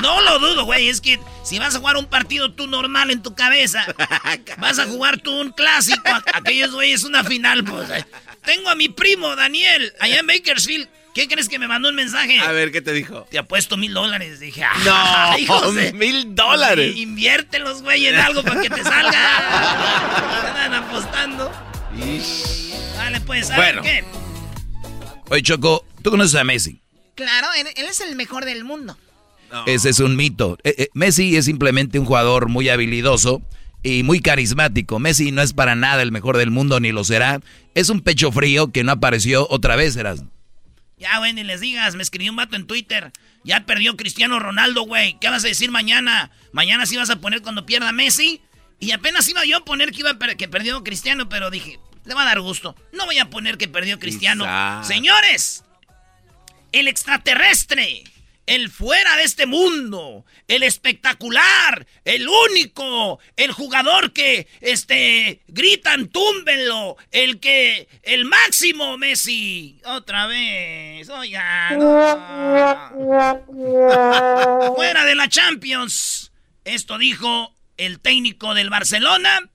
[0.01, 0.87] No lo dudo, güey.
[0.89, 3.85] Es que si vas a jugar un partido tú normal en tu cabeza,
[4.57, 6.01] vas a jugar tú un clásico.
[6.33, 7.89] Aquellos güeyes una final, pues.
[7.91, 8.05] eh.
[8.43, 10.87] Tengo a mi primo Daniel allá en Bakersfield.
[11.13, 12.39] ¿Qué crees que me mandó un mensaje?
[12.39, 13.27] A ver, ¿qué te dijo?
[13.29, 14.39] Te apuesto mil dólares.
[14.39, 16.95] Dije, ah, No, de- mil dólares.
[16.95, 20.47] Inviértelos, güey, en algo para que te salga.
[20.47, 21.51] Están apostando.
[22.97, 23.81] Vale, pues, a Bueno.
[23.81, 24.05] ver qué.
[25.29, 26.81] Oye, Choco, ¿tú conoces a Messi?
[27.15, 28.97] Claro, él, él es el mejor del mundo.
[29.65, 30.57] Ese es un mito.
[30.63, 33.41] Eh, eh, Messi es simplemente un jugador muy habilidoso
[33.83, 34.97] y muy carismático.
[34.99, 37.41] Messi no es para nada el mejor del mundo ni lo será.
[37.75, 40.23] Es un pecho frío que no apareció otra vez, eras.
[41.01, 43.11] Ya, güey, ni les digas, me escribió un vato en Twitter.
[43.43, 45.17] Ya perdió Cristiano Ronaldo, güey.
[45.19, 46.29] ¿Qué vas a decir mañana?
[46.53, 48.39] Mañana sí vas a poner cuando pierda Messi.
[48.79, 52.13] Y apenas iba yo a poner que, iba per- que perdió Cristiano, pero dije, le
[52.13, 52.75] va a dar gusto.
[52.93, 54.43] No voy a poner que perdió Cristiano.
[54.85, 55.63] Señores,
[56.71, 58.03] el extraterrestre,
[58.45, 66.97] el fuera de este mundo, el espectacular, el único, el jugador que, este, gritan, túmbenlo,
[67.11, 69.79] el que, el máximo Messi.
[69.85, 71.15] Otra vez, no.
[74.75, 76.31] fuera de la Champions.
[76.65, 79.49] Esto dijo el técnico del Barcelona.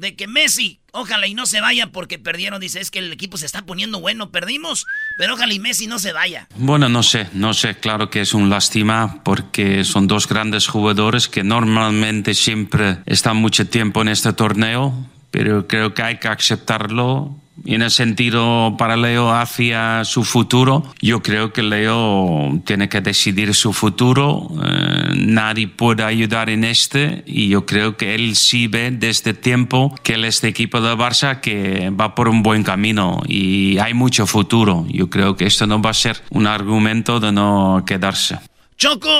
[0.00, 2.60] De que Messi, ojalá y no se vaya porque perdieron.
[2.60, 4.86] Dice, es que el equipo se está poniendo bueno, perdimos,
[5.18, 6.48] pero ojalá y Messi no se vaya.
[6.56, 11.28] Bueno, no sé, no sé, claro que es un lástima porque son dos grandes jugadores
[11.28, 17.36] que normalmente siempre están mucho tiempo en este torneo, pero creo que hay que aceptarlo
[17.66, 23.54] en el sentido para Leo hacia su futuro, yo creo que Leo tiene que decidir
[23.54, 24.48] su futuro.
[24.64, 29.94] Eh, nadie puede ayudar en este y yo creo que él sí ve desde tiempo
[30.02, 34.26] que él, este equipo de Barça que va por un buen camino y hay mucho
[34.26, 34.86] futuro.
[34.88, 38.38] Yo creo que esto no va a ser un argumento de no quedarse.
[38.76, 39.10] Choco,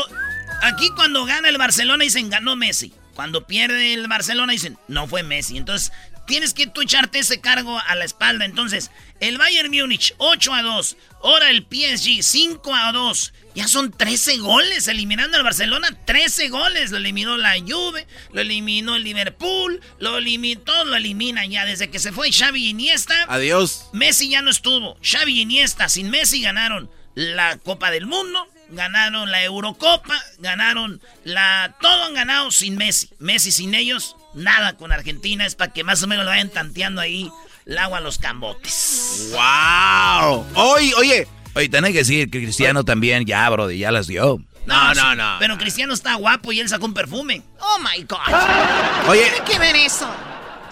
[0.62, 2.92] aquí cuando gana el Barcelona dicen ganó Messi.
[3.14, 5.56] Cuando pierde el Barcelona dicen no fue Messi.
[5.56, 5.92] Entonces
[6.30, 8.44] tienes que tú echarte ese cargo a la espalda.
[8.44, 10.96] Entonces, el Bayern Múnich 8 a 2.
[11.24, 13.32] Ahora el PSG 5 a 2.
[13.56, 15.88] Ya son 13 goles eliminando al Barcelona.
[16.06, 16.92] 13 goles.
[16.92, 21.64] Lo eliminó la Juve, lo eliminó el Liverpool, lo eliminó, todo lo elimina ya.
[21.64, 23.24] Desde que se fue Xavi Iniesta.
[23.26, 23.86] Adiós.
[23.92, 24.96] Messi ya no estuvo.
[25.02, 31.76] Xavi Iniesta sin Messi ganaron la Copa del Mundo, ganaron la Eurocopa, ganaron la...
[31.80, 33.10] Todo han ganado sin Messi.
[33.18, 35.46] Messi sin ellos nada con Argentina.
[35.46, 37.30] Es para que más o menos le vayan tanteando ahí
[37.66, 39.30] el agua a los cambotes.
[39.32, 40.46] ¡Wow!
[40.54, 41.28] Oye, oye.
[41.54, 44.38] Oye, tenés que decir que Cristiano también ya, bro, ya las dio.
[44.66, 45.36] No, no, no.
[45.40, 47.42] Pero Cristiano está guapo y él sacó un perfume.
[47.58, 49.08] Oh my God.
[49.08, 49.22] Oye.
[49.30, 50.08] Tiene que ver eso.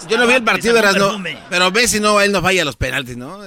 [0.08, 1.22] Yo no vi el partido de Erasmo.
[1.50, 3.40] Pero ve si no, él no falla los penaltis, ¿no?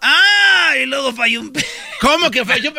[0.00, 1.52] Ah, y luego falló un.
[2.00, 2.72] ¿Cómo que falló?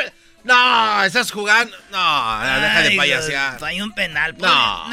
[0.44, 1.76] No, estás jugando.
[1.92, 3.60] No, deja de payasear.
[3.60, 4.36] Falló un penal.
[4.38, 4.90] No.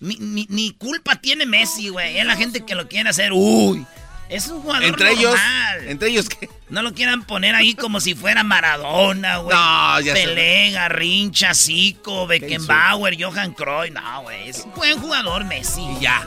[0.00, 2.18] ni, culpa tiene Messi, güey.
[2.18, 3.32] Es la gente que lo quiere hacer.
[3.32, 3.86] Uy.
[4.28, 5.38] Es un jugador entre ellos,
[5.86, 6.48] entre ellos qué?
[6.70, 9.54] No lo quieran poner ahí como si fuera Maradona, güey.
[9.54, 13.92] No, ya Pelé, Garrincha, Zico, Beckenbauer, Johan Cruyff.
[13.92, 14.48] No, güey.
[14.48, 15.82] Es un buen jugador Messi.
[15.82, 16.26] Y ya.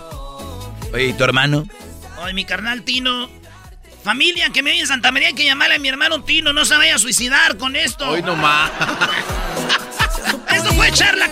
[0.93, 1.67] Oye, ¿y tu hermano?
[2.21, 3.29] Oye, mi carnal Tino
[4.07, 6.53] Familia que me oye en Santa María, hay que llamarle a mi hermano Tino.
[6.53, 8.07] No se vaya a suicidar con esto.
[8.07, 8.71] Hoy nomás.
[10.55, 11.29] esto fue charla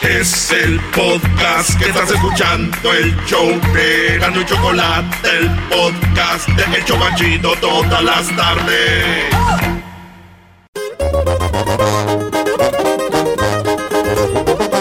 [0.00, 6.84] Es el podcast que estás escuchando, el show de y Chocolate, el podcast de El
[6.84, 9.32] Chocachito todas las tardes.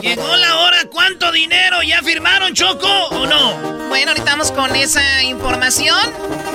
[0.01, 1.83] Llegó la hora, ¿cuánto dinero?
[1.83, 3.87] ¿Ya firmaron Choco o no?
[3.87, 5.95] Bueno, ahorita vamos con esa información.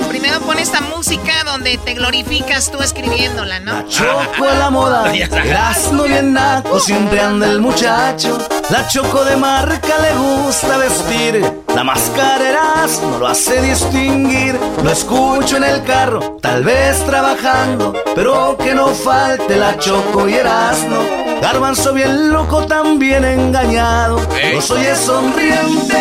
[0.08, 3.72] Primero pon esta música donde te glorificas tú escribiéndola, ¿no?
[3.72, 5.12] La choco a la moda,
[5.92, 8.36] no bien naco, siempre anda el muchacho.
[8.70, 11.62] La choco de marca le gusta vestir.
[11.74, 14.58] La máscara no lo hace distinguir.
[14.82, 17.94] Lo escucho en el carro, tal vez trabajando.
[18.14, 21.25] Pero que no falte la choco y Erasmo.
[21.46, 24.18] Garbanzo bien loco, también engañado.
[24.52, 25.96] No soy sonriente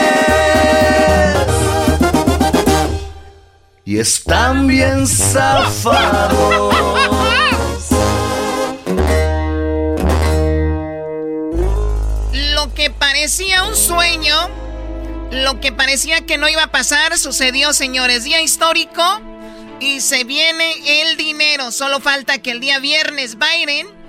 [3.83, 6.73] y están bien zafados.
[12.33, 14.49] Lo que parecía un sueño,
[15.29, 18.23] lo que parecía que no iba a pasar, sucedió, señores.
[18.23, 19.03] Día histórico
[19.79, 21.71] y se viene el dinero.
[21.71, 24.04] Solo falta que el día viernes Biden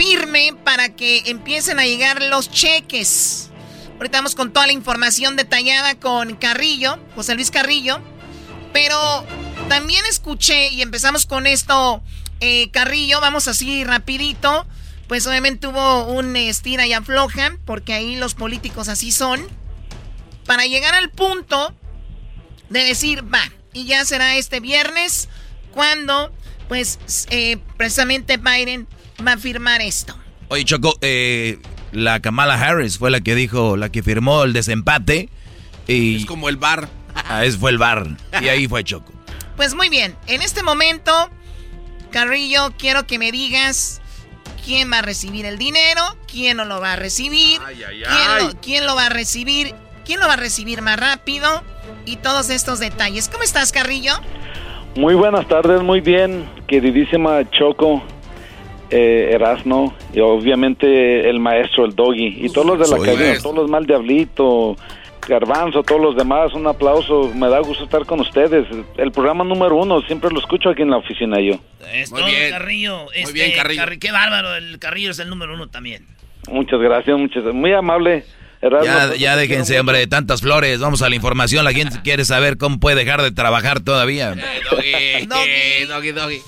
[0.00, 3.50] firme para que empiecen a llegar los cheques.
[3.98, 8.00] Ahorita vamos con toda la información detallada con Carrillo, José Luis Carrillo.
[8.72, 8.96] Pero
[9.68, 12.02] también escuché, y empezamos con esto,
[12.40, 14.66] eh, Carrillo, vamos así rapidito.
[15.06, 19.46] Pues obviamente hubo un estira y afloja, porque ahí los políticos así son.
[20.46, 21.74] Para llegar al punto
[22.70, 25.28] de decir, va, y ya será este viernes
[25.72, 26.32] cuando,
[26.68, 26.98] pues,
[27.28, 28.88] eh, precisamente Biden
[29.26, 30.16] va a firmar esto.
[30.48, 31.58] Oye, Choco, eh,
[31.92, 35.28] la Kamala Harris fue la que dijo, la que firmó el desempate.
[35.86, 36.16] Y...
[36.16, 36.88] Es como el bar.
[37.14, 38.06] Ah, ese fue el bar.
[38.40, 39.12] Y ahí fue Choco.
[39.56, 41.12] Pues muy bien, en este momento,
[42.10, 44.00] Carrillo, quiero que me digas
[44.64, 47.60] quién va a recibir el dinero, quién no lo va a recibir,
[48.62, 49.74] quién, lo, va a recibir,
[50.06, 51.62] quién lo va a recibir más rápido
[52.06, 53.28] y todos estos detalles.
[53.28, 54.14] ¿Cómo estás, Carrillo?
[54.96, 58.02] Muy buenas tardes, muy bien, queridísima Choco.
[58.90, 63.54] Eh, Erasno y obviamente el maestro, el doggy y todos los de la calle, todos
[63.54, 64.76] los mal diablito,
[65.28, 67.30] Garbanzo, todos los demás, un aplauso.
[67.34, 68.66] Me da gusto estar con ustedes.
[68.96, 71.54] El programa número uno, siempre lo escucho aquí en la oficina yo.
[72.10, 72.50] Muy bien.
[72.50, 73.04] Carrillo.
[73.04, 73.82] Muy bien, este, Carrillo.
[74.00, 76.06] qué bárbaro, el Carrillo es el número uno también.
[76.48, 78.24] Muchas gracias, muchas Muy amable.
[78.62, 80.80] ya, ya déjense, hombre, de tantas flores.
[80.80, 81.64] Vamos a la información.
[81.64, 84.32] La gente quiere saber cómo puede dejar de trabajar todavía.
[84.82, 86.40] Eh, doggy, doggy, doggy,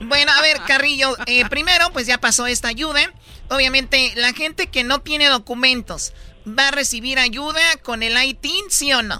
[0.00, 3.00] Bueno, a ver, Carrillo, eh, primero, pues ya pasó esta ayuda.
[3.50, 6.14] Obviamente, la gente que no tiene documentos,
[6.46, 9.16] ¿Va a recibir ayuda con el ITIN, sí o no?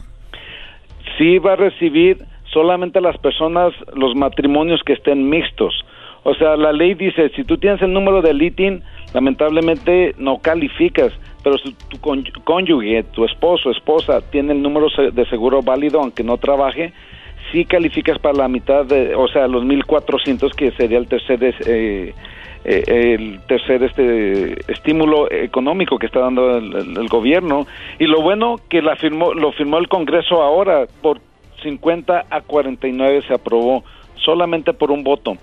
[1.19, 5.85] Sí, va a recibir solamente las personas, los matrimonios que estén mixtos.
[6.23, 8.83] O sea, la ley dice, si tú tienes el número del ITIN,
[9.13, 11.13] lamentablemente no calificas,
[11.45, 11.99] pero si tu
[12.45, 16.93] cónyuge, tu esposo, esposa, tiene el número de seguro válido, aunque no trabaje,
[17.53, 22.15] sí calificas para la mitad de, o sea, los 1.400 que sería el tercer eh,
[22.65, 27.67] eh, el tercer este estímulo económico que está dando el, gobierno.
[27.99, 31.21] Y lo bueno que la firmó lo firmó el Congreso ahora por
[31.63, 33.85] 50 a 49 se aprobó
[34.17, 35.37] solamente por un voto.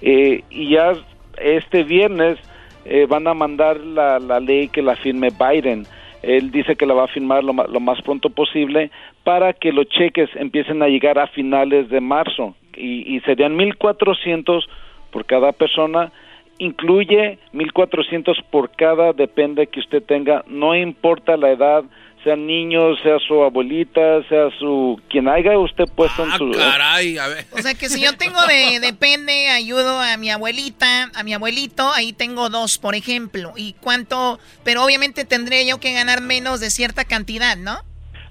[0.00, 0.92] Eh, y ya
[1.38, 2.38] este viernes
[2.84, 5.86] eh, van a mandar la, la, ley que la firme Biden
[6.26, 8.90] él dice que la va a firmar lo, lo más pronto posible
[9.22, 12.54] para que los cheques empiecen a llegar a finales de marzo.
[12.76, 14.64] Y, y serían 1.400
[15.10, 16.12] por cada persona.
[16.58, 21.84] Incluye 1400 por cada depende que usted tenga, no importa la edad,
[22.24, 27.18] sea niño, sea su abuelita, sea su quien haya usted puesto en ah, su caray,
[27.18, 27.44] a ver.
[27.52, 31.88] O sea que si yo tengo de depende, ayudo a mi abuelita, a mi abuelito,
[31.92, 33.52] ahí tengo dos, por ejemplo.
[33.56, 34.40] ¿Y cuánto?
[34.64, 37.76] Pero obviamente tendría yo que ganar menos de cierta cantidad, ¿no?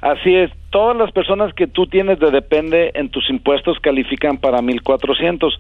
[0.01, 4.61] Así es, todas las personas que tú tienes de depende en tus impuestos califican para
[4.61, 5.57] 1400.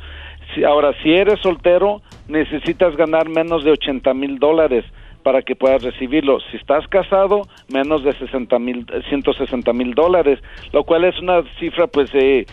[0.67, 4.83] Ahora, si eres soltero, necesitas ganar menos de 80 mil dólares
[5.23, 6.39] para que puedas recibirlo.
[6.51, 7.41] Si estás casado,
[7.73, 10.39] menos de 60 mil, 160 mil dólares,
[10.71, 12.45] lo cual es una cifra pues eh,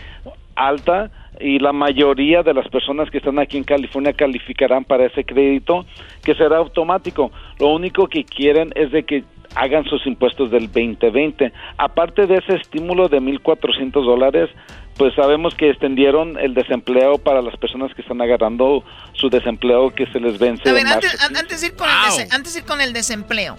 [0.55, 5.23] alta y la mayoría de las personas que están aquí en California calificarán para ese
[5.23, 5.85] crédito
[6.23, 7.31] que será automático.
[7.59, 9.23] Lo único que quieren es de que
[9.55, 11.51] hagan sus impuestos del 2020.
[11.77, 14.49] Aparte de ese estímulo de 1.400 dólares,
[14.97, 18.83] pues sabemos que extendieron el desempleo para las personas que están agarrando
[19.13, 20.69] su desempleo que se les vence.
[20.69, 23.57] A ver, antes, de ir con el antes de ir con el desempleo.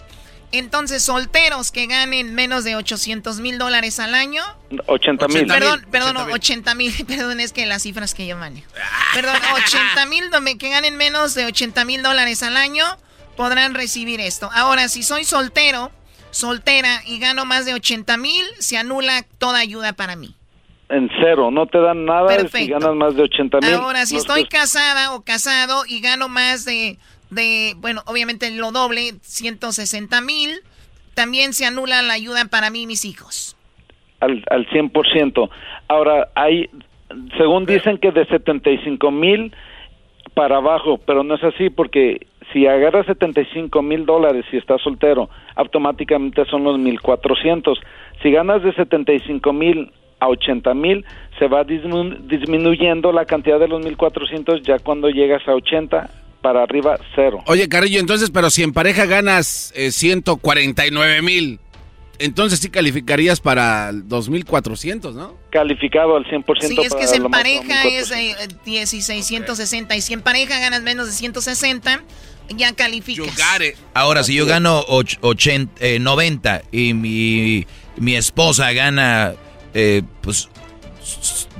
[0.52, 4.42] Entonces, solteros que ganen menos de 800 mil dólares al año.
[4.86, 5.46] 80 mil.
[5.46, 6.92] Perdón, perdón, 80 mil.
[7.08, 8.70] Perdón, es que las cifras que yo manejo.
[9.14, 9.36] Perdón,
[9.66, 12.84] 80 mil que ganen menos de 80 mil dólares al año
[13.36, 14.50] podrán recibir esto.
[14.54, 15.90] Ahora, si soy soltero,
[16.30, 20.34] soltera y gano más de 80 mil, se anula toda ayuda para mí
[20.92, 23.74] en cero, no te dan nada si ganas más de 80 mil.
[23.74, 26.98] Ahora, si estoy casada o casado y gano más de,
[27.30, 30.50] de, bueno, obviamente lo doble, 160 mil,
[31.14, 33.56] también se anula la ayuda para mí y mis hijos.
[34.20, 35.50] Al, al 100%.
[35.88, 36.68] Ahora, hay,
[37.38, 39.54] según dicen que de 75 mil
[40.34, 45.28] para abajo, pero no es así porque si agarras 75 mil dólares y estás soltero,
[45.56, 47.78] automáticamente son los 1.400.
[48.22, 51.04] Si ganas de 75 mil a 80 mil,
[51.38, 56.10] se va disminuyendo la cantidad de los 1400 ya cuando llegas a 80
[56.40, 57.38] para arriba cero.
[57.46, 61.60] Oye, Carrillo, entonces, pero si en pareja ganas 149 eh, mil,
[62.18, 65.36] entonces sí calificarías para 2400, ¿no?
[65.50, 66.44] Calificado al 100%.
[66.60, 68.34] Sí, es que en pareja es eh,
[68.64, 72.02] 1660 y si en pareja ganas menos de 160,
[72.56, 73.36] ya calificas.
[73.94, 77.66] Ahora, si yo gano 80, 90 eh, y mi,
[77.96, 79.34] mi esposa gana
[79.74, 80.50] eh, pues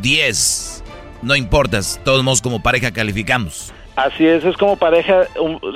[0.01, 0.85] 10,
[1.23, 3.73] no importa, todos modos como pareja calificamos.
[3.97, 5.27] Así es, es como pareja,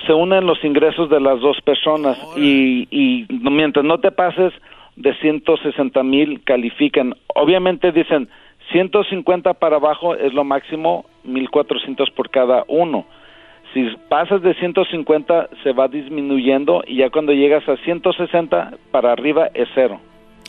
[0.06, 4.55] se unen los ingresos de las dos personas y, y mientras no te pases
[4.97, 7.14] de 160 mil califican.
[7.34, 8.28] Obviamente dicen
[8.72, 13.06] 150 para abajo es lo máximo, 1400 por cada uno.
[13.77, 19.51] Si pasas de 150 se va disminuyendo y ya cuando llegas a 160 para arriba
[19.53, 20.01] es cero.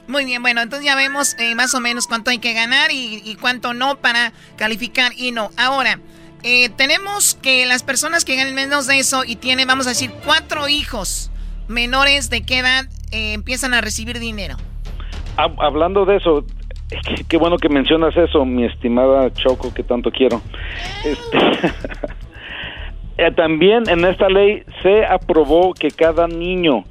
[0.08, 3.36] Muy bien, bueno, entonces ya vemos eh, más o menos cuánto hay que ganar y,
[3.41, 5.49] cuánto no para calificar y no.
[5.58, 5.99] Ahora,
[6.44, 10.10] eh, tenemos que las personas que ganen menos de eso y tienen, vamos a decir,
[10.24, 11.30] cuatro hijos
[11.68, 14.56] menores de qué edad eh, empiezan a recibir dinero.
[15.36, 16.45] Hablando de eso,
[17.28, 20.41] qué, bueno que mencionas eso, mi estimada Choco, que tanto quiero.
[21.04, 21.38] Este,
[23.35, 26.84] también en esta ley se aprobó que cada niño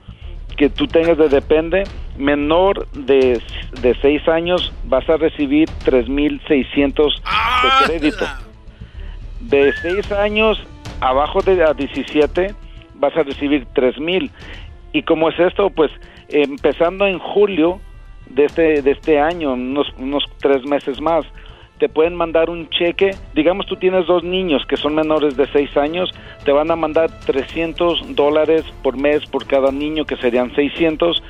[0.57, 1.85] que tú tengas de depende
[2.17, 3.41] menor de,
[3.81, 8.25] de 6 años vas a recibir 3.600 de crédito.
[9.41, 10.63] De 6 años
[11.01, 12.55] abajo de a 17
[12.95, 14.31] vas a recibir 3.000.
[14.93, 15.71] ¿Y cómo es esto?
[15.71, 15.91] Pues
[16.29, 17.81] empezando en julio
[18.31, 21.25] de este, de este año, unos, unos tres meses más,
[21.79, 25.77] te pueden mandar un cheque, digamos tú tienes dos niños que son menores de 6
[25.77, 26.11] años,
[26.45, 31.23] te van a mandar 300 dólares por mes por cada niño, que serían 600,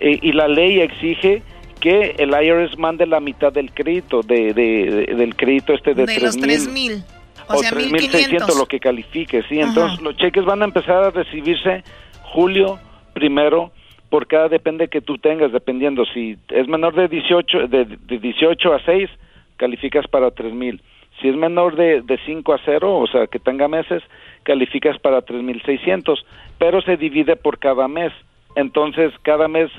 [0.00, 1.42] eh, y la ley exige
[1.80, 6.36] que el IRS mande la mitad del crédito, de, del crédito este de, de los
[6.36, 7.04] 3 mil.
[7.46, 9.60] O, sea, 3.600 lo que califique, sí.
[9.60, 11.84] Entonces los cheques van a empezar a recibirse
[12.22, 12.78] julio
[13.12, 13.70] primero
[14.08, 18.72] por cada depende que tú tengas, dependiendo si es menor de 18 de, de 18
[18.72, 19.10] a 6
[19.56, 20.82] calificas para 3000.
[21.20, 24.02] Si es menor de, de 5 a 0, o sea, que tenga meses,
[24.42, 26.24] calificas para 3600,
[26.58, 28.12] pero se divide por cada mes.
[28.56, 29.70] Entonces, cada mes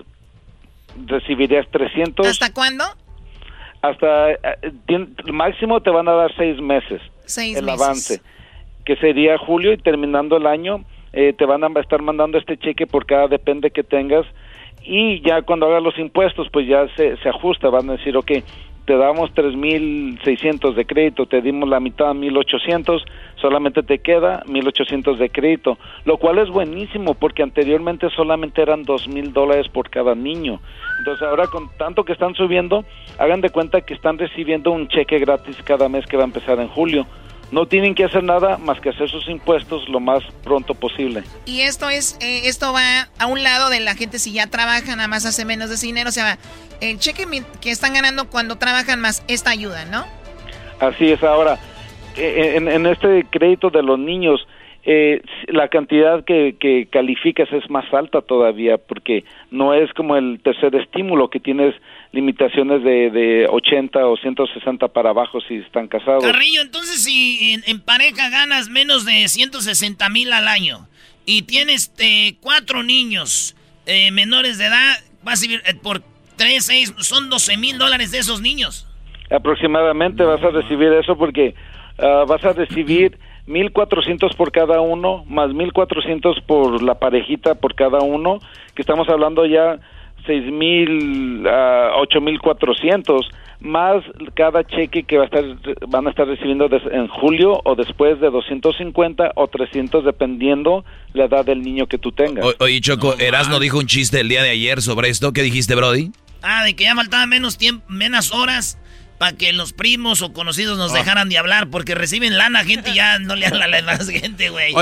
[1.06, 2.28] recibirías 300.
[2.28, 2.86] ¿Hasta cuándo?
[3.82, 4.38] Hasta eh,
[5.32, 7.02] máximo te van a dar seis meses.
[7.26, 7.82] Seis el meses.
[7.82, 8.22] avance,
[8.86, 10.84] que sería julio y terminando el año
[11.14, 14.26] eh, te van a estar mandando este cheque por cada depende que tengas
[14.84, 18.32] y ya cuando hagas los impuestos pues ya se, se ajusta, van a decir, ok,
[18.86, 23.04] te damos 3.600 de crédito, te dimos la mitad, 1.800,
[23.36, 29.34] solamente te queda 1.800 de crédito, lo cual es buenísimo porque anteriormente solamente eran 2.000
[29.34, 30.60] dólares por cada niño.
[31.00, 32.86] Entonces ahora con tanto que están subiendo,
[33.18, 36.60] hagan de cuenta que están recibiendo un cheque gratis cada mes que va a empezar
[36.60, 37.06] en julio.
[37.52, 41.24] No tienen que hacer nada más que hacer sus impuestos lo más pronto posible.
[41.46, 44.96] Y esto es, eh, esto va a un lado de la gente si ya trabaja,
[44.96, 46.38] nada más hace menos de dinero, o sea,
[46.82, 47.26] el cheque
[47.62, 50.06] que están ganando cuando trabajan más, esta ayuda, ¿no?
[50.80, 51.60] Así es, ahora,
[52.18, 54.46] eh, en, en este crédito de los niños,
[54.88, 60.40] eh, la cantidad que, que calificas es más alta todavía porque no es como el
[60.44, 61.74] tercer estímulo que tienes
[62.12, 66.24] limitaciones de, de 80 o 160 para abajo si están casados.
[66.24, 70.88] Carrillo, entonces si en, pareja ganas menos de 160 mil al año
[71.26, 73.56] y tienes eh, cuatro niños
[73.88, 76.04] eh, menores de edad, vas a vivir eh, por
[76.38, 78.88] 3, 6, son 12 mil dólares de esos niños.
[79.32, 81.56] Aproximadamente vas a recibir eso porque
[81.98, 88.00] ah, vas a recibir 1.400 por cada uno, más 1.400 por la parejita por cada
[88.00, 88.40] uno,
[88.74, 89.80] que estamos hablando ya
[90.28, 93.22] 6.000 a 8.400,
[93.60, 94.04] más
[94.34, 95.44] cada cheque que va a estar,
[95.88, 101.46] van a estar recibiendo en julio o después de 250 o 300 dependiendo la edad
[101.46, 102.46] del niño que tú tengas.
[102.60, 106.12] oye Choco, Erasno dijo un chiste el día de ayer sobre esto, ¿qué dijiste Brody?
[106.42, 108.78] Ah, de que ya faltaba menos tiempo, menos horas
[109.18, 110.98] para que los primos o conocidos nos ah.
[110.98, 114.50] dejaran de hablar, porque reciben lana gente ya no le habla a la demás gente,
[114.50, 114.74] güey.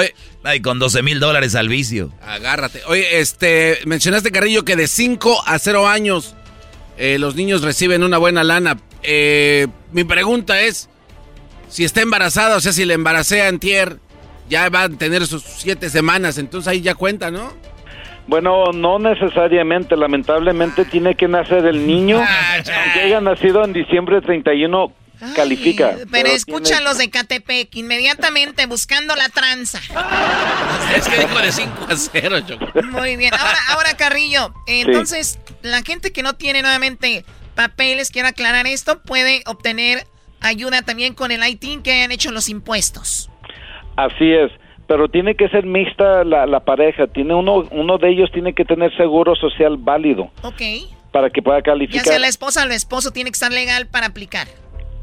[0.44, 2.12] Ay, con 12 mil dólares al vicio.
[2.22, 2.82] Agárrate.
[2.88, 6.36] Oye, este, mencionaste, Carrillo, que de 5 a 0 años
[6.98, 8.78] eh, los niños reciben una buena lana.
[9.04, 10.90] Eh, mi pregunta es,
[11.70, 14.00] si está embarazada, o sea, si le embaracé a Antier,
[14.50, 17.54] ya va a tener sus 7 semanas, entonces ahí ya cuenta, ¿no?
[18.28, 24.22] Bueno, no necesariamente, lamentablemente tiene que nacer el niño, ah, aunque haya nacido en diciembre
[24.22, 24.94] 31,
[25.36, 25.96] califica.
[26.10, 29.80] Pero, escuchan los de Catepec, inmediatamente buscando la tranza.
[30.96, 32.38] es que dijo de 5 a 0,
[32.92, 37.26] Muy bien, ahora, ahora Carrillo, entonces la gente que no tiene nuevamente
[37.56, 40.08] papeles, quiero aclarar esto, puede obtener
[40.40, 43.30] ayuda también con el ITIN que hayan hecho los impuestos.
[43.96, 44.52] Así es
[44.88, 47.08] pero tiene que ser mixta la, la, pareja.
[47.08, 50.32] Tiene uno, uno de ellos tiene que tener seguro social válido.
[50.42, 50.62] Ok.
[51.12, 52.04] Para que pueda calificar.
[52.04, 54.48] Ya sea la esposa o el esposo tiene que estar legal para aplicar.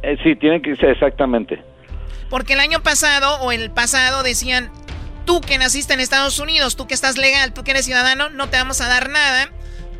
[0.03, 1.63] Eh, sí, tiene que ser exactamente.
[2.29, 4.71] Porque el año pasado o el pasado decían,
[5.25, 8.49] tú que naciste en Estados Unidos, tú que estás legal, tú que eres ciudadano, no
[8.49, 9.51] te vamos a dar nada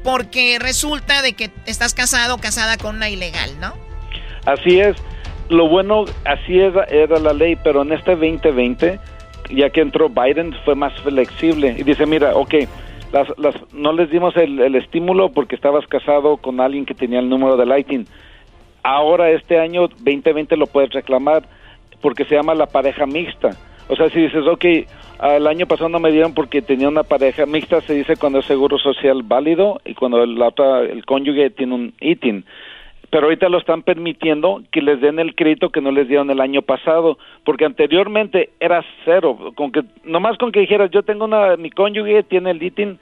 [0.03, 3.75] porque resulta de que estás casado o casada con una ilegal, ¿no?
[4.47, 4.97] Así es.
[5.49, 8.99] Lo bueno, así era, era la ley, pero en este 2020
[9.55, 12.55] ya que entró Biden, fue más flexible y dice, mira, ok,
[13.13, 17.29] las, las, no les dimos el, estímulo porque estabas casado con alguien que tenía el
[17.29, 18.07] número de Lighting.
[18.83, 21.43] Ahora este año 2020 lo puedes reclamar
[22.01, 23.51] porque se llama la pareja mixta.
[23.89, 24.65] O sea, si dices, ok,
[25.35, 28.47] el año pasado no me dieron porque tenía una pareja mixta, se dice cuando es
[28.47, 32.45] seguro social válido y cuando otra, el cónyuge tiene un ITIN
[33.11, 36.41] pero ahorita lo están permitiendo que les den el crédito que no les dieron el
[36.41, 41.57] año pasado, porque anteriormente era cero, con que nomás con que dijeras yo tengo una
[41.57, 42.99] mi cónyuge tiene el ITIN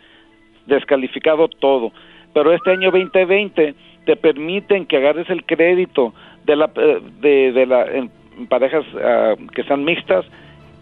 [0.66, 1.92] descalificado todo,
[2.32, 3.74] pero este año 2020
[4.06, 6.14] te permiten que agarres el crédito
[6.44, 8.10] de la eh, de, de la en
[8.48, 10.24] parejas ah, que sean mixtas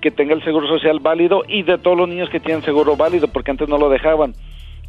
[0.00, 3.26] que tenga el seguro social válido y de todos los niños que tienen seguro válido
[3.26, 4.34] porque antes no lo dejaban.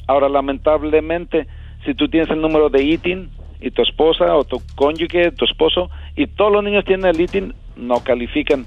[0.05, 1.47] Ahora lamentablemente
[1.85, 3.29] si tú tienes el número de ITIN
[3.59, 7.53] y tu esposa o tu cónyuge, tu esposo, y todos los niños tienen el ITIN,
[7.75, 8.65] no califican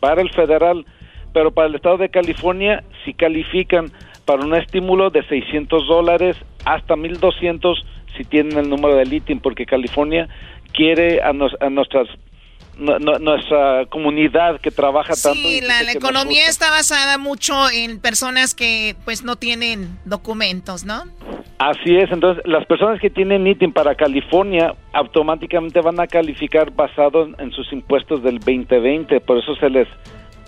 [0.00, 0.84] para el federal,
[1.32, 3.90] pero para el estado de California sí califican
[4.24, 7.84] para un estímulo de 600 dólares hasta 1200
[8.16, 10.28] si tienen el número del ITIN, porque California
[10.72, 12.08] quiere a, a nuestras
[12.80, 15.34] nuestra comunidad que trabaja tanto.
[15.34, 21.04] Sí, la, economía está basada mucho en personas que pues no tienen documentos, ¿no?
[21.58, 27.28] Así es, entonces las personas que tienen ITIN para California automáticamente van a calificar basado
[27.38, 29.86] en, sus impuestos del 2020, por eso se les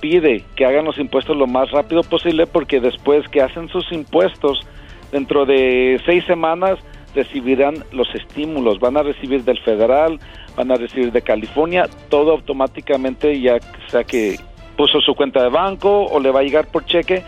[0.01, 4.67] pide que hagan los impuestos lo más rápido posible porque después que hacen sus impuestos
[5.13, 6.79] dentro de seis semanas
[7.15, 10.19] recibirán los estímulos, van a recibir del federal,
[10.57, 13.59] van a recibir de California, todo automáticamente ya
[13.89, 14.37] sea que
[14.77, 17.23] puso su cuenta de banco o le va a llegar por cheque,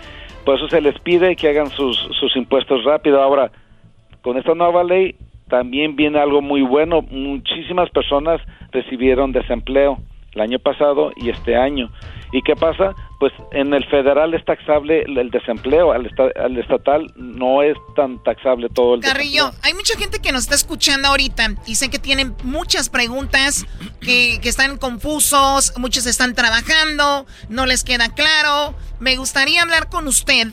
[0.44, 3.22] por eso se les pide que hagan sus, sus impuestos rápido.
[3.22, 3.50] Ahora,
[4.22, 5.14] con esta nueva ley
[5.48, 8.40] también viene algo muy bueno, muchísimas personas
[8.72, 9.98] recibieron desempleo
[10.34, 11.90] el año pasado y este año.
[12.34, 12.96] ¿Y qué pasa?
[13.20, 18.68] Pues en el federal es taxable el desempleo, al, al estatal no es tan taxable
[18.70, 22.34] todo el Carrillo, hay mucha gente que nos está escuchando ahorita y sé que tienen
[22.42, 23.66] muchas preguntas,
[24.00, 28.74] que, que están confusos, muchos están trabajando, no les queda claro.
[28.98, 30.48] Me gustaría hablar con usted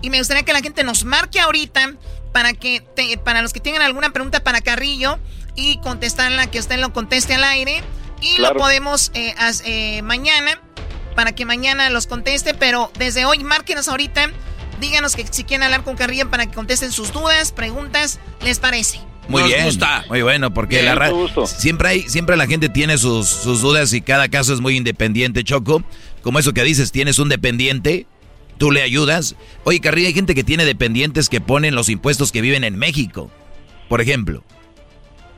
[0.00, 1.96] y me gustaría que la gente nos marque ahorita
[2.32, 2.82] para que
[3.24, 5.18] para los que tengan alguna pregunta para Carrillo
[5.54, 7.82] y contestarla, que usted lo conteste al aire
[8.22, 9.34] y lo podemos eh,
[9.66, 10.62] eh, mañana
[11.16, 14.30] para que mañana los conteste, pero desde hoy márquenos ahorita,
[14.80, 19.00] díganos que si quieren hablar con Carrillo para que contesten sus dudas, preguntas, ¿les parece?
[19.28, 19.66] Muy bien,
[20.08, 21.10] muy bueno, porque la
[21.46, 25.42] siempre hay, siempre la gente tiene sus, sus dudas y cada caso es muy independiente,
[25.42, 25.82] Choco.
[26.22, 28.06] Como eso que dices, tienes un dependiente,
[28.58, 29.34] tú le ayudas.
[29.64, 33.28] Oye, Carrillo, hay gente que tiene dependientes que ponen los impuestos que viven en México,
[33.88, 34.44] por ejemplo.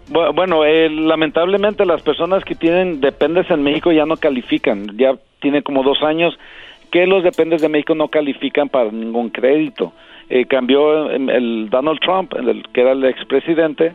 [0.09, 4.97] Bueno, eh, lamentablemente las personas que tienen dependes en México ya no califican.
[4.99, 6.39] Ya tiene como dos años
[6.91, 9.93] que los dependes de México no califican para ningún crédito.
[10.31, 13.95] Eh, cambió el, Donald Trump, el, que era el expresidente,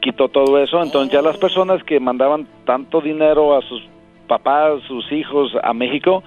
[0.00, 0.82] quitó todo eso.
[0.82, 3.82] Entonces ya las personas que mandaban tanto dinero a sus
[4.26, 6.22] papás, sus hijos a México,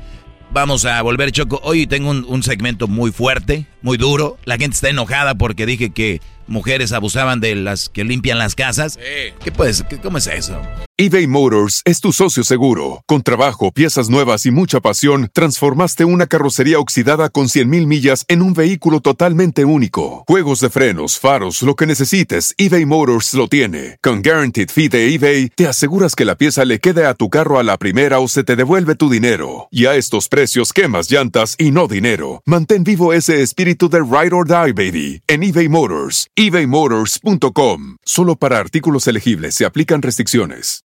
[0.53, 1.61] Vamos a volver, Choco.
[1.65, 4.39] Hoy tengo un, un segmento muy fuerte, muy duro.
[4.45, 8.99] La gente está enojada porque dije que mujeres abusaban de las que limpian las casas.
[9.45, 9.85] ¿Qué pues?
[10.03, 10.61] ¿Cómo es eso?
[10.97, 13.03] eBay Motors es tu socio seguro.
[13.07, 18.43] Con trabajo, piezas nuevas y mucha pasión, transformaste una carrocería oxidada con 100.000 millas en
[18.43, 20.23] un vehículo totalmente único.
[20.29, 23.99] Juegos de frenos, faros, lo que necesites, eBay Motors lo tiene.
[24.05, 27.59] Con Guaranteed Fee de eBay, te aseguras que la pieza le quede a tu carro
[27.59, 29.67] a la primera o se te devuelve tu dinero.
[29.73, 32.41] Y a estos precios, quemas llantas y no dinero.
[32.47, 37.97] Mantén vivo ese espíritu de Ride or Die, baby, en eBay Motors ebaymotors.com.
[38.05, 40.85] Solo para artículos elegibles se aplican restricciones.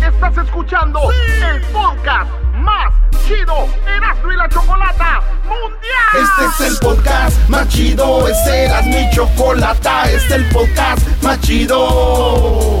[0.00, 2.94] Estás escuchando el podcast más
[3.26, 6.22] chido Erasmo y la Chocolata Mundial.
[6.22, 11.40] Este es el podcast más chido, este es mi Chocolata, este es el podcast más
[11.40, 12.80] chido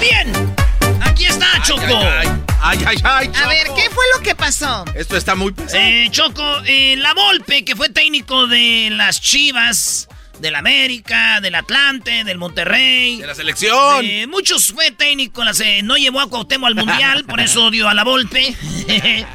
[0.00, 0.32] Bien,
[1.02, 1.82] aquí está Choco.
[2.60, 4.84] Ay, ay, ay, A ver, ¿qué fue lo que pasó?
[4.96, 5.78] Esto está muy pesado.
[5.80, 10.08] Eh, Choco, eh, la Volpe, que fue técnico de las Chivas,
[10.40, 13.18] del América, del Atlante, del Monterrey.
[13.20, 14.04] De la selección.
[14.04, 17.94] Eh, muchos fue técnico, se- no llevó a Cuauhtémoc al Mundial, por eso odio a
[17.94, 18.54] la Volpe.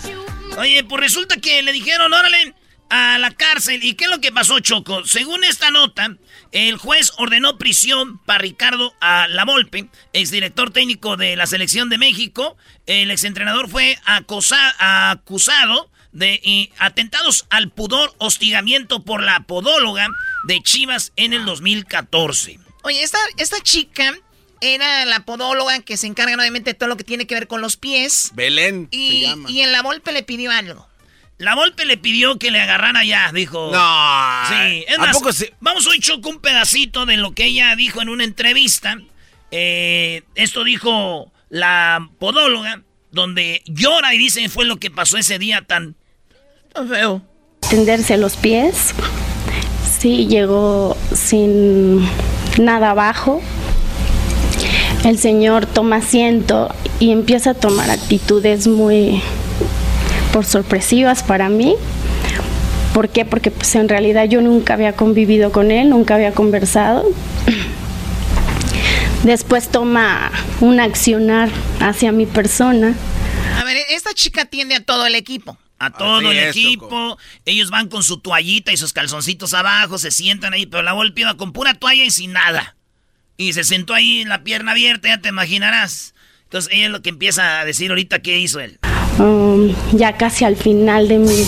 [0.58, 2.54] Oye, pues resulta que le dijeron, órale,
[2.96, 3.84] a la cárcel.
[3.84, 5.04] ¿Y qué es lo que pasó, Choco?
[5.06, 6.16] Según esta nota,
[6.52, 11.98] el juez ordenó prisión para Ricardo a la Volpe, exdirector técnico de la selección de
[11.98, 12.56] México.
[12.86, 14.76] El exentrenador fue acosa-
[15.12, 20.08] acusado de eh, atentados al pudor, hostigamiento por la podóloga
[20.46, 22.60] de Chivas en el 2014.
[22.84, 24.14] Oye, esta, esta chica
[24.62, 27.62] era la podóloga que se encarga obviamente de todo lo que tiene que ver con
[27.62, 28.30] los pies.
[28.36, 29.50] Belén se Y, llama.
[29.50, 30.88] y en la Volpe le pidió algo.
[31.40, 33.70] La Volpe le pidió que le agarrara ya, dijo.
[33.74, 34.48] No.
[34.48, 37.76] Sí, es ¿A más, poco se- vamos hoy choco un pedacito de lo que ella
[37.76, 38.98] dijo en una entrevista.
[39.52, 42.82] Eh, esto dijo la podóloga,
[43.12, 45.96] donde llora y dice fue lo que pasó ese día tan,
[46.74, 47.22] tan feo.
[47.70, 48.94] tenderse los pies.
[50.00, 52.08] Sí, llegó sin
[52.58, 53.42] nada abajo.
[55.04, 59.22] El señor toma asiento y empieza a tomar actitudes muy
[60.34, 61.76] por sorpresivas para mí.
[62.94, 63.24] ¿Por qué?
[63.24, 67.06] Porque pues en realidad yo nunca había convivido con él, nunca había conversado.
[69.24, 71.50] Después toma un accionar
[71.80, 72.94] hacia mi persona.
[73.60, 75.58] A ver, esta chica atiende a todo el equipo.
[75.80, 79.98] A todo Así el es, equipo, ellos van con su toallita y sus calzoncitos abajo,
[79.98, 82.76] se sientan ahí, pero la Volpe iba con pura toalla y sin nada.
[83.38, 86.14] Y se sentó ahí en la pierna abierta, ya te imaginarás.
[86.46, 88.80] Entonces ella es lo que empieza a decir ahorita qué hizo él.
[89.20, 91.46] Um, ya casi al final de mi,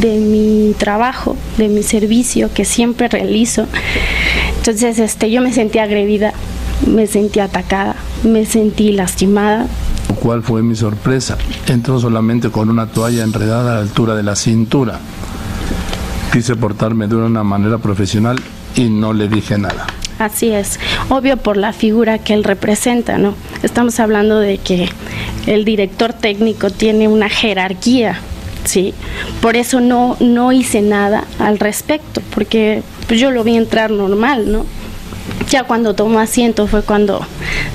[0.00, 3.66] de mi trabajo, de mi servicio que siempre realizo.
[4.58, 6.32] Entonces este, yo me sentí agredida,
[6.86, 9.66] me sentí atacada, me sentí lastimada.
[10.20, 11.38] ¿Cuál fue mi sorpresa?
[11.66, 14.98] Entró solamente con una toalla enredada a la altura de la cintura.
[16.32, 18.38] Quise portarme de una manera profesional
[18.76, 19.86] y no le dije nada.
[20.20, 20.78] Así es,
[21.08, 23.32] obvio por la figura que él representa, ¿no?
[23.62, 24.90] Estamos hablando de que
[25.46, 28.20] el director técnico tiene una jerarquía,
[28.64, 28.92] ¿sí?
[29.40, 34.52] Por eso no, no hice nada al respecto, porque pues, yo lo vi entrar normal,
[34.52, 34.66] ¿no?
[35.48, 37.26] Ya cuando tomó asiento fue cuando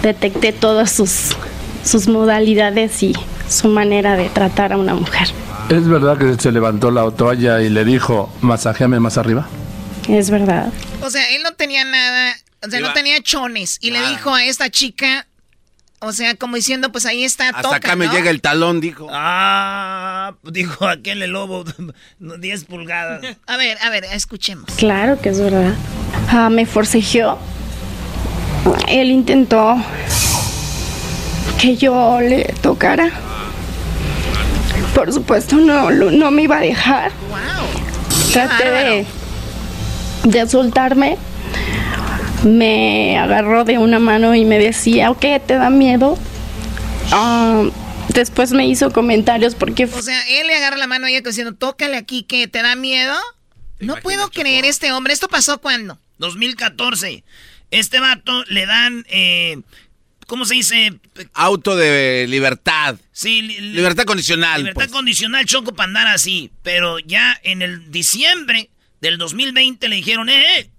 [0.03, 1.35] detecté todas sus,
[1.83, 3.15] sus modalidades y
[3.49, 5.29] su manera de tratar a una mujer.
[5.69, 9.47] ¿Es verdad que se levantó la toalla y le dijo, masajeame más arriba?
[10.07, 10.71] Es verdad.
[11.01, 13.77] O sea, él no tenía nada, o sea, no Iba- tenía chones.
[13.81, 15.27] Y le dijo a esta chica,
[15.99, 18.13] o sea, como diciendo, pues ahí está, Hasta toca, acá me ¿no?
[18.13, 19.07] llega el talón, dijo.
[19.11, 21.63] Ah, dijo aquel el lobo,
[22.19, 23.21] 10 pulgadas.
[23.47, 24.69] A ver, a ver, escuchemos.
[24.77, 25.73] Claro que es verdad.
[26.29, 27.39] Ah, me forcejeó.
[28.87, 29.77] Él intentó
[31.59, 33.11] que yo le tocara.
[34.93, 37.11] Por supuesto, no, no me iba a dejar.
[38.33, 39.05] Traté de,
[40.25, 41.17] de soltarme.
[42.43, 46.17] Me agarró de una mano y me decía, ok, ¿te da miedo?
[47.11, 47.63] Ah,
[48.09, 51.53] después me hizo comentarios porque O sea, él le agarra la mano a ella diciendo,
[51.55, 53.15] tócale aquí, que te da miedo.
[53.79, 55.13] No puedo creer este hombre.
[55.13, 55.99] ¿Esto pasó cuándo?
[56.19, 57.23] 2014.
[57.71, 59.59] Este vato le dan, eh,
[60.27, 60.93] ¿cómo se dice?
[61.33, 62.95] Auto de libertad.
[63.11, 64.59] Sí, li- li- Libertad condicional.
[64.61, 64.91] Libertad pues.
[64.91, 66.51] condicional, Choco, para andar así.
[66.63, 68.69] Pero ya en el diciembre
[69.05, 70.69] del 2020 le dijeron, eh, eh,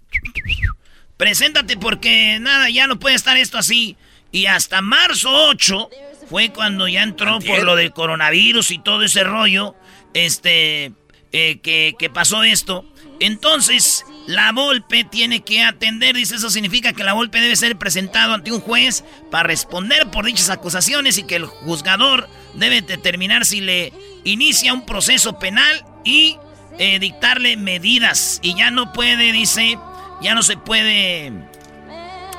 [1.16, 3.96] preséntate porque nada, ya no puede estar esto así.
[4.32, 5.88] Y hasta marzo 8
[6.28, 9.76] fue cuando ya entró por lo del coronavirus y todo ese rollo,
[10.12, 10.92] este,
[11.32, 12.84] eh, que, que pasó esto.
[13.20, 18.34] Entonces, la Volpe tiene que atender, dice, eso significa que la Volpe debe ser presentado
[18.34, 23.60] ante un juez para responder por dichas acusaciones y que el juzgador debe determinar si
[23.60, 23.92] le
[24.24, 26.36] inicia un proceso penal y
[26.78, 28.38] eh, dictarle medidas.
[28.42, 29.78] Y ya no puede, dice,
[30.20, 31.32] ya no se puede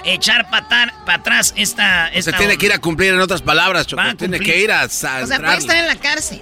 [0.06, 2.10] echar para atrás esta...
[2.20, 4.04] Se tiene que ir a cumplir en otras palabras, Choco.
[4.18, 6.42] Tiene que ir a, O sea, puede estar en la cárcel.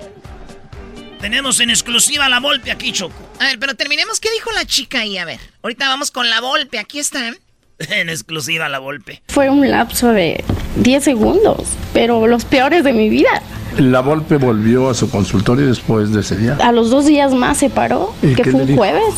[1.20, 3.16] Tenemos en exclusiva la Volpe aquí, Choco.
[3.40, 4.20] A ver, pero terminemos.
[4.20, 5.18] ¿Qué dijo la chica ahí?
[5.18, 6.78] A ver, ahorita vamos con la Volpe.
[6.78, 7.38] Aquí están.
[7.90, 9.22] en exclusiva la Volpe.
[9.28, 10.44] fue un lapso de
[10.78, 13.42] 10 segundos, pero los peores de mi vida.
[13.78, 16.58] La Volpe volvió a su consultorio después de ese día.
[16.64, 18.78] A los dos días más se paró, ¿Y que fue un dijo?
[18.78, 19.14] jueves.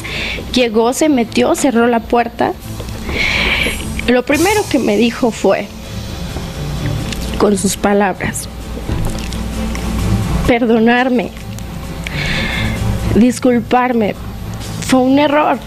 [0.54, 2.54] Llegó, se metió, cerró la puerta.
[4.08, 5.68] Lo primero que me dijo fue,
[7.38, 8.50] con sus palabras,
[10.48, 11.30] perdonarme,
[13.16, 14.16] disculparme,
[14.88, 15.60] fue un error.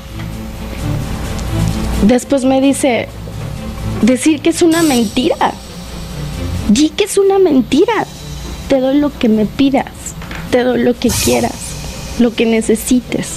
[2.02, 3.08] Después me dice,
[4.02, 5.52] decir que es una mentira.
[6.68, 8.06] Di que es una mentira.
[8.68, 9.92] Te doy lo que me pidas.
[10.50, 11.54] Te doy lo que quieras.
[12.18, 13.28] Lo que necesites.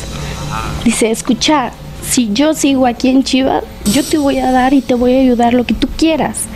[0.84, 1.72] Dice, escucha,
[2.10, 5.22] si yo sigo aquí en Chivas, yo te voy a dar y te voy a
[5.22, 6.48] ayudar lo que tú quieras.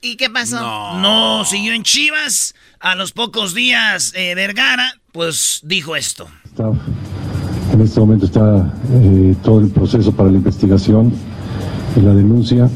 [0.00, 0.98] ¿Y qué pasó?
[0.98, 2.54] No, siguió en Chivas.
[2.78, 6.28] A los pocos días, eh, Vergara, pues dijo esto.
[7.74, 11.12] En este momento está eh, todo el proceso para la investigación
[11.96, 12.68] y la denuncia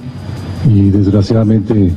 [0.68, 1.92] y desgraciadamente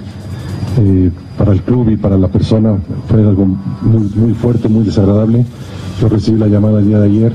[0.77, 3.45] eh, para el club y para la persona fue algo
[3.81, 5.45] muy, muy fuerte, muy desagradable.
[5.99, 7.33] Yo recibí la llamada el día de ayer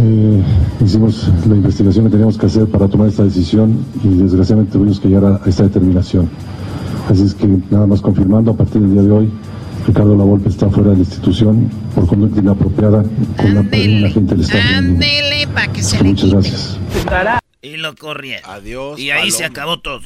[0.00, 0.42] eh,
[0.82, 5.08] hicimos la investigación que teníamos que hacer para tomar esta decisión y desgraciadamente tuvimos que
[5.08, 6.28] llegar a esta determinación.
[7.10, 9.30] Así es que nada más confirmando, a partir del día de hoy,
[9.86, 13.02] Ricardo Lavolpe está fuera de la institución por conducta inapropiada
[13.36, 14.62] con la, un agente del Estado.
[14.76, 16.78] Ándele, para que se Muchas gracias.
[17.60, 18.50] Y lo corrieron.
[18.50, 18.98] Adiós.
[18.98, 20.02] Y ahí se acabó todo.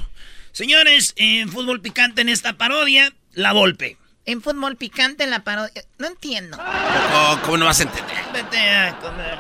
[0.53, 3.99] Señores, en fútbol picante en esta parodia, La Volpe.
[4.25, 5.83] En fútbol picante en la parodia.
[5.99, 6.59] No entiendo.
[6.59, 8.17] Oh, ¿Cómo no vas a entender?
[8.33, 9.39] Vete a comer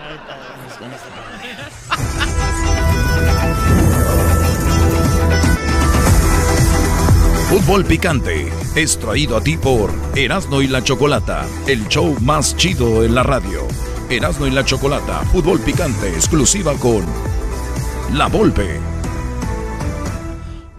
[7.48, 13.04] Fútbol Picante es traído a ti por Erasmo y la Chocolata, el show más chido
[13.04, 13.60] en la radio.
[14.10, 17.04] Erasmo y la Chocolata, Fútbol Picante, exclusiva con
[18.12, 18.80] La Volpe.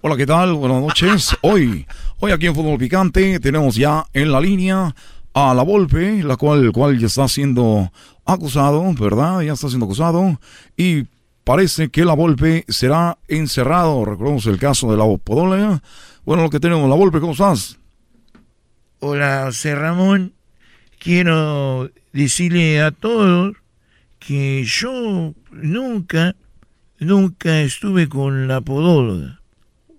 [0.01, 0.53] Hola, ¿qué tal?
[0.55, 1.37] Buenas noches.
[1.41, 1.85] Hoy
[2.19, 4.93] Hoy aquí en Fútbol Picante tenemos ya en la línea
[5.35, 7.91] a la Volpe, la cual, cual ya está siendo
[8.25, 9.41] acusado, ¿verdad?
[9.41, 10.39] Ya está siendo acusado
[10.75, 11.05] y
[11.43, 14.03] parece que la Volpe será encerrado.
[14.03, 15.81] Recordemos el caso de la Podóloga.
[16.27, 17.79] Bueno, lo que tenemos, la Volpe, ¿cómo estás?
[18.99, 20.33] Hola, José Ramón.
[20.99, 23.55] Quiero decirle a todos
[24.19, 26.35] que yo nunca,
[26.99, 29.39] nunca estuve con la podóloga.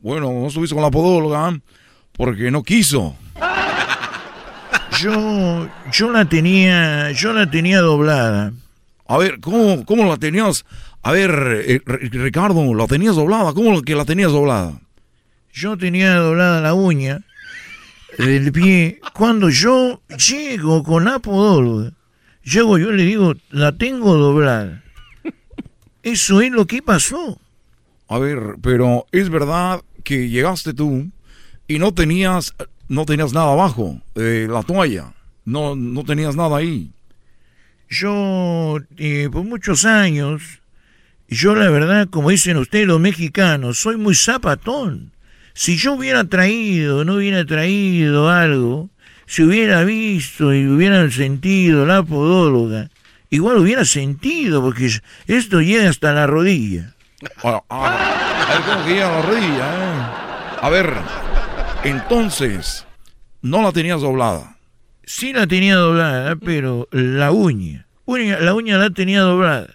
[0.02, 1.58] Bueno, no estuviste con la podóloga
[2.12, 3.16] porque no quiso.
[5.00, 8.52] Yo, yo la tenía, yo la tenía doblada.
[9.06, 10.66] A ver, ¿cómo, cómo la tenías?
[11.02, 13.54] A ver, eh, Ricardo, ¿la tenías doblada?
[13.54, 14.78] ¿Cómo que la tenías doblada?
[15.60, 17.24] Yo tenía doblada la uña
[18.16, 19.00] del pie.
[19.12, 21.90] Cuando yo llego con la podóloga,
[22.44, 24.84] llego yo le digo, la tengo doblada.
[26.04, 27.40] Eso es lo que pasó.
[28.06, 31.10] A ver, pero es verdad que llegaste tú
[31.66, 32.54] y no tenías,
[32.86, 35.12] no tenías nada abajo de la toalla.
[35.44, 36.92] No, no tenías nada ahí.
[37.90, 40.60] Yo, eh, por muchos años,
[41.26, 45.17] yo la verdad, como dicen ustedes los mexicanos, soy muy zapatón.
[45.58, 48.90] Si yo hubiera traído, no hubiera traído algo,
[49.26, 52.90] si hubiera visto y hubiera sentido la podóloga,
[53.28, 54.88] igual hubiera sentido, porque
[55.26, 56.94] esto llega hasta la rodilla.
[57.42, 59.74] Ah, ah, a ver, ¿cómo que llega a la rodilla?
[59.74, 60.58] Eh?
[60.62, 60.94] A ver,
[61.82, 62.86] entonces,
[63.42, 64.58] no la tenías doblada.
[65.06, 69.74] Sí la tenía doblada, pero la uña, la uña la tenía doblada.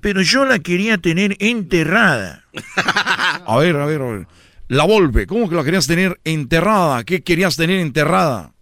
[0.00, 2.44] Pero yo la quería tener enterrada.
[3.46, 4.26] A ver, a ver, a ver.
[4.68, 7.02] La Volpe, ¿cómo que la querías tener enterrada?
[7.04, 8.52] ¿Qué querías tener enterrada?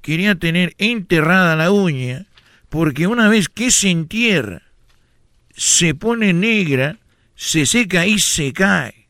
[0.00, 2.26] Quería tener enterrada la uña,
[2.68, 4.62] porque una vez que se entierra,
[5.52, 7.00] se pone negra,
[7.34, 9.08] se seca y se cae.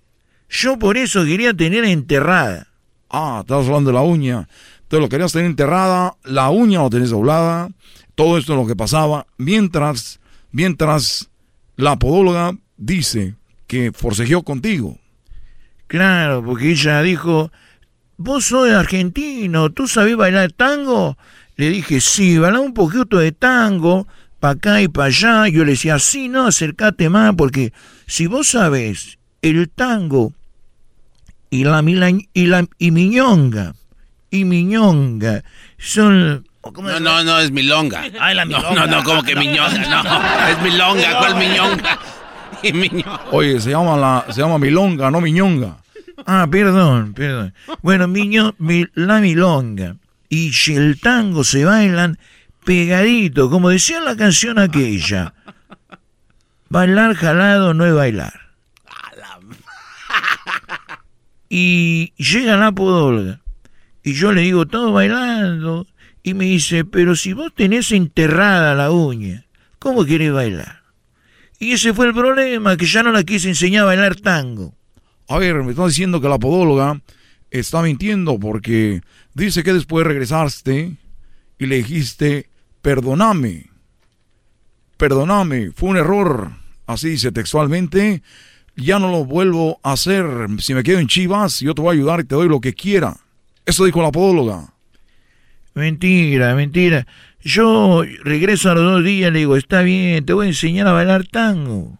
[0.49, 2.69] Yo por eso quería tener enterrada.
[3.11, 4.49] Ah, estás hablando de la uña.
[4.89, 7.69] Te lo querías tener enterrada, la uña lo tenés doblada.
[8.15, 10.19] Todo esto es lo que pasaba mientras,
[10.51, 11.29] mientras
[11.77, 13.35] la podóloga dice
[13.67, 15.02] que forcejeó contigo.
[15.93, 17.53] Claro, porque ella dijo,
[18.17, 21.19] vos sos argentino, ¿tú sabés bailar tango?
[21.57, 24.09] Le dije, sí, baila un poquito de tango,
[24.41, 25.49] para acá y para allá.
[25.49, 27.75] Yo le decía, sí, no, acércate más, porque
[28.07, 30.33] si vos sabés el tango
[31.51, 33.75] y la, y la y miñonga
[34.31, 35.45] y miñonga
[35.77, 36.47] son
[36.81, 38.05] no, no, no, es milonga.
[38.19, 38.71] Ay, la milonga.
[38.71, 40.49] No, no, no, como que miñonga, no.
[40.49, 41.99] Es milonga, ¿cuál miñonga?
[42.73, 43.21] Miñonga.
[43.31, 45.79] Oye, se llama, la, se llama milonga, no miñonga.
[46.27, 47.55] Ah, perdón, perdón.
[47.83, 48.55] Bueno, miño,
[48.95, 49.97] la milonga
[50.29, 52.19] y el tango se bailan
[52.65, 55.35] pegadito, como decía la canción aquella.
[56.69, 58.33] Bailar jalado no es bailar.
[61.55, 63.41] Y llega la podóloga.
[64.03, 65.87] Y yo le digo, todo bailando.
[66.23, 69.45] Y me dice, pero si vos tenés enterrada la uña,
[69.79, 70.82] ¿cómo querés bailar?
[71.63, 74.75] Y ese fue el problema, que ya no la quise enseñar a bailar tango.
[75.29, 77.01] A ver, me está diciendo que la podóloga
[77.53, 79.01] está mintiendo porque
[79.33, 80.97] dice que después regresaste
[81.61, 83.71] y le dijiste, perdóname,
[84.97, 86.51] perdóname, fue un error.
[86.87, 88.25] Así dice textualmente,
[88.75, 90.27] ya no lo vuelvo a hacer.
[90.59, 92.75] Si me quedo en Chivas, yo te voy a ayudar y te doy lo que
[92.75, 93.17] quiera.
[93.65, 94.75] Eso dijo la podóloga.
[95.75, 97.07] Mentira, mentira.
[97.45, 100.87] Yo regreso a los dos días y le digo, está bien, te voy a enseñar
[100.87, 101.99] a bailar tango.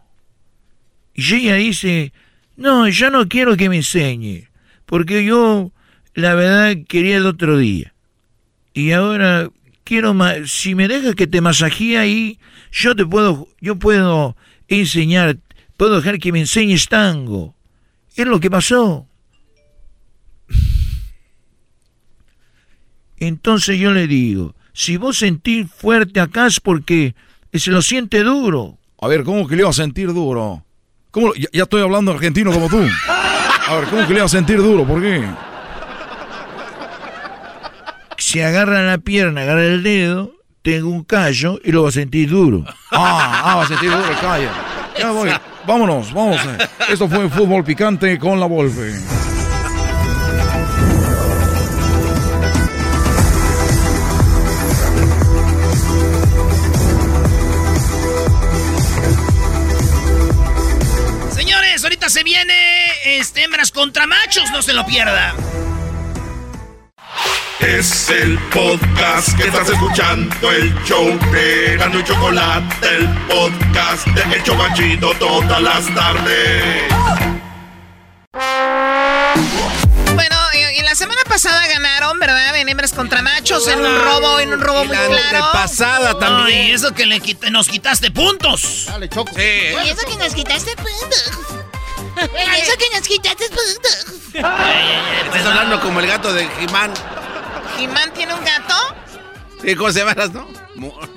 [1.15, 2.13] Y ella dice,
[2.57, 4.49] no, yo no quiero que me enseñe,
[4.87, 5.73] porque yo,
[6.15, 7.93] la verdad, quería el otro día.
[8.73, 9.51] Y ahora
[9.85, 10.15] quiero,
[10.47, 12.39] si me dejas que te masajee ahí,
[12.71, 14.37] yo te puedo, yo puedo
[14.69, 15.39] enseñar,
[15.77, 17.55] puedo dejar que me enseñes tango.
[18.15, 19.09] Es lo que pasó.
[23.17, 27.15] Entonces yo le digo, si vos sentís fuerte acá es porque
[27.53, 28.79] se lo siente duro.
[29.01, 30.65] A ver, ¿cómo que le iba a sentir duro?
[31.11, 31.35] ¿Cómo?
[31.35, 32.87] Ya, ya, estoy hablando argentino como tú.
[33.09, 34.87] A ver, ¿cómo que le iba a sentir duro?
[34.87, 35.25] ¿Por qué?
[38.17, 40.33] Si agarra la pierna, agarra el dedo,
[40.63, 42.65] tengo un callo y lo va a sentir duro.
[42.93, 44.49] Ah, ah va a sentir duro el callo.
[44.99, 45.31] Ya voy.
[45.67, 46.41] Vámonos, vamos.
[46.89, 48.93] Esto fue Fútbol Picante con la Volpe.
[62.13, 65.35] Se viene este, hembras contra machos, no se lo pierda.
[67.59, 74.37] Es el podcast que estás escuchando, el show de Gano y Chocolate, el podcast de
[74.37, 76.83] El Chocachito todas las tardes.
[80.15, 80.37] Bueno,
[80.77, 82.57] y la semana pasada ganaron, ¿verdad?
[82.57, 85.49] En hembras contra machos, en un robo, en un robo muy claro.
[85.55, 86.67] pasada también.
[86.67, 88.85] y eso que le nos quitaste puntos.
[88.87, 89.33] Dale, Choco.
[89.35, 89.41] Sí.
[89.41, 91.62] Y eso que nos quitaste puntos.
[92.17, 93.45] Eso que nos quitaste
[94.35, 96.93] Estás hablando como el gato de Jimán.
[97.79, 98.75] ¿Jimán tiene un gato?
[99.63, 100.63] Sí, ¿cómo se llama, no?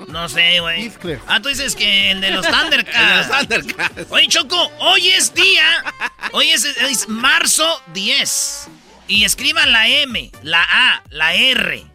[0.08, 0.92] No sé, güey.
[1.26, 3.28] Ah, tú dices que el de los Thundercats.
[3.28, 4.06] los Thundercats.
[4.10, 5.84] Oye, Choco, hoy es día.
[6.32, 8.68] Hoy es, es, marzo 10.
[9.08, 11.86] Y escriban la M, la A, la R,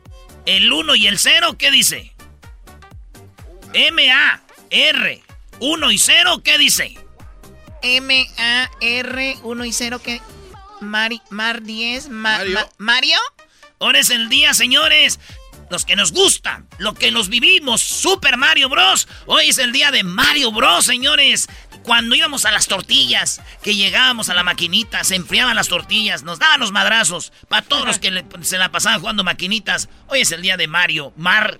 [0.45, 2.13] el 1 y el 0, ¿qué dice?
[3.73, 5.23] M, A, R,
[5.59, 6.97] 1 y 0, ¿qué dice?
[7.81, 10.21] M-A-R 1 y 0 que...
[10.81, 12.57] Mari, Mar 10, Mario.
[12.77, 13.17] Mario.
[13.79, 15.19] Ahora es el día, señores.
[15.69, 19.07] Los que nos gustan, lo que nos vivimos, Super Mario Bros.
[19.25, 21.47] Hoy es el día de Mario Bros, señores.
[21.83, 26.39] Cuando íbamos a las tortillas, que llegábamos a la maquinita, se enfriaban las tortillas, nos
[26.39, 27.31] daban los madrazos.
[27.47, 31.13] Para todos los que se la pasaban jugando maquinitas, hoy es el día de Mario.
[31.15, 31.59] Mar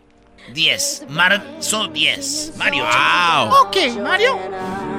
[0.54, 1.06] 10.
[1.10, 2.54] Marzo 10.
[2.58, 2.84] Mario.
[2.84, 3.68] Wow.
[3.68, 4.91] Ok, Mario.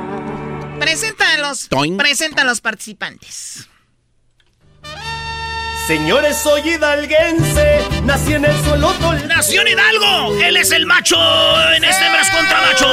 [0.83, 3.69] Presenta a los, presenta a los participantes.
[5.87, 8.93] Señores, soy hidalguense, nací en el suelo
[9.29, 10.43] ¡Nación Hidalgo!
[10.43, 11.17] Él es el macho
[11.77, 12.87] en este Hembras contra Macho.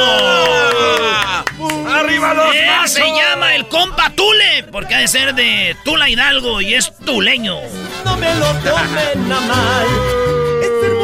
[1.88, 6.60] ¡Arriba los Él se llama el compa Tule, porque ha de ser de Tula Hidalgo
[6.60, 7.58] y es tuleño.
[8.04, 9.86] No me lo tomen a mal.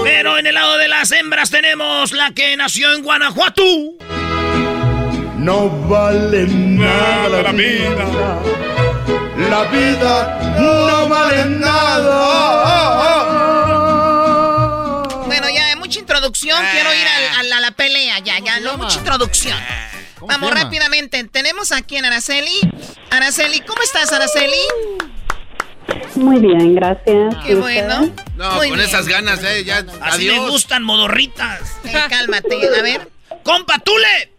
[0.05, 3.65] Pero en el lado de las hembras tenemos la que nació en Guanajuato
[5.47, 8.05] no vale nada la vida.
[9.49, 12.17] La vida no vale nada.
[15.25, 16.61] Bueno, ya, mucha introducción.
[16.73, 19.57] Quiero ir a, la pelea, ya, ya, no, mucha introducción.
[20.21, 21.23] Vamos rápidamente.
[21.25, 22.59] Tenemos aquí en Araceli.
[23.11, 24.65] Araceli, ¿cómo estás, Araceli?
[26.17, 27.37] Muy bien, gracias.
[27.47, 28.13] Qué bueno.
[28.35, 29.87] No, con esas ganas, eh, ya.
[30.01, 31.61] Así me gustan modorritas.
[31.85, 33.09] Eh, cálmate, a ver.
[33.45, 34.36] ¡Compa Tule!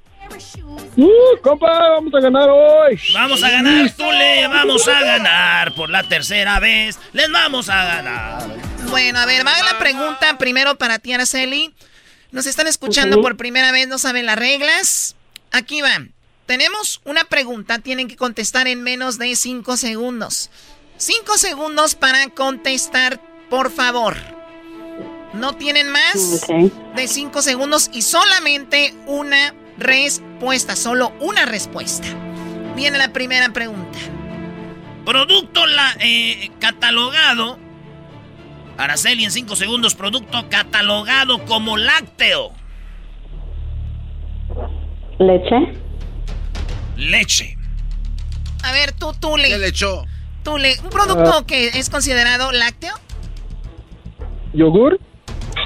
[0.96, 1.90] ¡Uh, compa!
[1.90, 3.00] ¡Vamos a ganar hoy!
[3.14, 4.48] ¡Vamos a ganar, Tule!
[4.48, 5.74] ¡Vamos a ganar!
[5.76, 8.48] Por la tercera vez, les vamos a ganar.
[8.90, 11.74] Bueno, a ver, va la pregunta primero para ti, Araceli.
[12.32, 15.16] Nos están escuchando por primera vez, no saben las reglas.
[15.52, 16.14] Aquí van.
[16.46, 20.50] Tenemos una pregunta, tienen que contestar en menos de cinco segundos.
[20.98, 24.16] Cinco segundos para contestar, por favor.
[25.34, 26.48] No tienen más
[26.96, 32.08] de cinco segundos y solamente una respuesta, solo una respuesta.
[32.76, 33.98] Viene la primera pregunta.
[35.06, 37.58] Producto la, eh, catalogado.
[38.78, 39.96] Araceli en 5 segundos.
[39.96, 42.52] Producto catalogado como lácteo.
[45.20, 45.74] Leche.
[46.96, 47.58] Leche.
[48.64, 49.48] A ver, tú, tú le.
[49.48, 50.06] ¿Qué le echó?
[50.44, 50.80] Tú le.
[50.82, 52.94] ¿Un producto que es considerado lácteo?
[54.54, 55.00] ¿Yogur?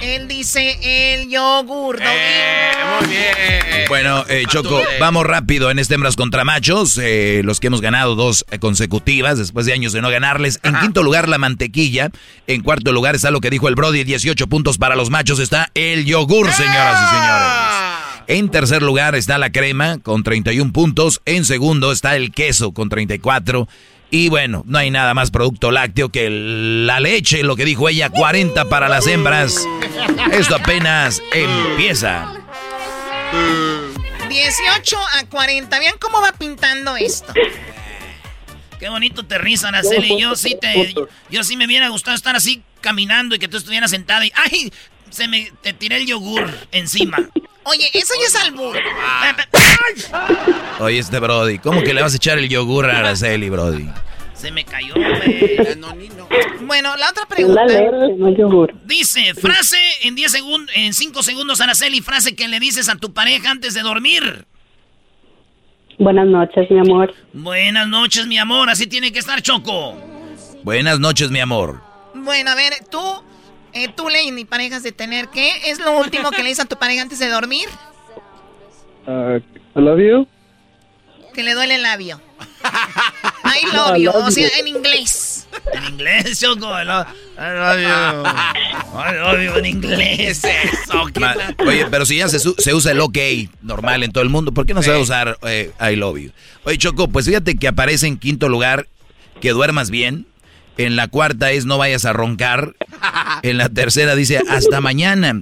[0.02, 2.00] Él dice el yogur.
[2.02, 3.88] Eh, muy bien.
[3.88, 6.98] Bueno, eh, Choco, vamos rápido en este hembras contra machos.
[7.02, 10.60] Eh, los que hemos ganado dos consecutivas después de años de no ganarles.
[10.64, 12.10] En quinto lugar, la mantequilla.
[12.48, 15.40] En cuarto lugar está lo que dijo el Brody: 18 puntos para los machos.
[15.40, 17.92] Está el yogur, señoras y señores.
[18.28, 21.22] En tercer lugar está la crema con 31 puntos.
[21.26, 23.68] En segundo está el queso con 34.
[24.14, 28.10] Y bueno, no hay nada más producto lácteo que la leche, lo que dijo ella,
[28.10, 29.66] 40 para las hembras.
[30.34, 32.34] Esto apenas empieza.
[34.28, 35.80] 18 a 40.
[35.80, 37.34] Vean cómo va pintando esto.
[38.80, 40.20] Qué bonito te risa, Araceli.
[40.20, 40.94] Yo sí te.
[41.30, 44.34] Yo sí me hubiera gustado estar así caminando y que tú estuvieras sentada y.
[44.36, 44.74] ¡Ay!
[45.12, 45.52] Se me.
[45.62, 47.18] Te tiré el yogur encima.
[47.64, 48.76] Oye, eso ya es albur.
[50.80, 53.88] Oye, este Brody, ¿cómo que le vas a echar el yogur a Araceli, Brody?
[54.34, 55.60] Se me cayó, güey.
[56.62, 57.62] Bueno, la otra pregunta.
[58.86, 63.14] Dice, frase en 10 segundos, en 5 segundos, Araceli, frase que le dices a tu
[63.14, 64.48] pareja antes de dormir.
[66.00, 67.14] Buenas noches, mi amor.
[67.34, 68.72] Buenas noches, mi amor.
[68.72, 69.96] Así tiene que estar Choco.
[70.64, 71.80] Buenas noches, mi amor.
[72.16, 73.00] Bueno, a ver, tú,
[73.74, 76.68] eh, tú, Ley, ni parejas de tener, ¿qué es lo último que le dices a
[76.68, 77.68] tu pareja antes de dormir?
[79.08, 79.38] Uh,
[79.76, 80.28] I love you.
[81.34, 82.22] Que le duele el labio.
[82.64, 85.48] I love you, o sea, en inglés.
[85.74, 86.68] En inglés, Choco.
[86.68, 87.08] I love,
[87.80, 87.88] you.
[88.98, 90.44] I love you en inglés.
[90.44, 91.04] Eso.
[91.66, 93.18] Oye, pero si ya se, se, usa el OK
[93.62, 96.18] normal en todo el mundo, ¿por qué no se va a usar eh, I love
[96.18, 96.32] you?
[96.64, 98.88] Oye, Choco, pues fíjate que aparece en quinto lugar
[99.40, 100.28] que duermas bien.
[100.78, 102.76] En la cuarta es no vayas a roncar.
[103.44, 105.42] En la tercera dice hasta mañana.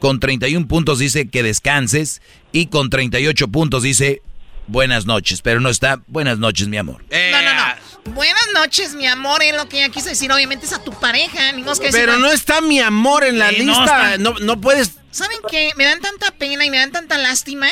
[0.00, 2.20] Con 31 puntos dice que descanses.
[2.50, 4.22] Y con 38 puntos dice
[4.66, 7.04] buenas noches, pero no está buenas noches, mi amor.
[7.10, 8.14] No, no, no.
[8.14, 10.30] Buenas noches, mi amor, es lo que ella quiso decir.
[10.30, 14.16] Obviamente es a tu pareja, ni que Pero no está mi amor en la lista.
[14.18, 14.92] No, no, puedes.
[15.10, 15.72] ¿Saben qué?
[15.76, 17.68] Me dan tanta pena y me dan tanta lástima.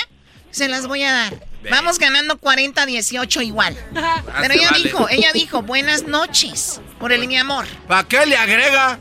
[0.51, 1.47] Se las voy a dar.
[1.71, 3.77] Vamos ganando 40-18 igual.
[4.41, 6.81] Pero ella dijo, ella dijo, buenas noches.
[6.99, 7.67] Por el mi amor.
[7.87, 8.99] ¿Para qué le agrega?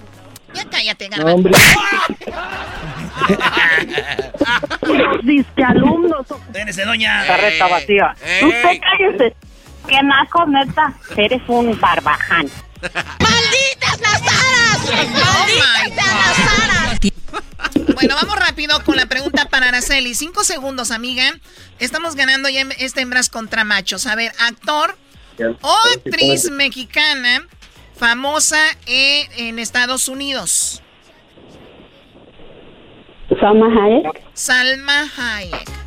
[0.53, 1.49] Ya cállate, garbanzo.
[5.23, 6.25] Disque alumnos.
[6.29, 7.25] Espérense, doña.
[7.25, 8.15] Carreta vacía.
[8.41, 9.35] Usted cállese.
[9.87, 10.93] Qué naco, neta.
[11.17, 12.49] Eres un barbaján.
[13.99, 14.79] ¡Malditas las aras!
[15.59, 16.99] ¡Malditas las aras!
[17.93, 20.15] Bueno, vamos rápido con la pregunta para Araceli.
[20.15, 21.23] Cinco segundos, amiga.
[21.79, 24.07] Estamos ganando ya este hembras contra machos.
[24.07, 24.97] A ver, actor
[25.61, 27.45] o actriz mexicana
[27.95, 30.81] famosa en Estados Unidos.
[33.39, 34.23] Salma Hayek.
[34.33, 35.82] Salma Hayek.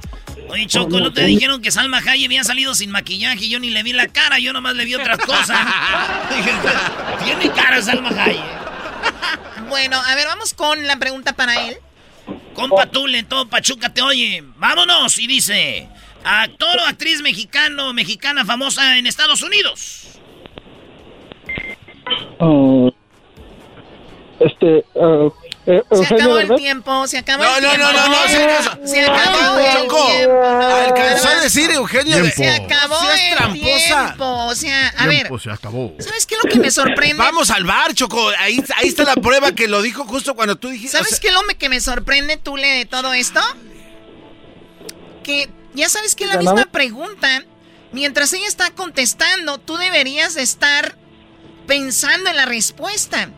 [0.49, 3.49] Oye, Choco, ¿no te dijeron que Salma Hayek había salido sin maquillaje?
[3.49, 5.59] Yo ni le vi la cara, yo nomás le vi otras cosas.
[7.25, 8.67] Tiene cara Salma Hayek.
[9.69, 11.77] Bueno, a ver, vamos con la pregunta para él.
[12.55, 14.43] Compa Tule, todo Pachuca te oye.
[14.57, 15.19] Vámonos.
[15.19, 15.89] Y dice,
[16.25, 20.19] actor o actriz mexicano, mexicana famosa en Estados Unidos.
[22.39, 22.93] Oh,
[24.41, 25.31] este, uh,
[25.67, 27.79] eh, se acabó el tiempo, se acabó el tiempo.
[27.79, 30.07] No, no, no, no, se, se acabó el Choco.
[30.07, 30.45] tiempo.
[30.45, 32.31] Alcanzó a decir Eugenio de...
[32.31, 34.47] Se acabó el tiempo.
[34.47, 35.29] O sea, a ver.
[35.41, 35.93] se acabó.
[35.99, 37.17] ¿Sabes qué es lo que me sorprende?
[37.17, 38.29] Vamos al bar, Choco.
[38.39, 40.97] Ahí, ahí está la prueba que lo dijo justo cuando tú dijiste.
[40.97, 43.41] ¿Sabes qué es lo que me sorprende, Tule, de todo esto?
[45.25, 47.45] Que ya sabes que la misma pregunta,
[47.91, 50.97] mientras ella está contestando, tú deberías estar
[51.67, 53.31] pensando en la respuesta.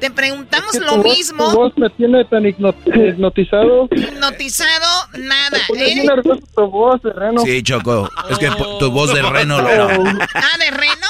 [0.00, 1.50] Te preguntamos lo mismo.
[1.50, 3.88] Tu voz me tiene tan hipnotizado.
[3.90, 5.58] Hipnotizado, nada.
[5.74, 6.04] ¿eh?
[6.04, 7.40] nervioso tu voz de reno.
[7.42, 8.10] Sí, Choco.
[8.28, 9.68] Es que tu voz de reno lo.
[10.34, 11.06] Ah, de reno.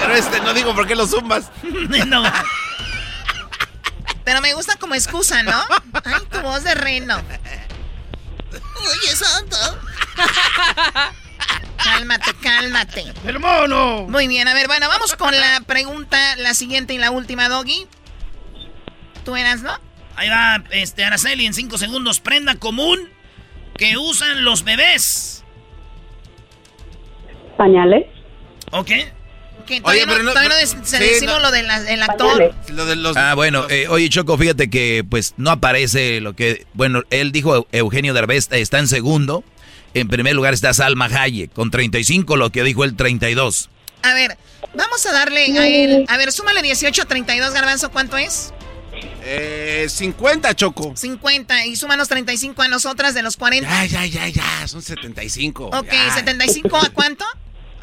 [0.00, 1.50] Pero este, no digo por qué lo zumbas.
[2.06, 2.22] no.
[4.24, 5.60] Pero me gusta como excusa, ¿no?
[6.04, 7.16] Ay, tu voz de reno.
[8.80, 9.56] Oye, santo.
[11.82, 13.04] Cálmate, cálmate.
[13.24, 14.06] Hermano.
[14.08, 17.86] Muy bien, a ver, bueno, vamos con la pregunta, la siguiente y la última, Doggy.
[19.24, 19.72] ¿Tú eras, no?
[20.16, 22.20] Ahí va, este, Araceli, en cinco segundos.
[22.20, 23.10] Prenda común
[23.76, 25.44] que usan los bebés.
[27.56, 28.06] Pañales.
[28.72, 28.90] Ok.
[29.62, 31.68] Okay, oye, pero no, todavía no, se decimos lo del
[32.02, 32.54] actor.
[32.68, 36.66] Lo de los, ah, bueno, eh, oye, Choco, fíjate que pues no aparece lo que...
[36.72, 39.42] Bueno, él dijo Eugenio Derbez está en segundo.
[39.96, 43.70] En primer lugar está Salma Hayek con 35, lo que dijo el 32.
[44.02, 44.36] A ver,
[44.74, 46.04] vamos a darle a él.
[46.06, 48.52] A ver, súmale 18 a 32, Garbanzo, ¿cuánto es?
[49.22, 50.92] Eh, 50, Choco.
[50.94, 53.70] 50 y súmanos 35 a nosotras de los 40.
[53.70, 55.68] Ya, ya, ya, ya, son 75.
[55.68, 57.24] Ok, ¿75 a cuánto?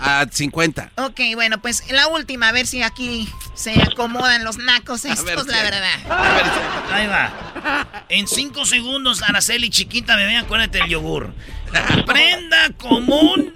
[0.06, 0.92] A 50.
[0.98, 5.64] Ok, bueno, pues la última, a ver si aquí se acomodan los nacos estos, la
[5.64, 6.00] verdad.
[6.10, 6.46] A ver,
[6.92, 8.06] ahí va.
[8.10, 11.34] En 5 segundos, Araceli chiquita, bebé, acuérdate el yogur.
[12.06, 13.54] Prenda común.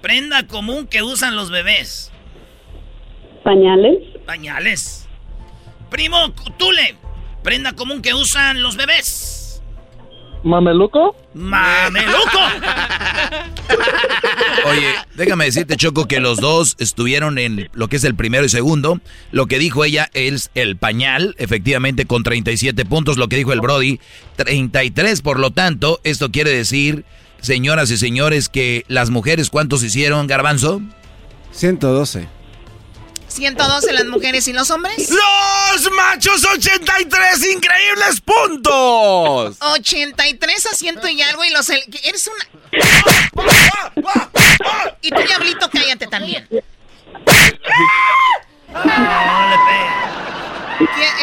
[0.00, 2.12] Prenda común que usan los bebés.
[3.42, 3.98] Pañales.
[4.26, 5.08] Pañales.
[5.90, 6.96] Primo, Tule.
[7.42, 9.43] Prenda común que usan los bebés.
[10.44, 11.16] ¿Mameluco?
[11.32, 12.38] ¡Mameluco!
[14.66, 18.50] Oye, déjame decirte, Choco, que los dos estuvieron en lo que es el primero y
[18.50, 19.00] segundo.
[19.32, 23.16] Lo que dijo ella es el pañal, efectivamente, con 37 puntos.
[23.16, 24.00] Lo que dijo el Brody,
[24.36, 25.22] 33.
[25.22, 27.06] Por lo tanto, esto quiere decir,
[27.40, 30.82] señoras y señores, que las mujeres, ¿cuántos hicieron, Garbanzo?
[31.52, 32.28] 112.
[33.34, 35.10] 112 las mujeres y los hombres.
[35.10, 39.56] ¡Los machos 83 increíbles puntos!
[39.60, 41.68] 83 a ciento y algo y los...
[41.68, 42.46] Eres una...
[45.02, 46.48] y tú, diablito, cállate también.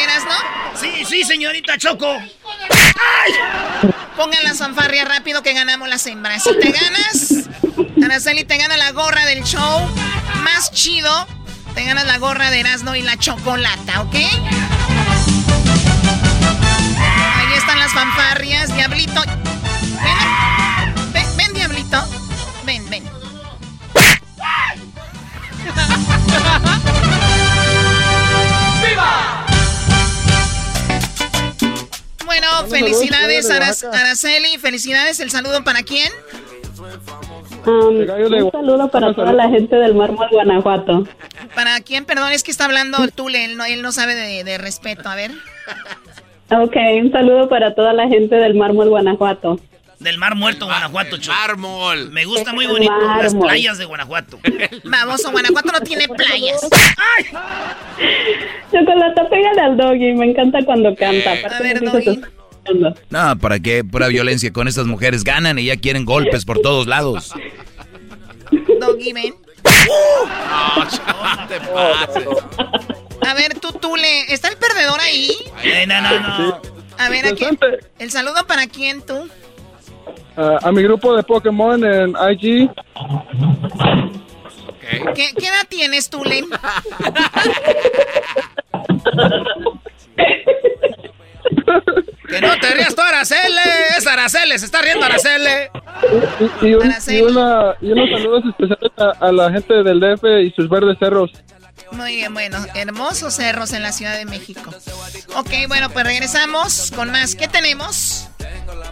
[0.02, 0.78] ¿Eras, no?
[0.78, 2.14] Sí, sí, señorita Choco.
[4.16, 6.42] Pongan la fanfarria rápido que ganamos las hembras.
[6.42, 7.48] Si te ganas,
[8.04, 9.88] Araceli te gana la gorra del show
[10.42, 11.26] más chido
[11.74, 14.14] te ganas la gorra de Erasmo y la chocolata, ¿ok?
[14.14, 14.28] Ahí
[17.56, 19.22] están las fanfarrias, Diablito.
[21.12, 22.04] Ven, ven, Diablito.
[22.64, 23.04] Ven, ven.
[28.88, 29.46] ¡Viva!
[32.24, 34.58] Bueno, felicidades, Araceli.
[34.58, 35.20] Felicidades.
[35.20, 36.12] ¿El saludo para quién?
[37.64, 41.06] Um, un saludo para toda la gente del Mármol Guanajuato.
[41.54, 42.04] ¿Para quién?
[42.04, 45.08] Perdón, es que está hablando Tule, él no, él no sabe de, respeto.
[45.08, 45.30] A ver.
[46.50, 49.60] Ok, un saludo para toda la gente del Mármol Guanajuato.
[50.00, 52.10] Del Mar Muerto, Guanajuato, Mármol.
[52.10, 54.40] Me gusta muy bonito las playas de Guanajuato.
[54.84, 56.68] Vamos, Guanajuato no tiene playas.
[57.16, 57.26] ¡Ay!
[58.72, 61.34] Chocolata, pégale al doggy, me encanta cuando canta.
[61.34, 62.20] Eh, a ver, doggy.
[63.10, 63.84] No, ¿para qué?
[63.84, 64.52] Pura violencia.
[64.52, 67.32] Con estas mujeres ganan y ya quieren golpes por todos lados.
[68.80, 69.34] Doggy, ven.
[73.26, 74.32] A ver, tú, tú le.
[74.32, 75.30] ¿Está el perdedor ahí?
[75.86, 76.60] no, no, no.
[76.98, 77.44] A ver, aquí.
[77.98, 79.28] ¿El saludo para quién tú?
[80.36, 82.70] Uh, a mi grupo de Pokémon en IG.
[85.14, 86.46] ¿Qué, ¿Qué, edad tienes tú, Len?
[92.32, 93.60] Que no te rías tú, Aracele.
[93.98, 95.70] Es Aracele, se está riendo Aracele.
[96.62, 100.96] Y, y, una, y unos saludos especiales a, la gente del DF y sus verdes
[100.98, 101.30] cerros.
[101.90, 104.70] Muy bien, bueno, hermosos cerros en la Ciudad de México.
[105.36, 107.34] Ok, bueno, pues regresamos con más.
[107.34, 108.30] ¿Qué tenemos?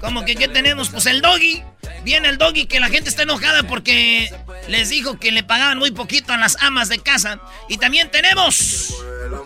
[0.00, 0.88] ¿Cómo que qué tenemos?
[0.88, 1.62] Pues el doggy.
[2.02, 4.34] Viene el doggy que la gente está enojada porque
[4.68, 7.40] les dijo que le pagaban muy poquito a las amas de casa.
[7.68, 8.94] Y también tenemos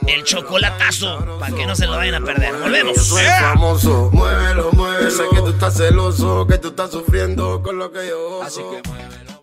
[0.07, 2.55] el chocolatazo para que no se lo vayan a perder.
[2.55, 3.12] Volvemos.
[3.41, 5.11] famoso, muévelo, muévelo.
[5.11, 8.89] Sé que tú estás celoso, que tú estás sufriendo con lo que yo Así que
[8.89, 9.41] muévelo.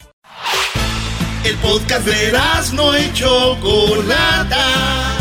[1.44, 2.32] El podcast de
[2.74, 5.21] no hecho Chocolata.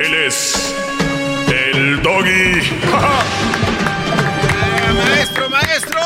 [0.00, 0.74] Él es
[1.48, 2.60] el doggy.
[4.94, 6.00] maestro, maestro.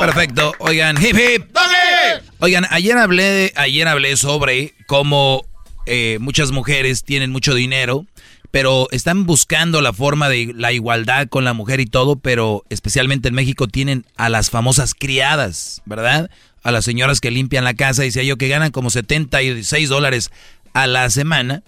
[0.00, 0.54] Perfecto.
[0.58, 1.52] Oigan, hip hip.
[1.52, 2.26] ¡Doggy!
[2.40, 5.44] Oigan, ayer hablé, ayer hablé sobre cómo
[5.86, 8.06] eh, muchas mujeres tienen mucho dinero,
[8.50, 13.28] pero están buscando la forma de la igualdad con la mujer y todo, pero especialmente
[13.28, 16.30] en México tienen a las famosas criadas, ¿verdad?
[16.62, 20.30] A las señoras que limpian la casa, decía yo, que ganan como 76 dólares
[20.72, 21.62] a la semana,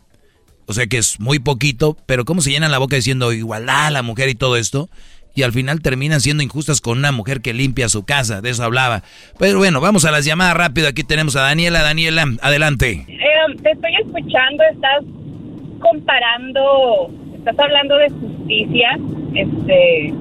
[0.66, 3.90] o sea que es muy poquito, pero cómo se llenan la boca diciendo igualdad a
[3.90, 4.88] la mujer y todo esto,
[5.34, 8.64] y al final terminan siendo injustas con una mujer que limpia su casa, de eso
[8.64, 9.02] hablaba.
[9.38, 13.06] Pero bueno, vamos a las llamadas rápido, aquí tenemos a Daniela, Daniela, adelante.
[13.08, 15.04] Eh, te estoy escuchando, estás
[15.80, 18.98] comparando, estás hablando de justicia,
[19.34, 20.14] este,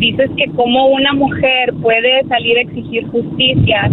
[0.00, 3.90] dices que como una mujer puede salir a exigir justicia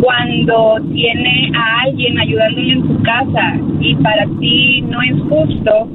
[0.00, 5.88] cuando tiene a alguien ayudándole en su casa y para ti no es justo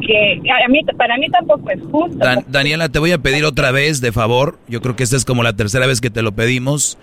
[0.00, 2.18] que a mí, para mí tampoco es justo.
[2.48, 4.58] Daniela, te voy a pedir otra vez, de favor.
[4.66, 6.96] Yo creo que esta es como la tercera vez que te lo pedimos.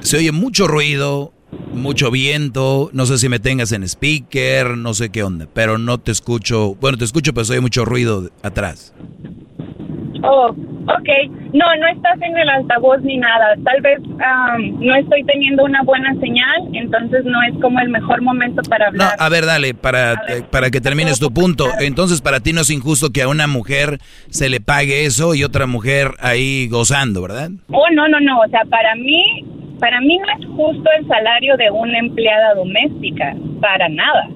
[0.00, 1.32] Se oye mucho ruido,
[1.72, 2.90] mucho viento.
[2.92, 6.76] No sé si me tengas en speaker, no sé qué onda, pero no te escucho.
[6.80, 8.94] Bueno, te escucho, pero se oye mucho ruido atrás.
[10.24, 10.54] Oh,
[10.86, 11.08] Ok,
[11.54, 13.54] no, no estás en el altavoz ni nada.
[13.64, 14.00] Tal vez
[14.80, 19.14] no estoy teniendo una buena señal, entonces no es como el mejor momento para hablar.
[19.18, 21.68] No, a ver, dale, para, para que termines tu punto.
[21.80, 23.98] Entonces, para ti no es injusto que a una mujer
[24.28, 27.50] se le pague eso y otra mujer ahí gozando, ¿verdad?
[27.68, 28.40] Oh, no, no, no.
[28.40, 29.46] O sea, para mí,
[29.80, 34.28] para mí no es justo el salario de una empleada doméstica, para nada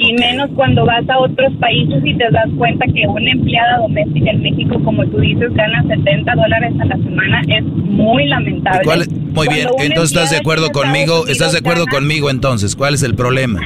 [0.00, 4.30] y menos cuando vas a otros países y te das cuenta que una empleada doméstica
[4.30, 9.04] en México, como tú dices, gana 70 dólares a la semana, es muy lamentable.
[9.34, 13.14] muy bien, entonces estás de acuerdo conmigo, estás de acuerdo conmigo entonces, ¿cuál es el
[13.14, 13.60] problema?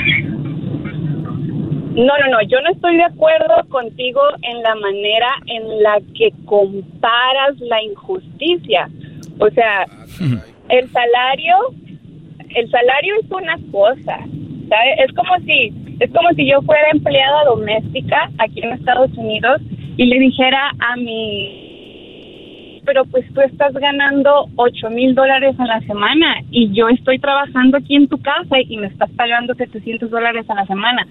[1.94, 6.32] No, no, no, yo no estoy de acuerdo contigo en la manera en la que
[6.46, 8.90] comparas la injusticia.
[9.38, 9.86] O sea,
[10.68, 11.56] el salario,
[12.56, 14.18] el salario es una cosa,
[14.68, 14.98] ¿sabes?
[15.06, 19.60] Es como si es como si yo fuera empleada doméstica aquí en Estados Unidos
[19.96, 25.80] y le dijera a mi, pero pues tú estás ganando 8 mil dólares a la
[25.82, 30.44] semana y yo estoy trabajando aquí en tu casa y me estás pagando 700 dólares
[30.48, 31.06] a la semana.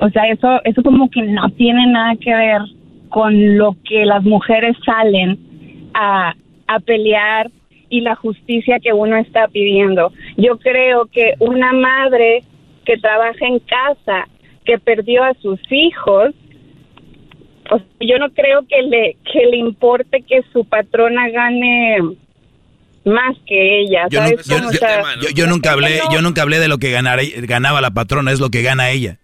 [0.00, 2.62] O sea, eso, eso como que no tiene nada que ver
[3.08, 5.38] con lo que las mujeres salen
[5.94, 6.34] a,
[6.66, 7.50] a pelear
[7.88, 10.12] y la justicia que uno está pidiendo.
[10.36, 12.42] Yo creo que una madre
[12.84, 14.28] que trabaja en casa,
[14.64, 16.34] que perdió a sus hijos,
[18.00, 21.98] yo no creo que le, que le importe que su patrona gane
[23.04, 24.06] más que ella.
[24.10, 24.20] Yo,
[25.34, 28.62] yo, nunca hablé, yo nunca hablé de lo que ganaba la patrona, es lo que
[28.62, 29.18] gana ella.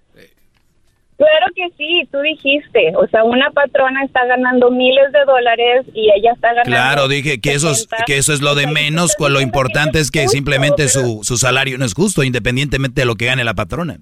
[1.20, 6.10] Claro que sí, tú dijiste, o sea, una patrona está ganando miles de dólares y
[6.16, 6.70] ella está ganando.
[6.70, 10.28] Claro, dije que eso es, que eso es lo de menos, lo importante es que
[10.28, 13.98] simplemente su, su salario no es justo, independientemente de lo que gane la patrona.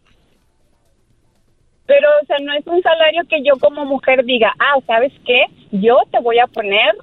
[1.86, 5.42] Pero, o sea, no es un salario que yo como mujer diga, ah, ¿sabes qué?
[5.72, 6.94] Yo te voy a poner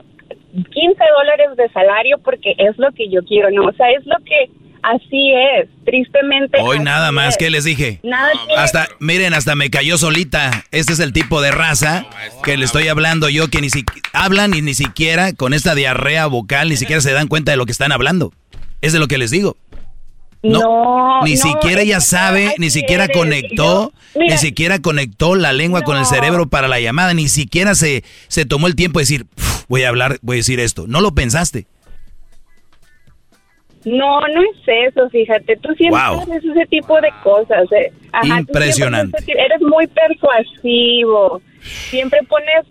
[0.53, 3.65] 15 dólares de salario porque es lo que yo quiero, ¿no?
[3.65, 4.49] O sea, es lo que
[4.86, 6.60] Así es, tristemente.
[6.62, 7.99] Hoy nada más, que les dije?
[8.03, 10.64] Nada hasta, miren, hasta me cayó solita.
[10.70, 12.06] Este es el tipo de raza
[12.44, 16.28] que le estoy hablando yo, que ni siquiera hablan y ni siquiera con esta diarrea
[16.28, 18.32] vocal, ni siquiera se dan cuenta de lo que están hablando.
[18.82, 19.57] Es de lo que les digo.
[20.44, 26.06] No, ni siquiera ella sabe, ni siquiera conectó, ni siquiera conectó la lengua con el
[26.06, 29.26] cerebro para la llamada, ni siquiera se, se tomó el tiempo de decir,
[29.68, 30.86] voy a hablar, voy a decir esto.
[30.88, 31.66] No lo pensaste.
[33.86, 35.57] No, no es eso, fíjate.
[35.57, 37.72] Tú siempre haces ese tipo de cosas.
[37.72, 37.91] Eh.
[38.24, 39.24] Impresionante.
[39.28, 41.41] Eres muy persuasivo.
[41.62, 42.66] Siempre pones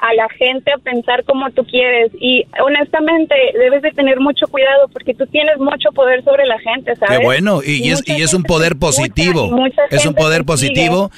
[0.00, 4.88] a la gente a pensar como tú quieres y honestamente debes de tener mucho cuidado
[4.92, 7.18] porque tú tienes mucho poder sobre la gente, ¿sabes?
[7.18, 9.50] Qué bueno, y, es, y es un poder positivo,
[9.90, 11.10] es un poder positivo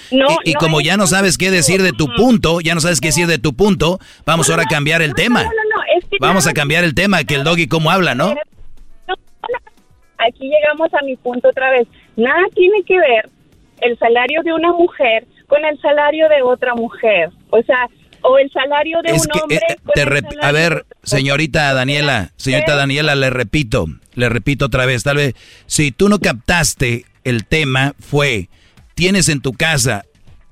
[0.45, 3.27] y, como ya no sabes qué decir de tu punto, ya no sabes qué decir
[3.27, 5.45] de tu punto, vamos ahora a cambiar el tema.
[6.19, 8.35] vamos a cambiar el tema, que el doggy cómo habla, ¿no?
[10.19, 11.89] Aquí llegamos a mi punto otra vez.
[12.17, 13.29] Nada tiene que ver
[13.81, 17.31] el salario de una mujer con el salario de otra mujer.
[17.51, 17.89] O sea,
[18.23, 19.61] o el salario de un hombre.
[19.97, 25.35] Eh, a ver, señorita Daniela, señorita Daniela, le repito, le repito otra vez, tal vez,
[25.67, 28.49] si tú no captaste el tema, fue,
[28.95, 30.05] tienes en tu casa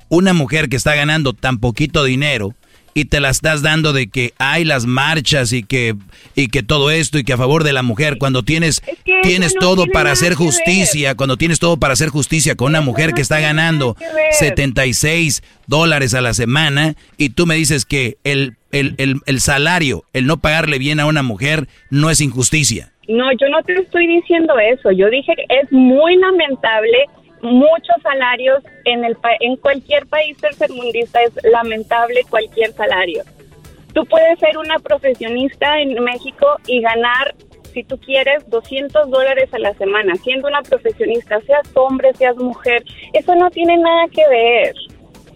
[0.08, 2.54] una mujer que está ganando tan poquito dinero
[2.94, 5.94] y te la estás dando de que hay las marchas y que
[6.34, 8.82] y que todo esto y que a favor de la mujer cuando tienes
[9.22, 13.22] tienes todo para hacer justicia, cuando tienes todo para hacer justicia con una mujer que
[13.22, 13.96] está ganando
[14.32, 20.04] 76 dólares a la semana y tú me dices que el, el, el, el salario,
[20.12, 22.92] el no pagarle bien a una mujer no es injusticia.
[23.08, 24.90] No, yo no te estoy diciendo eso.
[24.92, 26.98] Yo dije que es muy lamentable
[27.42, 33.22] muchos salarios en, el, en cualquier país tercermundista es lamentable cualquier salario.
[33.94, 37.34] Tú puedes ser una profesionista en México y ganar,
[37.72, 42.84] si tú quieres, 200 dólares a la semana, siendo una profesionista, seas hombre, seas mujer.
[43.12, 44.74] Eso no tiene nada que ver.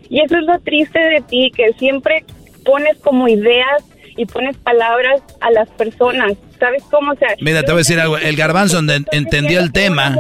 [0.08, 2.24] Y eso es lo triste de ti, que siempre
[2.64, 3.82] pones como ideas
[4.16, 6.32] y pones palabras a las personas.
[6.59, 7.14] ¿Sabes cómo?
[7.14, 8.16] se Mira, te voy a decir algo.
[8.18, 10.16] El garbanzo entendió el tema.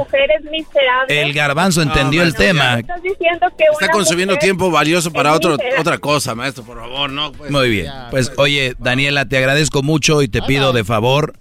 [1.08, 2.80] El garbanzo entendió el tema.
[2.80, 7.32] Está consumiendo tiempo valioso para otro, otra cosa, maestro, por favor, no.
[7.32, 7.50] Pues.
[7.50, 7.92] Muy bien.
[8.10, 11.34] Pues, oye, Daniela, te agradezco mucho y te pido de favor.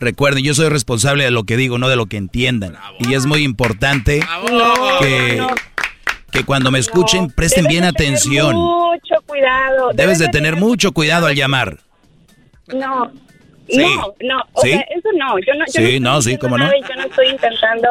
[0.00, 2.76] Recuerden, yo soy responsable de lo que digo, no de lo que entiendan.
[3.00, 4.20] Y es muy importante
[5.00, 5.44] que,
[6.30, 8.54] que cuando me escuchen presten bien atención.
[8.54, 9.90] Mucho cuidado.
[9.94, 11.78] Debes de tener mucho cuidado al llamar.
[12.74, 13.10] No,
[13.74, 15.38] no, no, o sea, eso no.
[15.40, 16.66] Yo no, yo sí, no, sí, cómo no.
[16.66, 17.88] yo no estoy intentando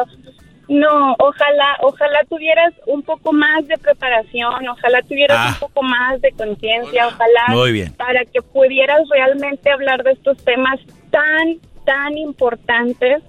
[0.68, 5.48] No, ojalá, ojalá tuvieras un poco más de preparación, ojalá tuvieras Ah.
[5.54, 7.92] un poco más de conciencia, ojalá Muy bien.
[7.94, 10.78] para que pudieras realmente hablar de estos temas
[11.10, 13.22] tan, tan importantes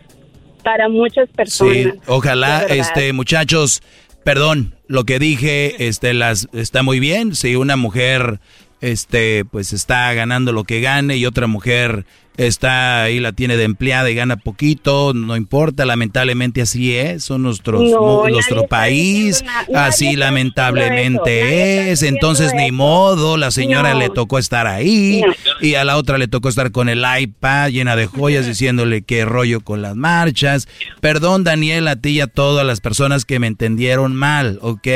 [0.64, 1.74] para muchas personas.
[1.74, 3.82] Sí, ojalá, este, muchachos,
[4.26, 7.36] perdón, lo que dije, este, las, está muy bien.
[7.36, 8.40] Si una mujer,
[8.82, 12.06] este, pues está ganando lo que gane y otra mujer
[12.38, 17.42] está ahí, la tiene de empleada y gana poquito, no importa, lamentablemente así es, son
[17.42, 19.44] nuestros, No, nuestro país,
[19.76, 24.00] así lamentablemente eso, es, entonces ni modo, la señora No.
[24.00, 25.34] le tocó estar ahí No.
[25.60, 29.26] y a la otra le tocó estar con el iPad llena de joyas diciéndole qué
[29.26, 30.68] rollo con las marchas.
[31.02, 34.88] Perdón, Daniel, a ti y a todas las personas que me entendieron mal, ¿ok?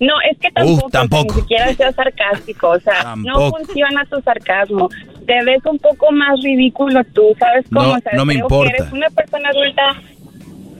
[0.00, 1.34] No, es que tampoco, Uh, tampoco.
[1.34, 4.88] ni siquiera seas sarcástico, o sea, no funciona tu sarcasmo.
[5.26, 7.82] Te ves un poco más ridículo tú, ¿sabes cómo?
[7.88, 8.72] No, O sea, no me importa.
[8.72, 9.82] Que eres una persona adulta.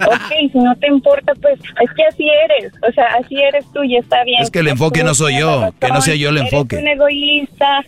[0.07, 3.83] Ok, si no te importa, pues es que así eres, o sea, así eres tú
[3.85, 4.41] y está bien.
[4.41, 6.77] Es que el enfoque no soy yo, que no sea yo el enfoque.
[6.77, 7.81] Eres un egoísta,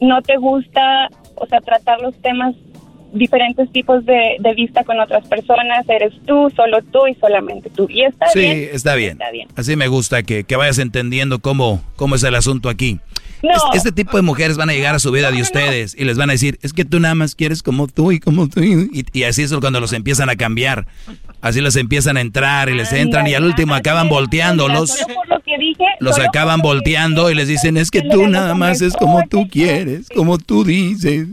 [0.00, 2.56] no te gusta, o sea, tratar los temas
[3.14, 7.86] diferentes tipos de, de vista con otras personas, eres tú, solo tú y solamente tú.
[7.88, 8.68] Y está Sí, bien.
[8.72, 9.12] está bien.
[9.12, 9.48] Está bien.
[9.56, 13.00] Así me gusta que, que vayas entendiendo cómo, cómo es el asunto aquí.
[13.42, 13.50] No.
[13.74, 16.30] Este tipo de mujeres van a llegar a su vida de ustedes y les van
[16.30, 18.62] a decir, es que tú nada más quieres como tú y como tú.
[18.62, 20.86] Y, y así es cuando los empiezan a cambiar.
[21.42, 24.92] Así les empiezan a entrar y les entran y al último acaban volteándolos.
[24.92, 28.54] Solo por lo que dije, Los acaban volteando y les dicen, es que tú nada
[28.54, 31.26] más es como tú quieres, como tú dices.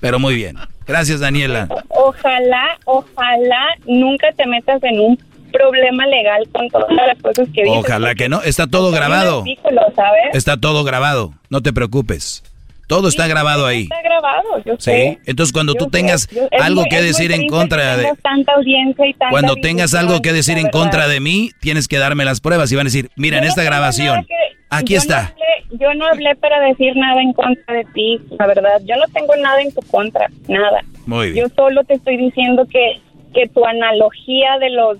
[0.00, 0.58] Pero muy bien.
[0.86, 1.68] Gracias, Daniela.
[1.88, 5.18] Ojalá, ojalá nunca te metas en un
[5.52, 7.78] problema legal con todas las cosas que dices.
[7.78, 8.42] Ojalá que no.
[8.42, 9.42] Está todo grabado.
[9.44, 10.22] ridículo, ¿sabes?
[10.34, 11.32] Está todo grabado.
[11.48, 12.42] No te preocupes.
[12.86, 13.84] Todo está grabado ahí.
[13.84, 14.90] Está grabado, yo Sí.
[14.90, 15.18] sé.
[15.24, 15.90] Entonces, cuando Yo tú sé.
[15.92, 18.12] tengas Yo- algo muy- que decir en contra de...
[18.22, 21.96] tanta audiencia y tanta Cuando tengas algo que decir en contra de mí, tienes que
[21.96, 24.34] darme las pruebas y van a decir, mira, en esta grabación, que-
[24.78, 25.22] aquí yo está.
[25.22, 28.80] No hablé, yo no hablé para decir nada en contra de ti, la verdad.
[28.84, 30.80] Yo no tengo nada en tu contra, nada.
[31.06, 31.46] Muy bien.
[31.48, 33.00] Yo solo te estoy diciendo que,
[33.34, 34.98] que tu analogía de los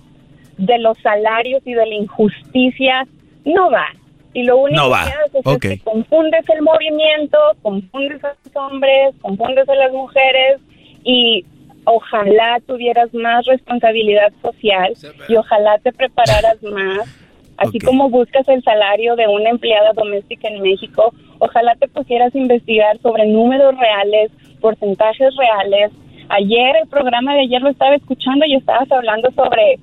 [0.57, 3.07] de los salarios y de la injusticia
[3.45, 3.87] no va.
[4.33, 5.05] Y lo único No va.
[5.05, 10.61] que haces es que confundes el movimiento, confundes a los hombres, confundes a las mujeres
[11.05, 11.45] y
[11.85, 14.93] ojalá tuvieras más responsabilidad social
[15.29, 17.09] y ojalá te prepararas más.
[17.57, 22.39] Así como buscas el salario de una empleada doméstica en México, ojalá te pusieras a
[22.39, 25.93] investigar sobre números reales, porcentajes reales.
[26.29, 29.79] Ayer, el programa de ayer lo estaba escuchando y estabas hablando sobre...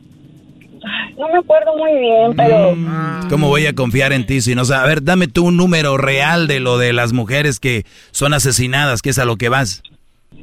[1.17, 2.75] No me acuerdo muy bien, pero...
[3.29, 4.83] ¿Cómo voy a confiar en ti si no sabes?
[4.83, 9.03] A ver, dame tú un número real de lo de las mujeres que son asesinadas,
[9.03, 9.83] que es a lo que vas.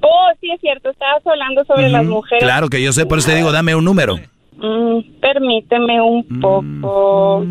[0.01, 2.45] Oh, sí, es cierto, estabas hablando sobre las mujeres.
[2.45, 4.17] Claro que yo sé, por eso te digo, dame un número.
[4.59, 6.41] Mm, permíteme un Mm.
[6.41, 7.45] poco.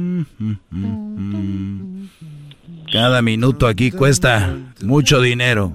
[2.91, 5.71] Cada minuto aquí cuesta mucho dinero.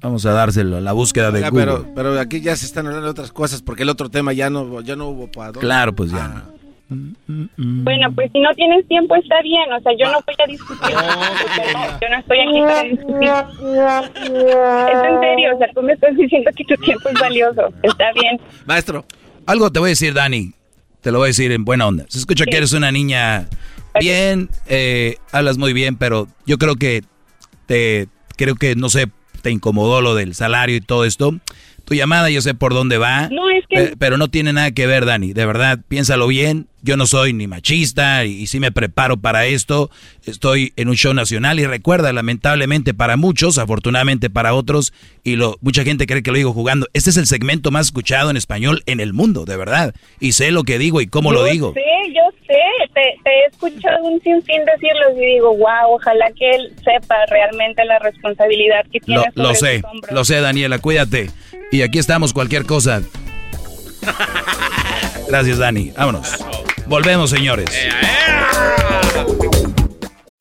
[0.00, 1.64] Vamos a dárselo, la búsqueda de Oiga, Google.
[1.64, 4.50] pero, pero aquí ya se están hablando de otras cosas porque el otro tema ya
[4.50, 5.52] no, ya no hubo para.
[5.52, 6.44] Claro, pues ya.
[6.88, 10.94] Bueno, pues si no tienes tiempo está bien, o sea, yo no voy a discutir.
[10.94, 13.30] no, yo no estoy aquí para discutir.
[14.90, 17.68] Es en serio, o sea, tú me estás diciendo que tu tiempo es valioso.
[17.82, 18.40] Está bien.
[18.66, 19.04] Maestro.
[19.46, 20.52] Algo te voy a decir, Dani.
[21.02, 22.06] Te lo voy a decir en buena onda.
[22.08, 23.48] Se escucha que eres una niña
[24.00, 27.02] bien, eh, hablas muy bien, pero yo creo que
[27.66, 29.08] te, creo que, no sé,
[29.42, 31.34] te incomodó lo del salario y todo esto.
[31.84, 33.28] Tu llamada yo sé por dónde va.
[33.30, 35.32] No, es que- pe- pero no tiene nada que ver, Dani.
[35.32, 36.68] De verdad, piénsalo bien.
[36.82, 39.90] Yo no soy ni machista y, y sí me preparo para esto.
[40.24, 44.92] Estoy en un show nacional y recuerda, lamentablemente para muchos, afortunadamente para otros,
[45.24, 46.86] y lo, mucha gente cree que lo digo jugando.
[46.92, 49.94] Este es el segmento más escuchado en español en el mundo, de verdad.
[50.20, 51.72] Y sé lo que digo y cómo lo Yo digo.
[51.74, 51.80] sé,
[52.12, 52.58] yo sé.
[52.94, 57.84] Te, te he escuchado un sinfín decirlo y digo, wow, ojalá que él sepa realmente
[57.84, 60.12] la responsabilidad que tiene Lo, lo sobre sé, sus hombros.
[60.12, 61.30] lo sé, Daniela, cuídate.
[61.70, 63.02] Y aquí estamos, cualquier cosa.
[65.28, 65.92] Gracias, Dani.
[65.96, 66.28] Vámonos.
[66.86, 67.70] Volvemos, señores.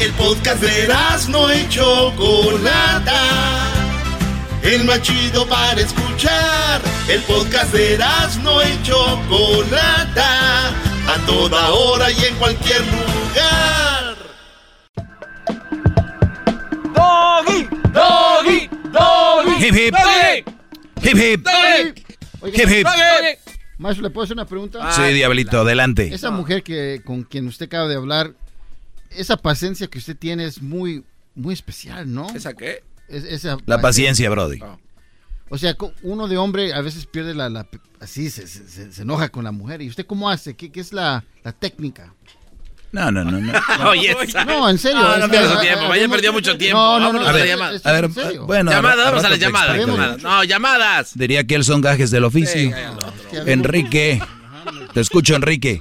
[0.00, 0.88] El podcast de
[1.28, 3.20] no y Chocolata.
[4.62, 6.80] el más chido para escuchar.
[7.08, 7.98] El podcast de
[8.42, 14.16] no y Chocolata, a toda hora y en cualquier lugar.
[16.94, 19.66] Doggy, doggy, doggy.
[19.66, 19.94] Hip hip.
[21.02, 21.48] Hip hip.
[22.42, 22.86] Hip hip.
[23.80, 24.92] Maestro, ¿le puedo hacer una pregunta?
[24.92, 26.12] Sí, diablito, adelante.
[26.12, 28.32] Esa mujer que con quien usted acaba de hablar,
[29.10, 31.04] esa paciencia que usted tiene es muy,
[31.34, 32.28] muy especial, ¿no?
[32.34, 32.82] ¿Esa qué?
[33.08, 34.60] Es- esa La paciencia, Brody.
[35.48, 37.66] O sea, uno de hombre a veces pierde la, la-
[37.98, 39.82] así, se, se- se- se enoja con la mujer.
[39.82, 40.54] ¿Y usted cómo hace?
[40.54, 42.14] ¿Qué, qué es la, la técnica?
[42.92, 43.52] No, no, no, no.
[43.90, 44.16] Oye,
[44.46, 45.00] No, en serio.
[45.00, 45.80] No, no pierdas su ah, tiempo.
[45.84, 46.78] ah, Vaya perdió mucho tiempo.
[46.78, 47.26] No, no, no.
[47.26, 47.80] A ver, llamada.
[47.82, 48.08] a ver,
[48.40, 50.22] bueno, llamadas, al vamos a las llamadas.
[50.22, 51.12] No, llamadas.
[51.16, 52.72] Diría que él son gajes del oficio.
[53.46, 54.20] Enrique.
[54.92, 55.80] Te escucho, Enrique.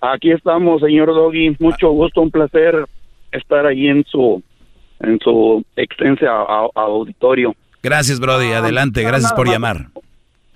[0.00, 1.56] Aquí estamos, señor Doggy.
[1.58, 2.84] Mucho gusto, un placer
[3.32, 4.42] estar ahí en su
[5.00, 7.54] en su extensa a- a- auditorio.
[7.82, 8.52] Gracias, Brody.
[8.52, 9.00] Adelante.
[9.02, 9.88] nada, Gracias por llamar.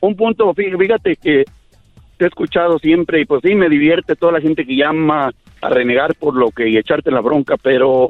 [0.01, 1.45] Un punto, fí- fíjate que
[2.17, 5.31] te he escuchado siempre y pues sí me divierte toda la gente que llama
[5.61, 8.09] a renegar por lo que y echarte la bronca, pero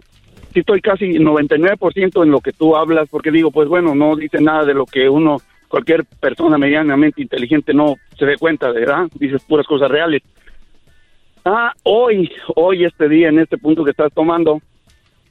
[0.53, 4.41] sí estoy casi 99% en lo que tú hablas porque digo, pues bueno, no dice
[4.41, 5.39] nada de lo que uno
[5.69, 9.09] cualquier persona medianamente inteligente no se dé cuenta, ¿verdad?
[9.15, 10.23] Dices puras cosas reales.
[11.45, 14.61] Ah, hoy, hoy este día, en este punto que estás tomando,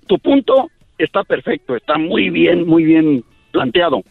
[0.08, 4.02] tu punto está perfecto, está muy bien, muy bien planteado,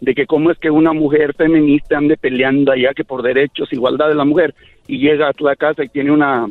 [0.00, 4.08] de que cómo es que una mujer feminista ande peleando allá que por derechos, igualdad
[4.08, 4.52] de la mujer,
[4.88, 6.48] y llega a la casa y tiene una,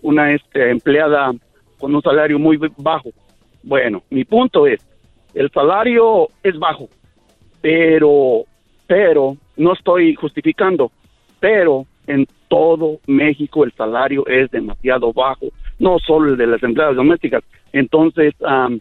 [0.00, 1.32] una este, empleada
[1.78, 3.10] con un salario muy bajo.
[3.62, 4.80] Bueno, mi punto es,
[5.34, 6.88] el salario es bajo,
[7.60, 8.44] pero,
[8.86, 10.90] pero, no estoy justificando,
[11.38, 15.46] pero en todo México el salario es demasiado bajo,
[15.78, 17.42] no solo el de las empleadas domésticas.
[17.72, 18.78] Entonces, am,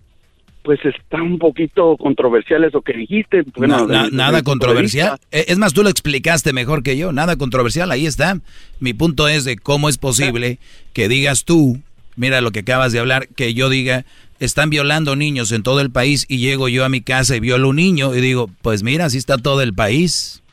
[0.62, 3.44] pues está un poquito controversial eso que dijiste.
[3.56, 5.18] Bueno, na- nada controversial.
[5.32, 7.14] Eh, Es más, tú lo explicaste mejor que yo.
[7.14, 8.38] Nada controversial, ahí está.
[8.82, 10.60] Mi punto es de cómo es posible
[10.92, 11.78] que digas tú,
[12.18, 14.04] mira lo que acabas de hablar, que yo diga,
[14.42, 17.70] están violando niños en todo el país y llego yo a mi casa y violo
[17.70, 20.44] un niño y digo, pues mira, así está todo el país.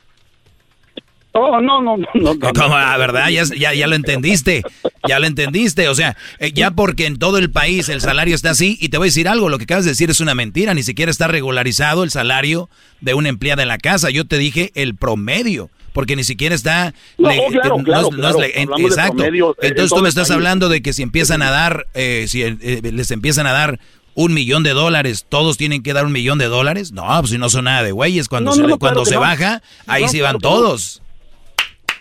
[1.31, 2.33] Oh, no, no, no, no.
[2.33, 2.51] no.
[2.75, 3.29] Ah, ¿verdad?
[3.29, 4.63] Ya, ya, ya lo entendiste.
[5.07, 5.87] Ya lo entendiste.
[5.87, 8.97] O sea, eh, ya porque en todo el país el salario está así, y te
[8.97, 10.73] voy a decir algo, lo que acabas de decir es una mentira.
[10.73, 12.69] Ni siquiera está regularizado el salario
[13.01, 14.09] de una empleada en la casa.
[14.09, 15.69] Yo te dije el promedio.
[15.93, 16.93] Porque ni siquiera está...
[17.17, 18.39] No, le- claro, no es- claro, no es claro.
[18.39, 19.15] le- en- Hablamos de exacto.
[19.17, 20.35] promedio, eh, en Entonces tú me estás país.
[20.35, 23.79] hablando de que si empiezan a dar, eh, si eh, les empiezan a dar
[24.13, 26.91] un millón de dólares, todos tienen que dar un millón de dólares.
[26.91, 28.29] No, pues si no son nada de güeyes.
[28.29, 31.01] Cuando se, cuando se baja, ahí sí van todos.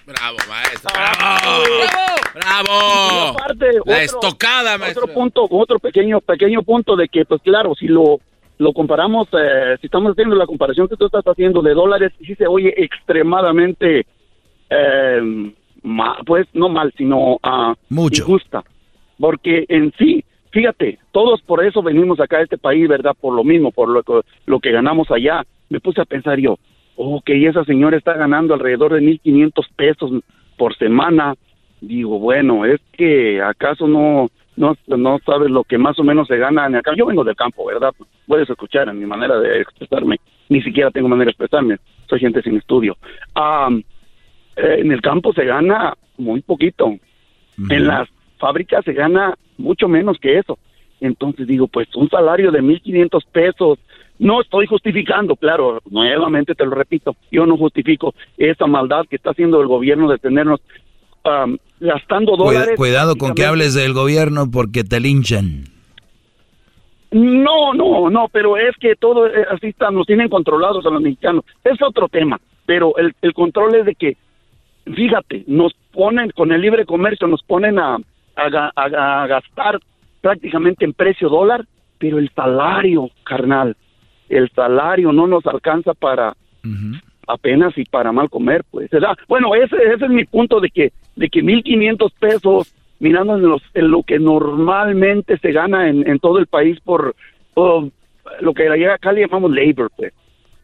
[0.08, 0.90] Bravo, maestro.
[0.94, 1.64] Bravo.
[2.34, 2.74] Bravo.
[3.12, 5.04] Y aparte, La otro- estocada, maestro.
[5.04, 8.18] Otro punto, otro pequeño, pequeño punto de que, pues claro, si lo,
[8.58, 12.34] lo comparamos, eh, si estamos haciendo la comparación que tú estás haciendo de dólares, sí
[12.36, 14.06] se oye extremadamente,
[14.70, 15.52] eh,
[15.82, 18.22] ma- pues no mal, sino ah, Mucho.
[18.22, 18.62] injusta.
[19.18, 23.14] Porque en sí, fíjate, todos por eso venimos acá a este país, ¿verdad?
[23.20, 25.44] Por lo mismo, por lo, que- lo que ganamos allá.
[25.70, 26.58] Me puse a pensar yo,
[26.98, 30.12] ok, esa señora está ganando alrededor de 1.500 pesos
[30.56, 31.34] por semana.
[31.80, 36.36] Digo, bueno, es que acaso no, no, no sabes lo que más o menos se
[36.36, 36.92] gana en acá.
[36.96, 37.94] Yo vengo del campo, ¿verdad?
[38.26, 40.16] Puedes escuchar en mi manera de expresarme.
[40.48, 41.76] Ni siquiera tengo manera de expresarme.
[42.08, 42.96] Soy gente sin estudio.
[44.56, 46.96] Eh, en el campo se gana muy poquito.
[47.70, 50.58] En las fábricas se gana mucho menos que eso.
[51.00, 53.78] Entonces digo, pues un salario de 1.500 pesos.
[54.18, 59.30] No estoy justificando, claro, nuevamente te lo repito, yo no justifico esa maldad que está
[59.30, 60.60] haciendo el gobierno de tenernos
[61.24, 62.76] am, gastando dólares.
[62.76, 65.64] cuidado con que hables del gobierno porque te linchan.
[67.10, 71.00] No, no, no, pero es que todo eh, así está, nos tienen controlados a los
[71.00, 71.44] mexicanos.
[71.64, 74.16] Es otro tema, pero el, el control es de que,
[74.84, 77.96] fíjate, nos ponen, con el libre comercio, nos ponen a,
[78.36, 79.80] a a- a gastar
[80.20, 81.64] prácticamente en precio dólar,
[81.98, 83.74] pero el salario, carnal,
[84.28, 86.34] el salario no nos alcanza para
[87.26, 89.16] apenas y para mal comer, pues, ¿verdad?
[89.28, 93.62] Bueno, ese, ese es mi punto de que, de que 1.500 pesos mirando en, los,
[93.74, 97.14] en lo que normalmente se gana en, en todo el país por,
[97.54, 97.90] por
[98.40, 100.12] lo que acá le llamamos labor, pues.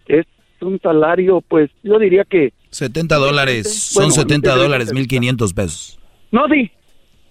[0.07, 0.27] Es
[0.61, 2.53] un salario, pues, yo diría que...
[2.71, 5.99] 70 dólares, son Bueno, 70 no te- dólares, 1500 pesos.
[6.33, 6.71] No, sí.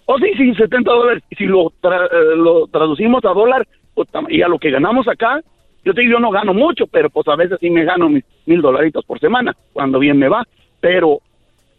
[0.06, 1.22] Oh, sí, sí, 70 dólares.
[1.36, 5.40] Si lo, tra- eh, lo traducimos a dólar pues, y a lo que ganamos acá,
[5.84, 8.24] yo te digo, yo no gano mucho, pero pues a veces sí me gano mis
[8.46, 10.44] mil dolaritos por semana, cuando bien me va.
[10.80, 11.20] Pero,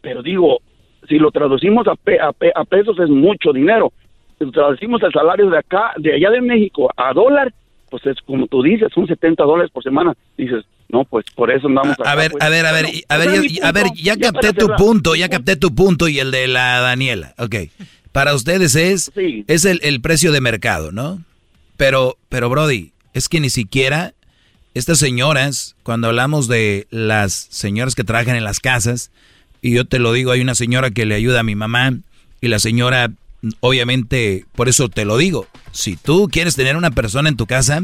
[0.02, 0.60] pero digo,
[1.08, 3.92] si lo traducimos a, pe- a, pe- a pesos es mucho dinero.
[4.38, 7.54] Si lo traducimos el salario de acá, de allá de México a dólar,
[7.90, 10.14] pues es como tú dices, son 70 dólares por semana.
[10.38, 13.28] Dices, no, pues por eso andamos a, a ver, a ver, a ver, a ver,
[13.64, 17.34] a ver, ya, capté tu punto, ya capté tu punto y el de la Daniela.
[17.38, 17.56] Ok.
[18.12, 19.12] Para ustedes es,
[19.48, 21.20] es el, el precio de mercado, ¿no?
[21.78, 24.14] Pero, pero Brody, es que ni siquiera
[24.76, 29.10] estas señoras, cuando hablamos de las señoras que trabajan en las casas,
[29.62, 31.94] y yo te lo digo, hay una señora que le ayuda a mi mamá,
[32.42, 33.12] y la señora,
[33.62, 37.82] obviamente, por eso te lo digo, si tú quieres tener una persona en tu casa,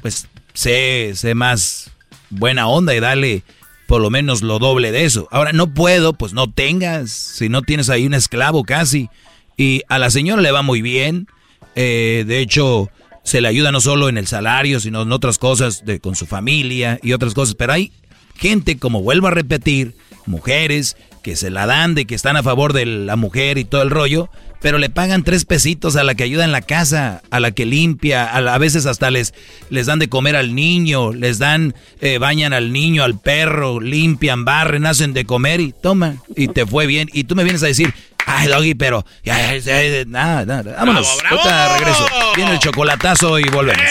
[0.00, 1.90] pues sé, sé más
[2.30, 3.42] buena onda y dale
[3.86, 5.28] por lo menos lo doble de eso.
[5.30, 9.10] Ahora no puedo, pues no tengas, si no tienes ahí un esclavo casi.
[9.58, 11.26] Y a la señora le va muy bien,
[11.74, 12.90] eh, de hecho
[13.24, 16.26] se le ayuda no solo en el salario, sino en otras cosas de, con su
[16.26, 17.54] familia y otras cosas.
[17.54, 17.92] Pero hay
[18.36, 19.94] gente, como vuelvo a repetir,
[20.26, 23.82] mujeres que se la dan de que están a favor de la mujer y todo
[23.82, 24.28] el rollo,
[24.60, 27.66] pero le pagan tres pesitos a la que ayuda en la casa, a la que
[27.66, 29.34] limpia, a, veces hasta les,
[29.70, 34.44] les dan de comer al niño, les dan, eh, bañan al niño, al perro, limpian,
[34.44, 37.08] barren, hacen de comer y toma, y te fue bien.
[37.12, 37.92] Y tú me vienes a decir,
[38.26, 40.76] Ay, Doggy, pero ya, ya, nada, nada.
[40.76, 41.18] Vámonos.
[41.18, 41.74] Bravo, bravo.
[41.78, 42.06] regreso.
[42.36, 43.82] Viene el chocolatazo y volvemos.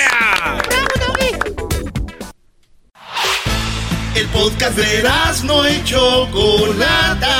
[4.15, 5.03] El podcast de
[5.43, 7.37] no y Chocolata.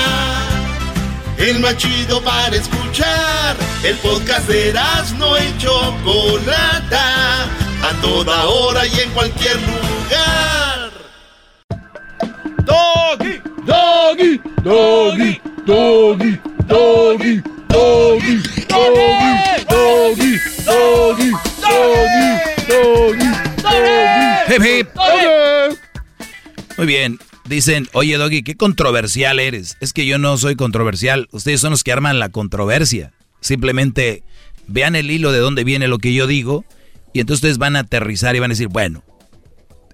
[1.38, 3.56] El machido para escuchar.
[3.84, 4.74] El podcast de
[5.18, 7.44] no y Chocolata.
[7.84, 10.92] A toda hora y en cualquier lugar.
[12.64, 15.52] Doggy, Doggy, Doggy, Doggy.
[15.66, 16.40] Doggy,
[16.72, 19.12] doggy, doggy, doggy,
[19.70, 20.32] doggy,
[20.66, 23.24] doggy, doggy,
[24.94, 25.78] doggy.
[26.78, 27.20] Muy bien.
[27.46, 29.78] Dicen, oye Doggy, qué controversial eres.
[29.82, 31.28] Es que yo no soy controversial.
[31.32, 33.12] Ustedes son los que arman la controversia.
[33.42, 34.24] Simplemente
[34.68, 36.64] vean el hilo de dónde viene lo que yo digo
[37.14, 39.04] y entonces ustedes van a aterrizar y van a decir, bueno.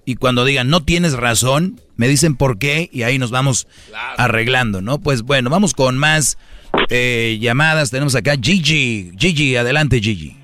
[0.04, 3.66] Y cuando digan, no tienes razón, me dicen por qué y ahí nos vamos
[4.16, 4.98] arreglando, ¿no?
[4.98, 6.38] Pues bueno, vamos con más
[6.88, 7.90] eh, llamadas.
[7.90, 9.12] Tenemos acá Gigi.
[9.16, 10.36] Gigi, adelante Gigi.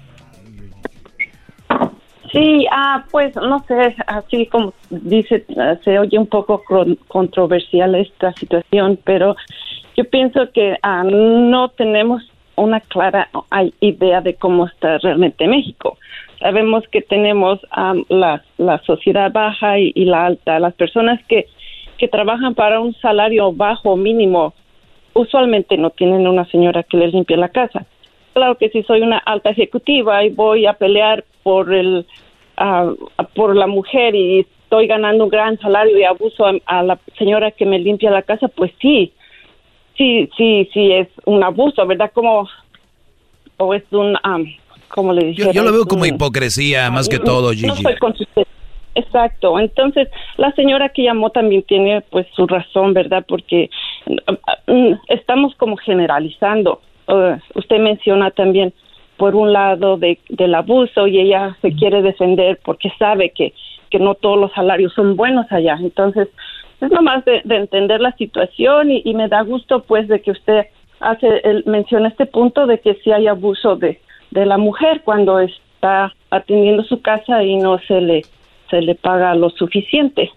[2.35, 5.47] Sí, ah, pues no sé, así como dice,
[5.85, 6.65] se oye un poco
[7.07, 9.37] controversial esta situación, pero
[9.97, 13.29] yo pienso que ah, no tenemos una clara
[13.81, 15.97] idea de cómo está realmente México.
[16.41, 21.47] Sabemos que tenemos ah, la, la, sociedad baja y, y, la alta, las personas que,
[21.99, 24.55] que trabajan para un salario bajo mínimo
[25.15, 27.87] usualmente no tienen una señora que les limpie la casa.
[28.35, 32.07] Claro que si soy una alta ejecutiva y voy a pelear por el
[33.35, 37.67] por la mujer y estoy ganando un gran salario y abuso a, la señora que
[37.67, 39.13] me limpia la casa, pues sí,
[39.97, 42.13] sí, sí, sí es un abuso, ¿verdad?
[42.13, 42.49] Como
[43.57, 44.17] o es un,
[44.89, 45.53] como le dije.
[45.53, 47.67] Yo, lo veo como hipocresía más que todo, Gigi.
[47.67, 47.95] No soy
[48.95, 49.59] Exacto.
[49.59, 53.25] Entonces, la señora que llamó también tiene pues su razón, ¿verdad?
[53.27, 53.71] Porque
[54.67, 56.81] mm, estamos como generalizando.
[57.07, 58.73] Uh, usted menciona también
[59.17, 63.53] por un lado de, del abuso y ella se quiere defender porque sabe que,
[63.91, 65.77] que no todos los salarios son buenos allá.
[65.81, 66.29] Entonces,
[66.81, 70.33] es nomás de, de entender la situación y, y, me da gusto pues de que
[70.33, 70.67] usted
[71.01, 74.01] hace el, menciona este punto de que si hay abuso de,
[74.31, 78.23] de la mujer cuando está atendiendo su casa y no se le
[78.71, 80.31] se le paga lo suficiente.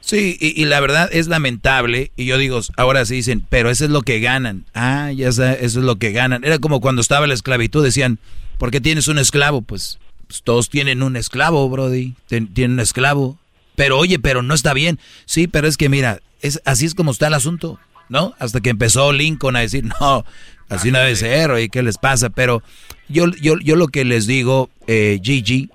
[0.00, 3.90] Sí, y, la verdad es lamentable, y yo digo, ahora sí dicen, pero eso es
[3.90, 4.64] lo que ganan.
[4.74, 6.42] Ah, ya sé, eso es lo que ganan.
[6.42, 8.18] Era como cuando estaba la esclavitud, decían,
[8.58, 9.62] ¿por qué tienes un esclavo?
[9.62, 13.38] Pues, pues todos tienen un esclavo, Brody, tienen un esclavo.
[13.76, 14.98] Pero oye, pero no está bien.
[15.24, 18.34] Sí, pero es que mira, es, así es como está el asunto, ¿no?
[18.40, 20.24] Hasta que empezó Lincoln a decir, no,
[20.68, 22.28] así no debe ser, oye, ¿qué les pasa?
[22.30, 22.62] Pero
[23.08, 25.70] yo, yo, yo lo que les digo, eh, Gigi,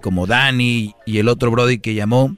[0.00, 2.36] como Dani y el otro Brody que llamó,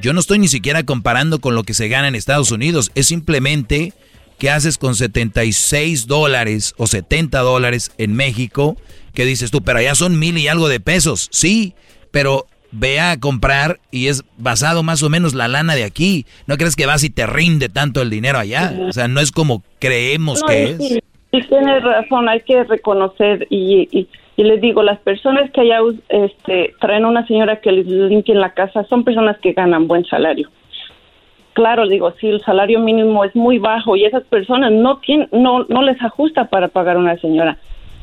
[0.00, 2.90] yo no estoy ni siquiera comparando con lo que se gana en Estados Unidos.
[2.94, 3.92] Es simplemente
[4.38, 8.76] que haces con 76 dólares o 70 dólares en México,
[9.14, 11.28] que dices tú, pero allá son mil y algo de pesos.
[11.30, 11.74] Sí,
[12.10, 16.24] pero ve a comprar y es basado más o menos la lana de aquí.
[16.46, 18.74] No crees que vas y te rinde tanto el dinero allá.
[18.88, 20.78] O sea, no es como creemos que es.
[20.78, 26.74] Sí, tienes razón, hay que reconocer y, y les digo, las personas que allá este,
[26.80, 30.48] traen una señora que les limpie la casa son personas que ganan buen salario.
[31.52, 35.64] Claro, digo, si el salario mínimo es muy bajo y esas personas no tienen, no,
[35.68, 37.58] no les ajusta para pagar a una señora.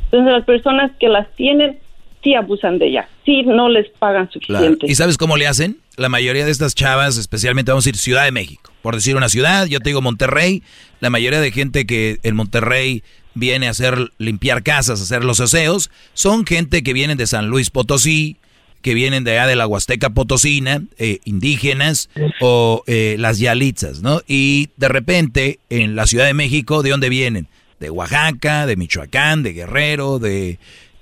[0.06, 1.80] Entonces las personas que las tienen
[2.24, 4.88] sí abusan de ella, sí no les pagan suficiente.
[4.90, 5.78] ¿Y sabes cómo le hacen?
[5.96, 9.30] La mayoría de estas chavas, especialmente vamos a decir Ciudad de México, por decir una
[9.30, 10.64] ciudad, yo te digo Monterrey,
[11.00, 15.92] la mayoría de gente que en Monterrey viene a hacer limpiar casas, hacer los aseos,
[16.14, 18.38] son gente que vienen de San Luis Potosí,
[18.82, 24.22] que vienen de allá de la Huasteca Potosina, eh, indígenas o eh, las yalitzas, ¿no?
[24.28, 27.48] Y de repente en la Ciudad de México, ¿de dónde vienen?
[27.80, 30.58] De Oaxaca, de Michoacán, de Guerrero, de,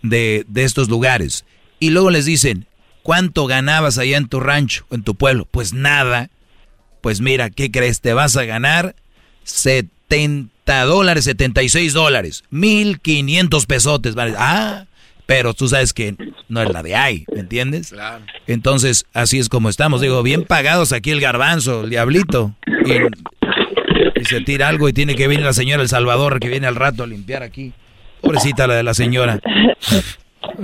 [0.09, 1.45] de, de estos lugares.
[1.79, 2.67] Y luego les dicen,
[3.03, 5.47] ¿cuánto ganabas allá en tu rancho, en tu pueblo?
[5.49, 6.29] Pues nada.
[7.01, 8.01] Pues mira, ¿qué crees?
[8.01, 8.95] Te vas a ganar
[9.43, 14.15] 70 dólares, 76 dólares, 1500 pesotes.
[14.15, 14.33] ¿vale?
[14.37, 14.85] Ah,
[15.25, 16.15] pero tú sabes que
[16.49, 17.89] no es la de ahí, ¿me entiendes?
[17.89, 18.23] Claro.
[18.47, 20.01] Entonces, así es como estamos.
[20.01, 22.55] Digo, bien pagados aquí el garbanzo, el diablito.
[22.85, 26.67] Y, y se tira algo y tiene que venir la señora El Salvador que viene
[26.67, 27.73] al rato a limpiar aquí.
[28.25, 29.39] Pobrecita la de la señora.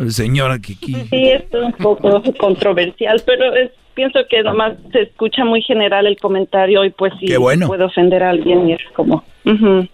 [0.09, 0.93] Señora Kiki.
[1.09, 6.05] Sí, esto es un poco controversial, pero es, pienso que nomás se escucha muy general
[6.07, 7.67] el comentario y pues Qué bueno.
[7.67, 9.23] puede ofender a alguien y es como...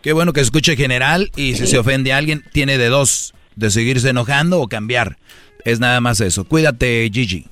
[0.01, 3.69] Qué bueno que escuche general y si se ofende a alguien, tiene de dos, de
[3.69, 5.17] seguirse enojando o cambiar.
[5.65, 6.45] Es nada más eso.
[6.45, 7.45] Cuídate, Gigi.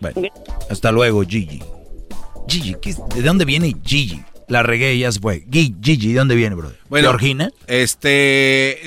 [0.00, 0.28] Bueno,
[0.70, 1.60] hasta luego, Gigi.
[2.48, 4.22] Gigi, ¿qué es- ¿de dónde viene Gigi?
[4.48, 5.44] La regué y ya se fue.
[5.50, 6.72] Gi- Gigi, ¿de dónde viene, bro?
[6.88, 7.50] Bueno, ¿Georgina?
[7.66, 8.86] Este,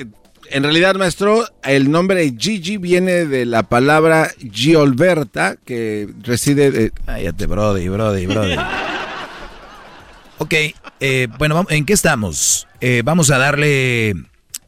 [0.50, 6.90] en realidad, maestro, el nombre Gigi viene de la palabra Giolberta, que reside de...
[7.06, 8.56] Cállate, brody, brody, brody.
[10.38, 10.54] Ok,
[11.00, 12.68] eh, bueno, ¿en qué estamos?
[12.80, 14.14] Eh, vamos a darle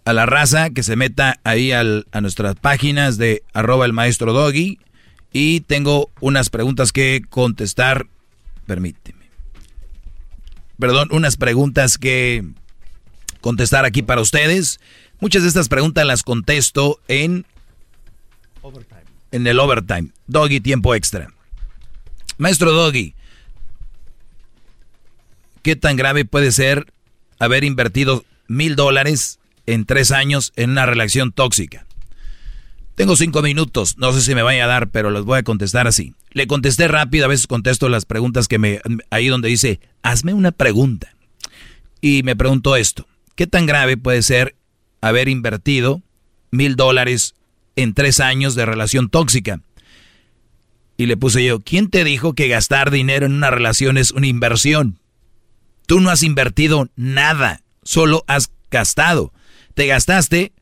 [0.05, 4.33] a la raza que se meta ahí al- a nuestras páginas de arroba el maestro
[4.33, 4.81] Doggy
[5.33, 8.07] y tengo unas preguntas que contestar.
[8.67, 9.20] Permíteme.
[10.81, 12.45] Perdón, unas preguntas que
[13.41, 14.81] contestar aquí para ustedes.
[15.21, 17.47] Muchas de estas preguntas las contesto en
[19.33, 20.11] en el overtime.
[20.27, 21.33] Doggy, tiempo extra.
[22.39, 23.15] Maestro Doggy,
[25.63, 26.93] ¿qué tan grave puede ser
[27.39, 31.87] haber invertido mil dólares en tres años en una relación tóxica?
[33.01, 35.87] Tengo cinco minutos, no sé si me vaya a dar, pero los voy a contestar
[35.87, 36.13] así.
[36.33, 38.83] Le contesté rápido, a veces contesto las preguntas que me...
[39.09, 41.17] Ahí donde dice, hazme una pregunta.
[42.03, 44.55] Y me preguntó esto, ¿qué tan grave puede ser
[45.01, 46.03] haber invertido
[46.51, 47.35] mil dólares
[47.75, 49.63] en tres años de relación tóxica?
[50.99, 54.27] Y le puse yo, ¿quién te dijo que gastar dinero en una relación es una
[54.27, 54.99] inversión?
[55.87, 59.33] Tú no has invertido nada, solo has gastado.
[59.73, 60.53] Te gastaste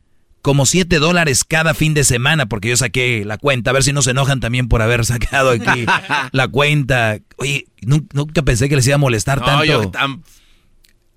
[0.48, 3.92] como 7 dólares cada fin de semana, porque yo saqué la cuenta, a ver si
[3.92, 5.84] no se enojan también por haber sacado aquí
[6.32, 7.18] la cuenta.
[7.36, 9.64] Oye, nun- nunca pensé que les iba a molestar No, tanto.
[9.66, 10.22] yo tam-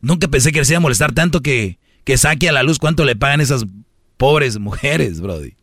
[0.01, 3.05] Nunca pensé que les iba a molestar tanto que, que saque a la luz cuánto
[3.05, 3.63] le pagan esas
[4.17, 5.53] pobres mujeres, Brody.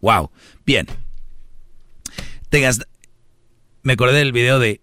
[0.00, 0.30] Wow.
[0.64, 0.86] Bien.
[2.50, 2.70] Te
[3.82, 4.80] Me acordé del video de.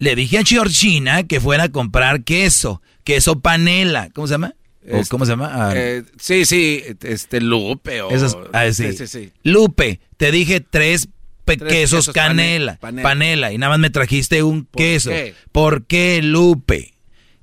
[0.00, 2.82] Le dije a Georgina que fuera a comprar queso.
[3.04, 4.10] Queso panela.
[4.12, 4.54] ¿Cómo se llama?
[4.82, 5.50] ¿O Este, ¿Cómo se llama?
[5.52, 8.10] Ah, eh, sí, sí, este Lupe o...
[8.10, 8.92] esas- ah, sí.
[9.06, 9.30] sí.
[9.42, 11.08] Lupe, te dije tres,
[11.44, 13.52] pe- Tres quesos, quesos canela, pane- panela, panela.
[13.52, 15.10] y nada más me trajiste un queso.
[15.10, 15.34] qué?
[15.52, 16.94] ¿Por qué, Lupe?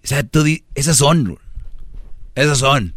[0.04, 1.38] O sea, tú di- esas son,
[2.36, 2.97] esas son.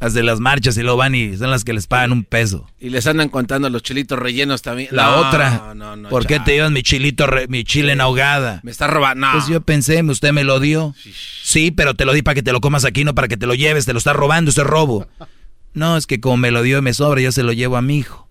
[0.00, 2.68] Las de las marchas y luego van y son las que les pagan un peso.
[2.78, 4.88] Y les andan contando los chilitos rellenos también.
[4.92, 8.02] La No, otra, no, no, ¿por qué te llevas mi chilito, re- mi chile en
[8.02, 8.60] ahogada?
[8.64, 9.26] Me está robando.
[9.26, 9.32] No.
[9.32, 10.94] Pues yo pensé, usted me lo dio.
[11.42, 13.46] Sí, pero te lo di para que te lo comas aquí, no para que te
[13.46, 15.06] lo lleves, te lo estás robando, eso es robo.
[15.74, 17.82] No, es que como me lo dio y me sobra, yo se lo llevo a
[17.82, 18.28] mi hijo.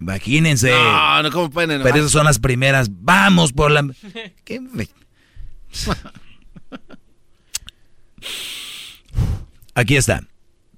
[0.00, 0.70] Imagínense.
[0.70, 1.92] No, no, ¿cómo pueden enojar?
[1.92, 2.88] Pero esas son las primeras.
[2.90, 3.88] Vamos por la...
[4.44, 4.86] ¿Qué me-
[9.78, 10.24] Aquí está.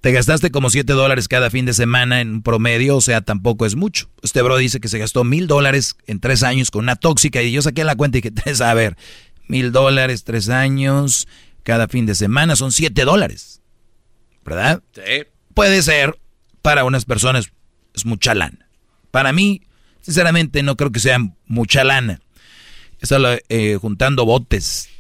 [0.03, 3.75] Te gastaste como 7 dólares cada fin de semana en promedio, o sea, tampoco es
[3.75, 4.11] mucho.
[4.23, 7.51] Este bro dice que se gastó mil dólares en tres años con una tóxica y
[7.51, 8.99] yo saqué la cuenta y tres, a ver,
[9.49, 11.29] mil dólares, tres años,
[11.63, 13.63] cada fin de semana son 7 dólares.
[14.45, 14.83] ¿Verdad?
[14.93, 15.25] Sí.
[15.55, 16.19] Puede ser,
[16.61, 17.51] para unas personas
[17.95, 18.69] es mucha lana.
[19.11, 19.63] Para mí,
[20.03, 22.21] sinceramente, no creo que sea mucha lana.
[23.01, 23.17] Está
[23.49, 24.91] eh, juntando botes.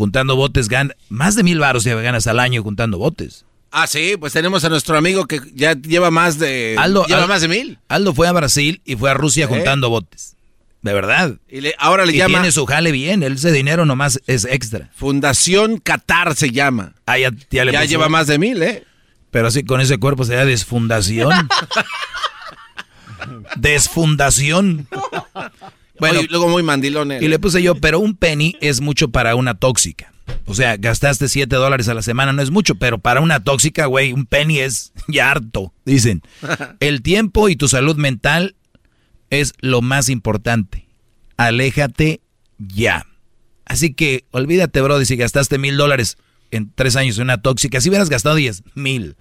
[0.00, 0.70] Juntando botes,
[1.10, 3.44] más de mil baros ganas al año juntando botes.
[3.70, 6.74] Ah, sí, pues tenemos a nuestro amigo que ya lleva más de...
[6.78, 7.78] Aldo, lleva más de mil.
[7.86, 9.48] Aldo fue a Brasil y fue a Rusia ¿Eh?
[9.48, 10.36] juntando botes.
[10.80, 11.34] De verdad.
[11.50, 12.38] Y le- ahora le y llama...
[12.38, 13.22] tiene su jale bien.
[13.22, 14.88] Ese dinero nomás es extra.
[14.94, 16.94] Fundación Qatar se llama.
[17.04, 18.84] Ah, ya, ya le Ya puso- lleva más de mil, ¿eh?
[19.30, 21.30] Pero así con ese cuerpo sería desfundación.
[23.56, 24.88] desfundación.
[26.00, 27.12] Bueno, Oye, luego muy mandilón.
[27.12, 27.22] él.
[27.22, 30.12] Y le puse yo, pero un penny es mucho para una tóxica.
[30.46, 33.86] O sea, gastaste 7 dólares a la semana, no es mucho, pero para una tóxica,
[33.86, 36.22] güey, un penny es ya harto, dicen.
[36.80, 38.56] El tiempo y tu salud mental
[39.30, 40.88] es lo más importante.
[41.36, 42.20] Aléjate
[42.58, 43.06] ya.
[43.64, 46.18] Así que olvídate, bro, si gastaste mil dólares
[46.50, 49.16] en tres años en una tóxica, si hubieras gastado 10 mil,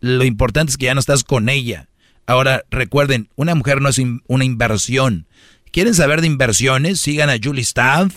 [0.00, 1.88] lo importante es que ya no estás con ella.
[2.26, 5.26] Ahora, recuerden, una mujer no es una inversión.
[5.76, 7.02] ¿Quieren saber de inversiones?
[7.02, 8.14] Sigan a Julie Staff,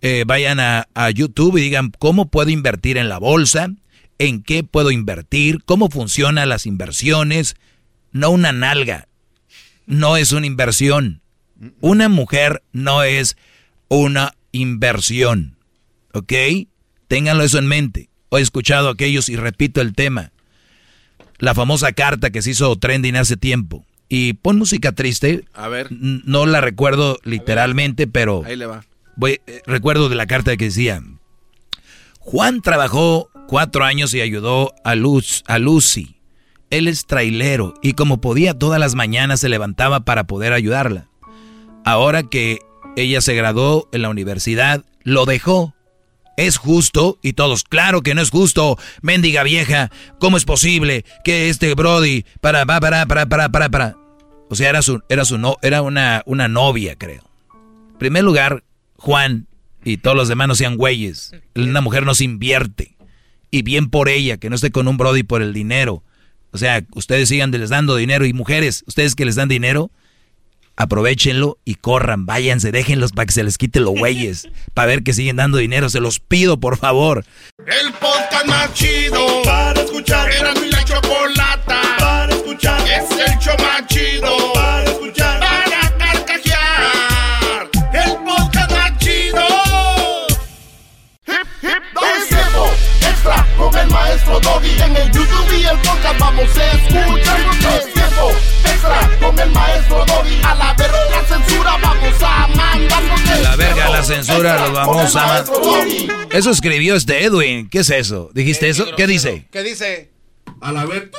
[0.00, 3.68] eh, vayan a, a YouTube y digan cómo puedo invertir en la bolsa,
[4.18, 7.54] en qué puedo invertir, cómo funcionan las inversiones.
[8.10, 9.06] No una nalga,
[9.86, 11.22] no es una inversión.
[11.80, 13.36] Una mujer no es
[13.86, 15.56] una inversión.
[16.12, 16.32] ¿Ok?
[17.06, 18.10] Ténganlo eso en mente.
[18.32, 20.32] He escuchado a aquellos y repito el tema.
[21.38, 23.86] La famosa carta que se hizo trending hace tiempo.
[24.08, 25.44] Y pon música triste.
[25.52, 25.88] A ver.
[25.90, 28.42] No la recuerdo literalmente, pero.
[28.44, 28.84] Ahí le va.
[29.16, 31.02] Voy, eh, recuerdo de la carta que decía.
[32.20, 36.16] Juan trabajó cuatro años y ayudó a, Luz, a Lucy.
[36.70, 41.08] Él es trailero y como podía todas las mañanas se levantaba para poder ayudarla.
[41.84, 42.58] Ahora que
[42.96, 45.74] ella se graduó en la universidad, lo dejó.
[46.38, 47.18] ¿Es justo?
[47.20, 48.78] Y todos, claro que no es justo.
[49.02, 53.96] Mendiga vieja, ¿cómo es posible que este Brody para para para para para para?
[54.48, 57.24] O sea, era su era su no, era una una novia, creo.
[57.90, 58.62] En primer lugar,
[58.94, 59.48] Juan
[59.82, 61.32] y todos los demás no sean güeyes.
[61.56, 62.94] Una mujer no se invierte.
[63.50, 66.04] Y bien por ella, que no esté con un Brody por el dinero.
[66.52, 69.90] O sea, ustedes sigan les dando dinero y mujeres, ustedes que les dan dinero,
[70.78, 75.12] aprovechenlo y corran, váyanse, déjenlos para que se les quite los güeyes, para ver que
[75.12, 77.24] siguen dando dinero, se los pido por favor.
[77.66, 80.30] El podcast más chido para escuchar.
[80.30, 82.80] Era mi la chocolata para escuchar.
[82.88, 85.40] Es el show más chido para escuchar.
[85.40, 87.70] Para carcajear.
[87.92, 89.46] El podcast más chido.
[91.26, 91.82] Hip, hip,
[92.16, 92.70] es tiempo
[93.02, 94.80] extra con el maestro Doggy.
[94.80, 97.40] En el YouTube y el podcast vamos a escuchar.
[97.76, 98.57] Es tiempo
[99.20, 100.40] con el maestro Doggy.
[100.44, 103.02] A la verga la censura vamos a mandar.
[103.32, 106.26] A la verga la censura los vamos a mandar.
[106.32, 108.30] Eso escribió este Edwin, ¿qué es eso?
[108.34, 108.86] ¿Dijiste eso?
[108.96, 109.48] ¿Qué dice?
[109.50, 110.10] ¿Qué dice?
[110.60, 111.10] A la ver.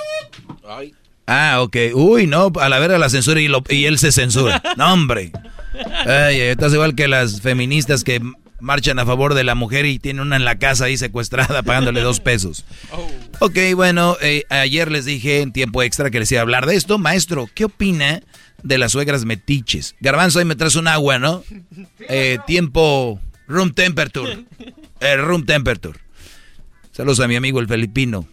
[0.68, 0.94] Ay.
[1.28, 1.76] Ah, ok.
[1.94, 4.62] Uy, no, a la verga la censura y, lo- y él se censura.
[4.78, 5.32] No, hombre.
[6.06, 8.20] Ay, estás igual que las feministas que
[8.62, 12.02] marchan a favor de la mujer y tienen una en la casa ahí secuestrada pagándole
[12.02, 12.66] dos pesos.
[13.42, 16.76] Ok, bueno, eh, ayer les dije en tiempo extra que les iba a hablar de
[16.76, 16.98] esto.
[16.98, 18.22] Maestro, ¿qué opina
[18.64, 19.96] de las suegras metiches?
[20.02, 21.44] Garbanzo, ahí me traes un agua, ¿no?
[22.10, 24.44] Eh, tiempo, room temperature.
[25.00, 25.98] Eh, room temperature.
[26.92, 28.28] Saludos a mi amigo el filipino,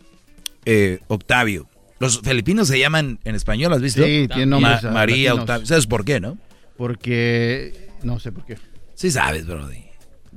[0.65, 1.69] eh, Octavio.
[2.01, 4.03] Los filipinos se llaman en español, ¿has visto?
[4.05, 5.39] Sí, nombres, Ma- ah, María latinos.
[5.43, 5.67] Octavio.
[5.67, 6.37] ¿Sabes por qué, no?
[6.77, 7.91] Porque.
[8.03, 8.59] No sé por qué.
[8.97, 9.85] Sí sabes, Brody.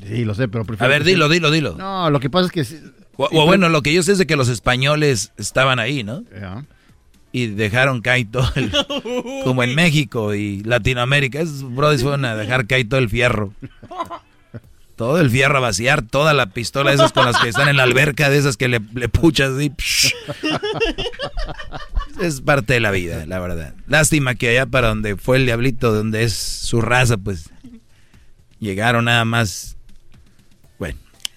[0.05, 0.85] Sí, lo sé, pero prefiero.
[0.85, 1.75] A ver, dilo, sea- dilo, dilo.
[1.77, 2.63] No, lo que pasa es que.
[2.65, 2.79] sí-
[3.17, 6.03] O, sí, o bueno, lo que yo sé es de que los españoles estaban ahí,
[6.03, 6.23] ¿no?
[6.39, 6.65] Ya.
[7.31, 8.71] Y dejaron caer todo el...
[9.43, 11.39] Como en México y Latinoamérica.
[11.39, 13.53] Esos brothers fueron a dejar caer todo el fierro.
[14.95, 17.83] Todo el fierro a vaciar, toda la pistola esas con las que están en la
[17.83, 19.71] alberca, de esas que le, le puchas así.
[19.77, 20.11] psh.
[22.19, 23.73] Es parte de la vida, la verdad.
[23.87, 27.49] Lástima que allá para donde fue el diablito, donde es su raza, pues
[28.59, 29.77] llegaron nada más.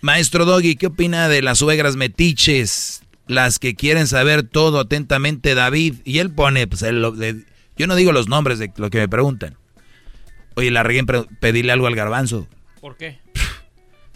[0.03, 3.03] Maestro Doggy, ¿qué opina de las suegras metiches?
[3.29, 5.95] Las que quieren saber todo atentamente, David.
[6.05, 7.45] Y él pone, pues, él lo- de-
[7.77, 9.57] yo no digo los nombres de lo que me preguntan.
[10.55, 11.05] Oye, la regué
[11.41, 12.49] pedirle algo al garbanzo.
[12.81, 13.21] ¿Por qué?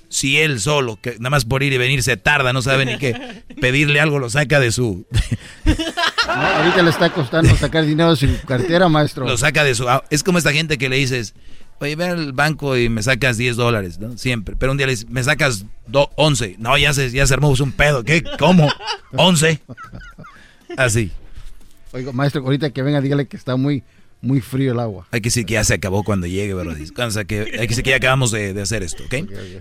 [0.08, 2.98] Si él solo, que nada más por ir y venir se tarda, no sabe ni
[2.98, 3.15] qué,
[3.60, 5.06] pedirle algo lo saca de su,
[5.65, 9.26] No, ahorita le está costando sacar dinero de su cartera, maestro.
[9.26, 11.34] lo saca de su, ah, es como esta gente que le dices,
[11.80, 14.16] oye, ve al banco y me sacas 10 dólares, ¿no?
[14.18, 17.34] Siempre, pero un día le dices, me sacas do- 11, no, ya se, ya se
[17.34, 18.22] armó un pedo, ¿qué?
[18.38, 18.68] ¿Cómo?
[19.12, 19.60] 11.
[20.76, 21.10] Así.
[21.92, 23.82] Oiga, maestro, ahorita que venga, dígale que está muy,
[24.20, 25.06] muy frío el agua.
[25.12, 26.76] Hay que decir que ya se acabó cuando llegue, ¿verdad?
[27.26, 29.14] Que- hay que decir que ya acabamos de, de hacer esto, ¿ok?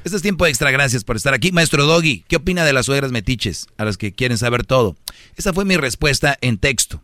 [0.03, 1.51] Este es tiempo extra, gracias por estar aquí.
[1.51, 3.67] Maestro Doggy, ¿qué opina de las suegras metiches?
[3.77, 4.95] A las que quieren saber todo.
[5.37, 7.01] Esa fue mi respuesta en texto.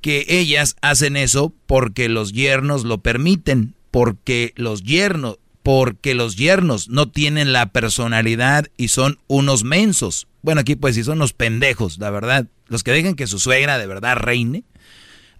[0.00, 6.88] Que ellas hacen eso porque los yernos lo permiten, porque los yernos, porque los yernos
[6.88, 10.28] no tienen la personalidad y son unos mensos.
[10.42, 12.46] Bueno, aquí pues si son unos pendejos, la verdad.
[12.68, 14.62] Los que dejan que su suegra de verdad reine.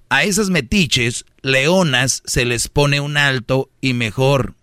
[0.09, 4.55] A esas metiches, leonas, se les pone un alto y mejor.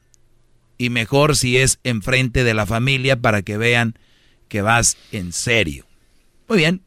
[0.78, 3.98] Y mejor si es enfrente de la familia para que vean
[4.48, 5.86] que vas en serio.
[6.48, 6.82] Muy bien.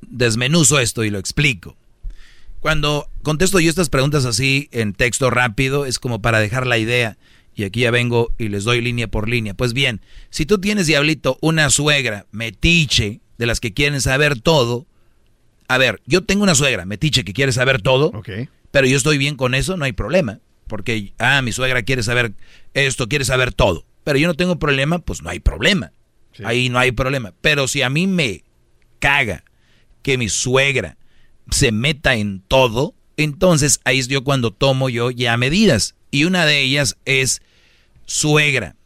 [0.00, 1.76] Desmenuzo esto y lo explico.
[2.60, 7.16] Cuando contesto yo estas preguntas así en texto rápido, es como para dejar la idea.
[7.54, 9.54] Y aquí ya vengo y les doy línea por línea.
[9.54, 14.86] Pues bien, si tú tienes, Diablito, una suegra metiche, de las que quieren saber todo,
[15.68, 18.12] a ver, yo tengo una suegra, metiche, que quiere saber todo,
[18.70, 20.40] pero yo estoy bien con eso, no hay problema.
[20.66, 22.32] Porque, ah, mi suegra quiere saber
[22.74, 23.86] esto, quiere saber todo.
[24.04, 25.92] Pero yo no tengo problema, pues no hay problema.
[26.44, 27.32] Ahí no hay problema.
[27.40, 28.44] Pero si a mí me
[28.98, 29.44] caga
[30.02, 30.96] que mi suegra
[31.50, 35.94] se meta en todo, entonces ahí es yo cuando tomo yo ya medidas.
[36.10, 37.42] Y una de ellas es
[38.06, 38.76] suegra.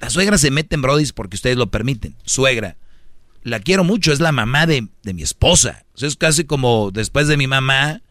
[0.00, 2.16] La suegra se mete en brodis porque ustedes lo permiten.
[2.24, 2.76] Suegra.
[3.44, 5.84] La quiero mucho, es la mamá de, de mi esposa.
[6.00, 8.02] es casi como después de mi mamá,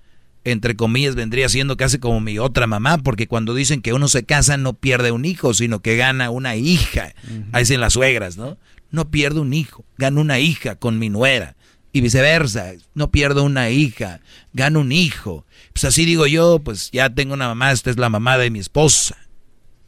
[0.44, 4.24] entre comillas, vendría siendo casi como mi otra mamá, porque cuando dicen que uno se
[4.24, 7.14] casa no pierde un hijo, sino que gana una hija.
[7.54, 8.58] Ahí dicen las suegras, ¿no?
[8.90, 11.56] No pierdo un hijo, gano una hija con mi nuera.
[11.94, 14.22] Y viceversa, no pierdo una hija,
[14.54, 15.46] gano un hijo.
[15.74, 18.60] Pues así digo yo, pues ya tengo una mamá, esta es la mamá de mi
[18.60, 19.18] esposa,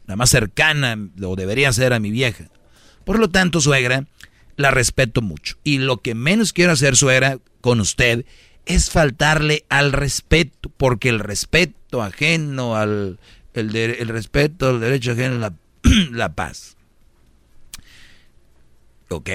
[0.06, 2.50] la más cercana, o debería ser a mi vieja.
[3.04, 4.06] Por lo tanto, suegra,
[4.56, 5.56] la respeto mucho.
[5.64, 8.26] Y lo que menos quiero hacer, suegra, con usted,
[8.66, 13.18] es faltarle al respeto, porque el respeto ajeno al
[13.54, 15.54] el, respeto al derecho ajeno la,
[16.10, 16.76] la paz.
[19.08, 19.28] ¿Ok?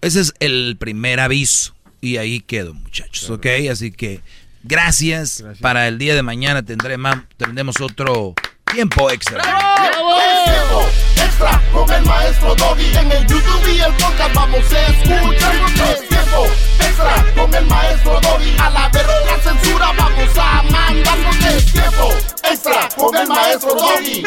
[0.00, 1.74] Ese es el primer aviso.
[2.04, 3.30] Y ahí quedo, muchachos.
[3.30, 3.46] ¿Ok?
[3.70, 4.20] Así que
[4.62, 5.42] gracias.
[5.62, 8.34] Para el día de mañana tendremos, tendremos otro
[8.70, 9.42] tiempo extra.
[9.42, 10.86] ¡Bravo!
[11.16, 12.94] extra con el maestro Doggy.
[12.94, 15.54] En el YouTube y el podcast vamos a escuchar.
[15.92, 16.46] Es tiempo
[16.78, 18.56] extra con el maestro Doggy.
[18.58, 21.36] A la verga censura vamos a mandarnos.
[21.56, 22.14] Es tiempo
[22.50, 24.22] extra con el maestro Doggy.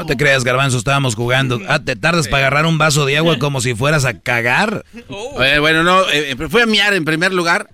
[0.00, 1.60] No te creas, Garbanzo, estábamos jugando.
[1.68, 4.84] Ah, te tardas para agarrar un vaso de agua como si fueras a cagar.
[5.08, 7.68] bueno, no, eh, eh, fui a miar en primer lugar,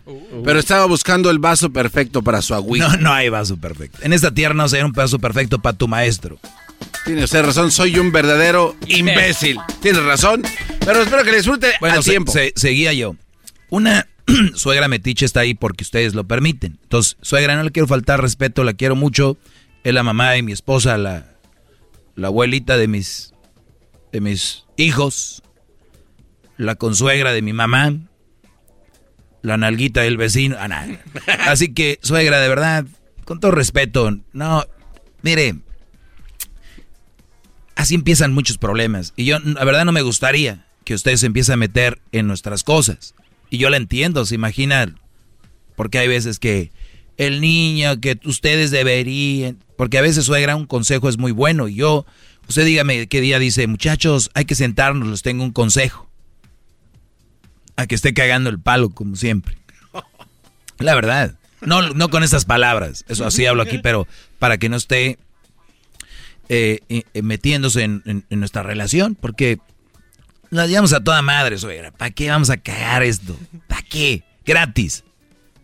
[0.45, 2.89] pero estaba buscando el vaso perfecto para su agüita.
[2.89, 3.99] No, no hay vaso perfecto.
[4.03, 6.39] En esta tierra no se hay un vaso perfecto para tu maestro.
[7.05, 9.59] Tiene usted razón, soy un verdadero imbécil.
[9.81, 10.43] Tiene razón,
[10.85, 12.33] pero espero que le disfrute bueno, al tiempo.
[12.57, 13.15] seguía yo.
[13.71, 14.09] Una
[14.55, 16.79] suegra metiche está ahí porque ustedes lo permiten.
[16.83, 19.39] Entonces, suegra, no le quiero faltar respeto, la quiero mucho.
[19.85, 21.36] Es la mamá de mi esposa, la,
[22.17, 23.33] la abuelita de mis,
[24.11, 25.43] de mis hijos,
[26.57, 27.95] la consuegra de mi mamá,
[29.43, 30.57] la nalguita del vecino.
[30.59, 30.87] Ah,
[31.47, 32.87] Así que, suegra, de verdad,
[33.25, 34.65] con todo respeto, no,
[35.23, 35.57] mire,
[37.77, 39.13] así empiezan muchos problemas.
[39.17, 42.65] Y yo, la verdad, no me gustaría que usted se empiece a meter en nuestras
[42.65, 43.15] cosas.
[43.51, 44.95] Y yo la entiendo, se imagina,
[45.77, 46.73] porque hay veces que
[47.17, 51.69] el niño, que ustedes deberían, porque a veces suegra un consejo es muy bueno.
[51.69, 52.07] Y yo,
[52.49, 56.09] usted dígame qué día dice, muchachos, hay que sentarnos, les tengo un consejo.
[57.77, 59.59] A que esté cagando el palo, como siempre.
[60.79, 61.37] La verdad.
[61.61, 64.07] No, no con esas palabras, eso así hablo aquí, pero
[64.39, 65.19] para que no esté
[66.49, 69.59] eh, eh, metiéndose en, nuestra relación, porque
[70.51, 71.91] nos llevamos a toda madre, suegra.
[71.91, 73.37] ¿Para qué vamos a cagar esto?
[73.67, 74.23] ¿Para qué?
[74.45, 75.03] Gratis.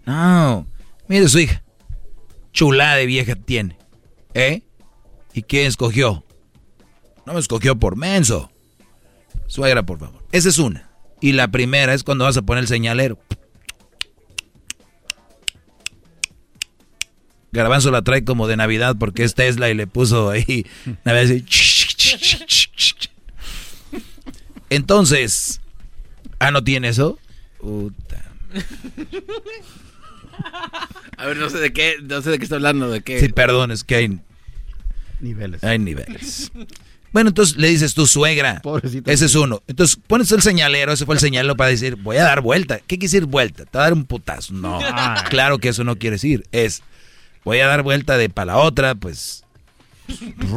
[0.06, 0.66] No.
[1.08, 1.62] Mire su hija.
[2.52, 3.76] Chulada de vieja tiene.
[4.34, 4.62] ¿Eh?
[5.34, 6.24] ¿Y quién escogió?
[7.26, 8.50] No me escogió por menso.
[9.46, 10.22] Suegra, por favor.
[10.32, 10.90] Esa es una.
[11.20, 13.18] Y la primera es cuando vas a poner el señalero.
[17.52, 20.66] Garbanzo la trae como de Navidad porque es Tesla y le puso ahí.
[24.70, 25.60] Entonces,
[26.38, 27.18] ¿ah, no tiene eso?
[27.58, 28.24] Puta.
[31.16, 33.20] A ver, no sé de qué, no sé de qué está hablando, de qué.
[33.20, 34.20] Sí, perdón, es que hay
[35.20, 35.62] niveles.
[35.62, 36.50] Hay niveles.
[37.12, 38.62] Bueno, entonces le dices tu suegra.
[39.06, 39.62] Ese es uno.
[39.66, 42.78] Entonces pones el señalero, ese fue el señalero para decir, voy a dar vuelta.
[42.78, 43.64] ¿Qué quiere decir vuelta?
[43.66, 44.54] Te va a dar un putazo.
[44.54, 44.80] No,
[45.28, 46.44] claro que eso no quiere decir.
[46.52, 46.82] Es,
[47.44, 49.44] voy a dar vuelta de para la otra, pues.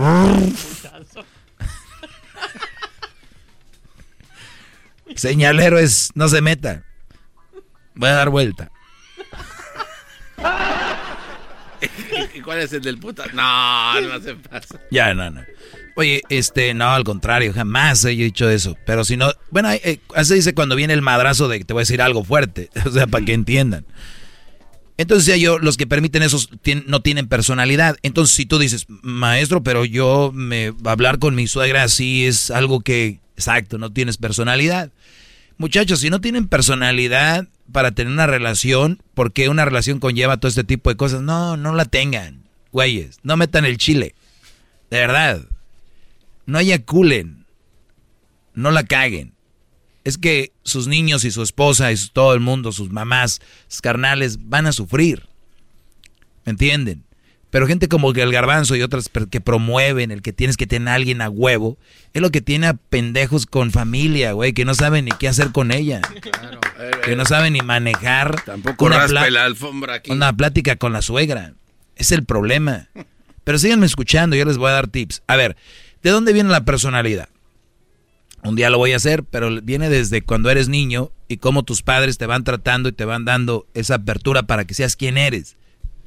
[5.15, 6.83] Señalero es, no se meta.
[7.95, 8.71] Voy a dar vuelta.
[12.35, 13.25] ¿Y cuál es el del puta?
[13.33, 14.79] No, no se pasa.
[14.91, 15.41] Ya, no, no.
[15.95, 18.75] Oye, este, no, al contrario, jamás he dicho eso.
[18.85, 21.81] Pero si no, bueno, eh, así dice cuando viene el madrazo de que te voy
[21.81, 22.69] a decir algo fuerte.
[22.85, 23.85] O sea, para que entiendan.
[24.97, 26.39] Entonces ya yo, los que permiten eso
[26.85, 27.97] no tienen personalidad.
[28.01, 32.79] Entonces si tú dices, maestro, pero yo me hablar con mi suegra así es algo
[32.81, 34.91] que, exacto, no tienes personalidad.
[35.57, 40.63] Muchachos, si no tienen personalidad para tener una relación, porque una relación conlleva todo este
[40.63, 44.15] tipo de cosas, no, no la tengan, güeyes, no metan el chile.
[44.89, 45.41] De verdad.
[46.45, 47.45] No eyaculen.
[48.53, 49.35] No la caguen
[50.05, 54.37] es que sus niños y su esposa y todo el mundo, sus mamás, sus carnales,
[54.47, 55.27] van a sufrir.
[56.45, 57.03] ¿Me entienden?
[57.49, 60.93] Pero gente como el garbanzo y otras que promueven el que tienes que tener a
[60.95, 61.77] alguien a huevo,
[62.13, 65.51] es lo que tiene a pendejos con familia, güey, que no saben ni qué hacer
[65.51, 66.01] con ella.
[67.03, 68.41] Que no saben ni manejar.
[68.43, 70.11] Tampoco una la alfombra aquí.
[70.11, 71.53] Una plática con la suegra.
[71.95, 72.89] Es el problema.
[73.45, 75.21] Pero síganme escuchando, yo les voy a dar tips.
[75.27, 75.55] A ver,
[76.03, 77.29] ¿de dónde viene la personalidad?
[78.43, 81.81] Un día lo voy a hacer, pero viene desde cuando eres niño y cómo tus
[81.81, 85.57] padres te van tratando y te van dando esa apertura para que seas quien eres,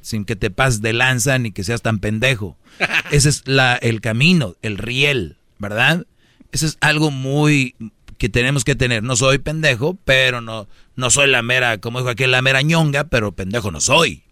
[0.09, 2.57] sin que te pases de lanza ni que seas tan pendejo.
[3.11, 6.07] Ese es la, el camino, el riel, ¿verdad?
[6.51, 7.75] Ese es algo muy
[8.17, 9.03] que tenemos que tener.
[9.03, 13.03] No soy pendejo, pero no, no soy la mera, como dijo aquel, la mera ñonga,
[13.03, 14.23] pero pendejo no soy.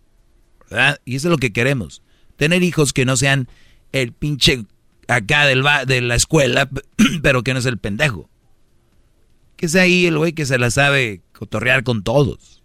[0.68, 1.00] ¿Verdad?
[1.06, 2.02] Y eso es lo que queremos.
[2.38, 3.48] Tener hijos que no sean
[3.92, 4.66] el pinche
[5.08, 6.70] acá del de la escuela,
[7.22, 8.32] pero que no es el pendejo.
[9.56, 12.64] Que sea ahí el güey que se la sabe cotorrear con todos.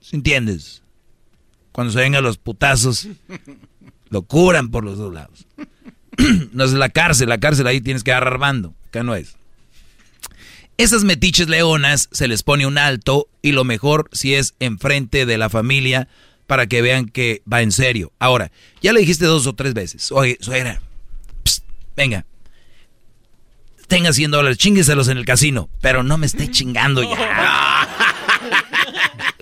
[0.00, 0.82] ¿Sí entiendes?
[1.78, 3.06] Cuando se vengan los putazos,
[4.10, 5.46] lo curan por los dos lados.
[6.52, 8.74] no es la cárcel, la cárcel ahí tienes que agarrar bando.
[8.88, 9.36] Acá no es.
[10.76, 15.38] Esas metiches leonas se les pone un alto y lo mejor si es enfrente de
[15.38, 16.08] la familia
[16.48, 18.10] para que vean que va en serio.
[18.18, 18.50] Ahora,
[18.82, 20.82] ya le dijiste dos o tres veces, oye, suegra,
[21.96, 22.26] venga,
[23.86, 27.88] tenga 100 dólares, chingueselos en el casino, pero no me esté chingando ya.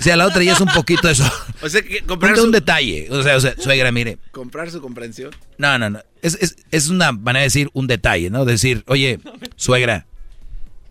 [0.06, 1.24] o sea, la otra ya es un poquito eso.
[1.62, 3.08] O sea, que comprar un detalle.
[3.10, 4.18] O sea, o sea, suegra, mire.
[4.30, 5.32] Comprar su comprensión.
[5.58, 6.00] No, no, no.
[6.22, 8.44] Es, es, es una manera de decir un detalle, ¿no?
[8.44, 9.18] Decir, oye,
[9.56, 10.06] suegra,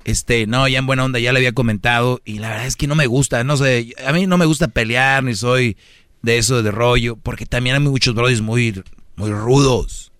[0.03, 2.87] este, no, ya en buena onda, ya le había comentado y la verdad es que
[2.87, 5.77] no me gusta, no sé, a mí no me gusta pelear ni soy
[6.21, 8.83] de eso de rollo, porque también hay muchos brodis muy,
[9.15, 10.11] muy rudos.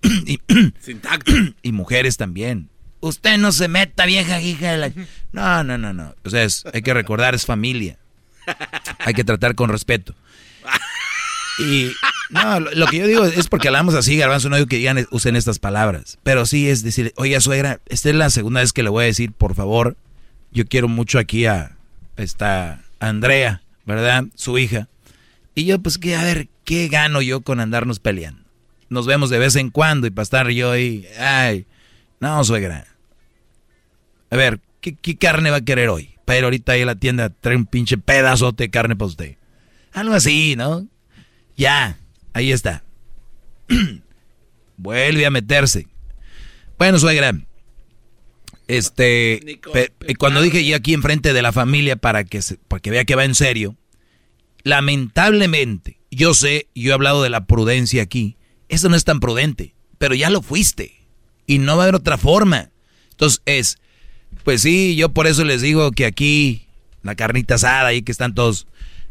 [0.26, 0.40] y,
[0.80, 1.32] Sin tacto.
[1.60, 2.70] y mujeres también.
[3.00, 4.92] Usted no se meta, vieja hija de la...
[5.32, 6.14] No, no, no, no.
[6.24, 7.98] O sea, hay que recordar, es familia.
[8.98, 10.14] Hay que tratar con respeto.
[11.58, 11.92] Y
[12.30, 15.36] no, lo, que yo digo es porque hablamos así, Garbanzo, no digo que digan, usen
[15.36, 16.18] estas palabras.
[16.22, 19.06] Pero sí es decir, oiga, suegra, esta es la segunda vez que le voy a
[19.06, 19.96] decir, por favor,
[20.50, 21.76] yo quiero mucho aquí a
[22.16, 24.24] esta Andrea, ¿verdad?
[24.34, 24.88] Su hija.
[25.54, 28.42] Y yo, pues, que a ver, ¿qué gano yo con andarnos peleando?
[28.88, 31.66] Nos vemos de vez en cuando y para estar yo ahí, ay,
[32.20, 32.86] no, suegra.
[34.30, 36.11] A ver, ¿qué, qué carne va a querer hoy?
[36.28, 39.36] Ir ahorita ahí a la tienda, trae un pinche pedazote de carne para usted.
[39.92, 40.86] Algo así, ¿no?
[41.56, 41.98] Ya,
[42.32, 42.84] ahí está.
[44.76, 45.88] Vuelve a meterse.
[46.78, 47.34] Bueno, suegra.
[48.68, 49.60] Este,
[50.18, 53.16] cuando dije yo aquí enfrente de la familia para que, se, para que vea que
[53.16, 53.76] va en serio,
[54.62, 59.74] lamentablemente, yo sé, yo he hablado de la prudencia aquí, eso no es tan prudente,
[59.98, 61.06] pero ya lo fuiste
[61.46, 62.70] y no va a haber otra forma.
[63.10, 63.78] Entonces es,
[64.44, 66.66] pues sí, yo por eso les digo que aquí,
[67.02, 68.66] la carnita asada ahí que están todos,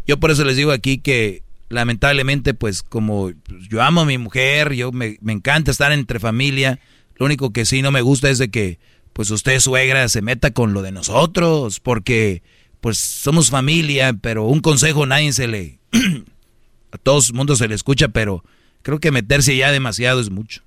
[0.08, 3.32] yo por eso les digo aquí que lamentablemente, pues como
[3.70, 6.80] yo amo a mi mujer, yo me, encanta estar entre familia,
[7.16, 8.80] lo único que sí no me gusta es de que,
[9.14, 12.44] pues usted, suegra, se meta con lo de nosotros, porque,
[12.82, 15.80] pues somos familia, pero un consejo nadie se le,
[16.92, 18.44] a todo el mundo se le escucha, pero
[18.82, 20.64] creo que meterse ya demasiado es mucho.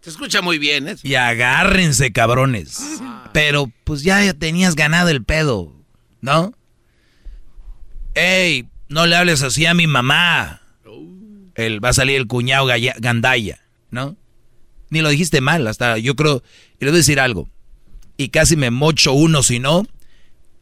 [0.00, 0.96] Se escucha muy bien, ¿eh?
[1.02, 3.00] Y agárrense, cabrones.
[3.32, 5.74] Pero, pues ya, tenías ganado el pedo,
[6.20, 6.54] ¿no?
[8.14, 10.62] Ey, no le hables así a mi mamá.
[11.54, 12.66] Él va a salir el cuñado
[12.98, 14.16] Gandaya, ¿no?
[14.88, 16.42] Ni lo dijiste mal, hasta yo creo,
[16.80, 17.48] y le voy a decir algo,
[18.16, 19.86] y casi me mocho uno si no,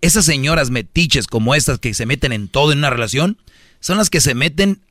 [0.02, 3.38] esas señoras metiches como estas que se meten en todo en una relación,
[3.80, 4.82] son las que se meten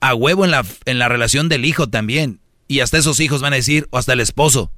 [0.00, 2.40] a huevo en la, en la relación del hijo también.
[2.68, 4.70] Y hasta esos hijos van a decir, o hasta el esposo,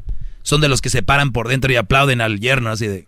[0.43, 3.07] son de los que se paran por dentro y aplauden al yerno así de,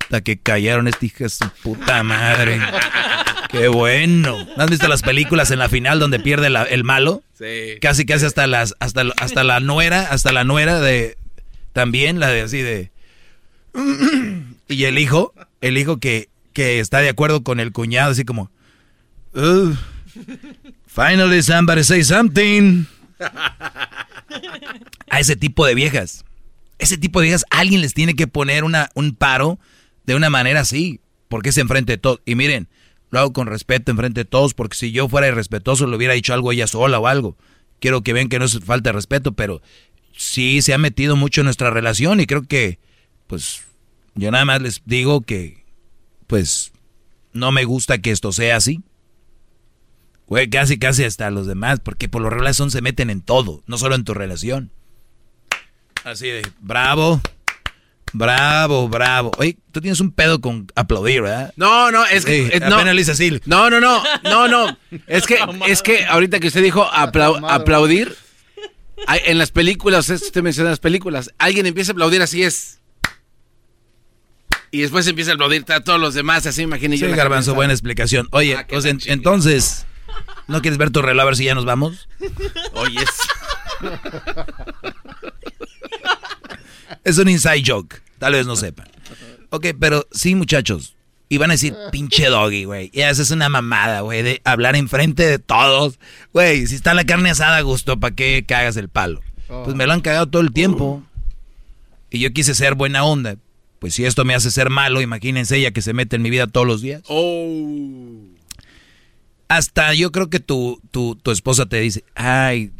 [0.00, 2.60] hasta que cayeron esta hija su puta madre.
[3.50, 4.46] Qué bueno.
[4.56, 7.22] ¿No has visto las películas en la final donde pierde el malo?
[7.36, 7.78] Sí.
[7.80, 11.16] Casi, casi hasta las, hasta, hasta la nuera, hasta la nuera de,
[11.72, 12.92] también la de así de,
[14.68, 18.50] y el hijo, el hijo que, que está de acuerdo con el cuñado, así como,
[20.86, 22.84] finally somebody say something.
[25.08, 26.24] A ese tipo de viejas,
[26.78, 29.58] ese tipo de viejas, alguien les tiene que poner una, un paro
[30.04, 32.20] de una manera así, porque es enfrente de todo.
[32.24, 32.68] Y miren,
[33.10, 36.32] lo hago con respeto enfrente de todos, porque si yo fuera irrespetuoso le hubiera dicho
[36.32, 37.36] algo ella sola o algo.
[37.80, 39.62] Quiero que vean que no es falta de respeto, pero
[40.16, 42.78] sí se ha metido mucho en nuestra relación y creo que,
[43.26, 43.62] pues,
[44.14, 45.64] yo nada más les digo que,
[46.26, 46.72] pues,
[47.32, 48.82] no me gusta que esto sea así.
[50.30, 53.62] Güey, casi, casi hasta los demás, porque por lo regular son se meten en todo,
[53.66, 54.70] no solo en tu relación.
[56.04, 57.20] Así de, bravo,
[58.12, 59.30] Bravo, bravo.
[59.38, 61.52] Oye, tú tienes un pedo con aplaudir, ¿verdad?
[61.56, 62.76] No, no, es que no.
[62.76, 63.40] así.
[63.46, 64.78] No, no, no, no, no.
[65.06, 68.16] Es que, es que ahorita que usted dijo aplaudir,
[69.06, 72.80] en las películas, usted menciona las películas, alguien empieza a aplaudir así es.
[74.72, 76.98] Y después empieza a aplaudir a todos los demás, así imagínate.
[76.98, 78.28] Sí, Garbanzo, buena explicación.
[78.30, 79.86] Oye, ah, pues entonces,
[80.48, 82.08] ¿no quieres ver tu reloj a ver si ya nos vamos?
[82.74, 83.00] Oye,
[87.04, 88.02] Es un inside joke.
[88.18, 88.88] Tal vez no sepan.
[89.50, 90.94] Ok, pero sí, muchachos.
[91.28, 92.90] Y van a decir, pinche doggy, güey.
[92.92, 95.98] Y eso es una mamada, güey, de hablar enfrente de todos.
[96.32, 99.20] Güey, si está la carne asada a gusto, ¿para qué cagas el palo?
[99.46, 101.02] Pues me lo han cagado todo el tiempo.
[102.10, 103.36] Y yo quise ser buena onda.
[103.78, 106.46] Pues si esto me hace ser malo, imagínense ella que se mete en mi vida
[106.46, 107.02] todos los días.
[107.06, 108.29] Oh.
[109.50, 112.70] Hasta yo creo que tu, tu, tu esposa te dice, ay,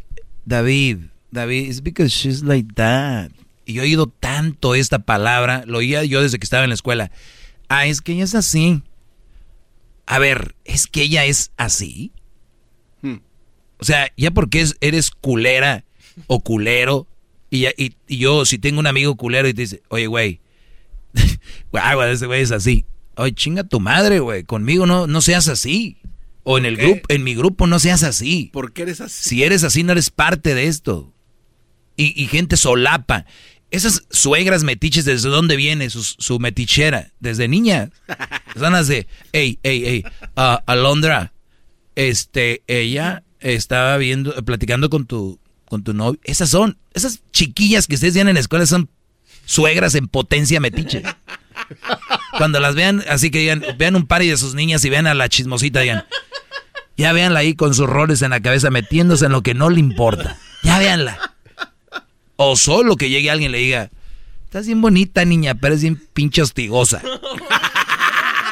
[0.45, 3.29] David, David, it's because she's like that.
[3.65, 6.75] Y yo he oído tanto esta palabra, lo oía yo desde que estaba en la
[6.75, 7.11] escuela.
[7.67, 8.81] Ah, es que ella es así.
[10.05, 12.13] A ver, ¿es que ella es así?
[13.01, 13.17] Hmm.
[13.79, 15.83] O sea, ya porque es, eres culera
[16.27, 17.05] o culero,
[17.49, 20.39] y, ya- y, y yo si tengo un amigo culero y te dice, oye, güey,
[21.73, 22.85] güey, ese güey es así.
[23.17, 25.97] Oye, chinga tu madre, güey, conmigo no, no seas así.
[26.43, 26.83] O en el qué?
[26.83, 28.49] grupo, en mi grupo no seas así.
[28.51, 29.29] ¿Por qué eres así?
[29.29, 31.13] Si eres así, no eres parte de esto.
[31.97, 33.25] Y, y gente solapa.
[33.69, 37.11] Esas suegras metiches, ¿desde dónde viene su, su metichera?
[37.19, 37.89] Desde niña.
[38.59, 40.03] Son las de, hey, hey, hey,
[40.35, 41.31] ah, Alondra,
[41.95, 46.19] este, ella estaba viendo, platicando con tu, con tu novio.
[46.23, 48.89] Esas son, esas chiquillas que ustedes vean en la escuela son
[49.45, 51.03] suegras en potencia metiche.
[52.37, 55.13] Cuando las vean, así que digan, vean un par de sus niñas y vean a
[55.13, 56.05] la chismosita, digan,
[56.97, 59.79] ya véanla ahí con sus roles en la cabeza metiéndose en lo que no le
[59.79, 60.37] importa.
[60.63, 61.35] Ya véanla.
[62.35, 63.89] O solo que llegue alguien y le diga,
[64.45, 67.01] estás bien bonita niña, pero es bien pinche hostigosa.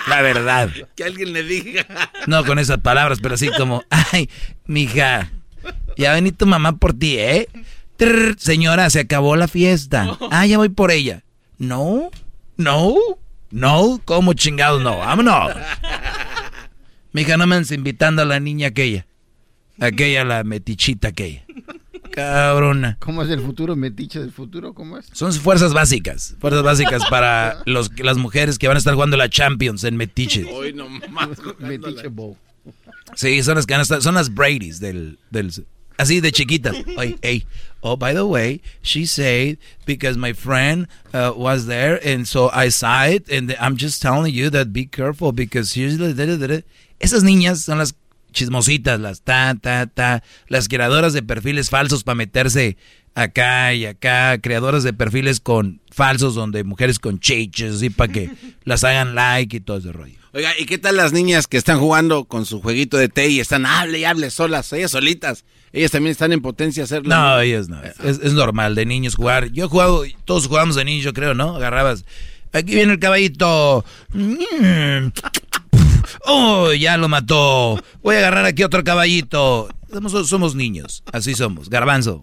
[0.08, 0.70] La verdad.
[0.96, 1.86] Que alguien le diga.
[2.28, 4.30] No con esas palabras, pero así como, ay,
[4.66, 5.32] mija,
[5.98, 7.48] ya vení tu mamá por ti, ¿eh?
[7.98, 10.18] Trrr, señora, se acabó la fiesta.
[10.32, 11.24] Ah, ya voy por ella.
[11.58, 12.10] No,
[12.56, 12.96] no,
[13.52, 15.00] no, ¿cómo chingados no?
[15.00, 15.52] Vámonos.
[17.12, 19.06] Mija, no me andes invitando a la niña aquella.
[19.80, 21.44] Aquella, la metichita aquella.
[22.12, 22.98] Cabrona.
[23.00, 23.76] ¿Cómo es el futuro?
[23.76, 24.74] ¿Metiche del futuro?
[24.74, 25.08] ¿Cómo es?
[25.12, 26.36] Son fuerzas básicas.
[26.40, 30.46] Fuerzas básicas para los, las mujeres que van a estar jugando la Champions en Metiche.
[30.52, 31.30] Hoy nomás.
[31.60, 32.36] Metiche Bowl.
[33.16, 35.52] Sí, son las que van a estar, son las Brady's del, del
[35.98, 36.76] así de chiquitas.
[36.98, 37.46] Oye, hey,
[37.82, 42.70] oh, by the way, she said because my friend uh, was there and so I
[42.70, 45.98] saw it and I'm just telling you that be careful because she's
[47.00, 47.96] esas niñas son las
[48.32, 52.78] chismositas, las ta ta ta, las creadoras de perfiles falsos para meterse
[53.16, 58.32] acá y acá, creadoras de perfiles con falsos donde mujeres con chiches y para que
[58.64, 60.20] las hagan like y todo ese rollo.
[60.32, 63.40] Oiga, ¿y qué tal las niñas que están jugando con su jueguito de té y
[63.40, 65.44] están hable y hable solas, ellas solitas?
[65.72, 67.10] Ellas también están en potencia hacerlo.
[67.10, 67.82] No, ellos no.
[67.84, 69.52] Es, es normal de niños jugar.
[69.52, 71.56] Yo he jugado, todos jugamos de niños, yo creo, ¿no?
[71.56, 72.06] Agarrabas.
[72.52, 73.86] Aquí viene el caballito.
[76.26, 77.82] Oh, ya lo mató.
[78.02, 79.70] Voy a agarrar aquí otro caballito.
[79.92, 81.70] Somos, somos niños, así somos.
[81.70, 82.22] Garbanzo.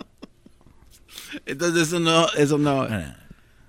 [1.47, 2.82] Entonces eso no, eso no.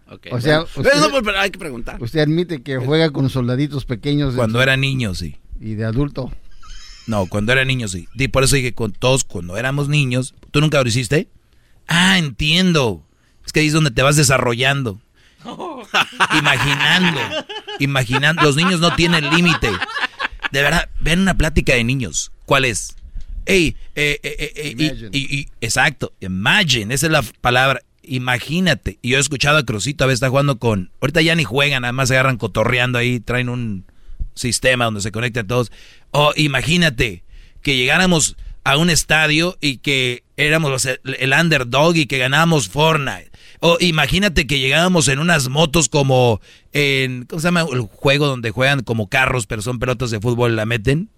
[0.10, 0.70] Ok, O sea, bueno.
[0.76, 2.02] usted- Pero no, pero hay que preguntar.
[2.02, 4.36] Usted admite que juega con soldaditos pequeños.
[4.36, 5.38] Cuando su- era niño, sí.
[5.60, 6.32] Y de adulto.
[7.08, 8.08] No, cuando era niño, sí.
[8.16, 10.36] Y por eso dije con todos, cuando éramos niños.
[10.52, 11.30] ¿Tú nunca lo hiciste?
[11.88, 13.06] Ah, entiendo.
[13.46, 15.00] Es que ahí es donde te vas desarrollando.
[16.38, 17.20] Imaginando.
[17.80, 18.42] Imaginando.
[18.44, 19.72] Los niños no tienen límite.
[20.52, 22.32] De verdad, ven una plática de niños.
[22.46, 22.96] ¿Cuál es?
[23.46, 25.10] Ey, eh, eh, eh, eh, y- Imagine.
[25.14, 29.00] y- y- exacto, imagine, esa es la palabra, imagínate.
[29.02, 31.84] Y yo he escuchado a Crucito a veces está jugando con, ahorita ya ni juegan,
[31.84, 33.86] nada más se agarran cotorreando ahí, traen un
[34.36, 35.72] sistema donde se conectan todos.
[36.12, 37.24] O imagínate
[37.62, 43.32] que llegáramos a un estadio y que éramos los- el underdog y que ganábamos Fortnite.
[43.60, 46.40] O imagínate que llegábamos en unas motos como
[46.74, 47.66] en, ¿cómo se llama?
[47.72, 51.10] El juego donde juegan como carros, pero son pelotas de fútbol, la meten.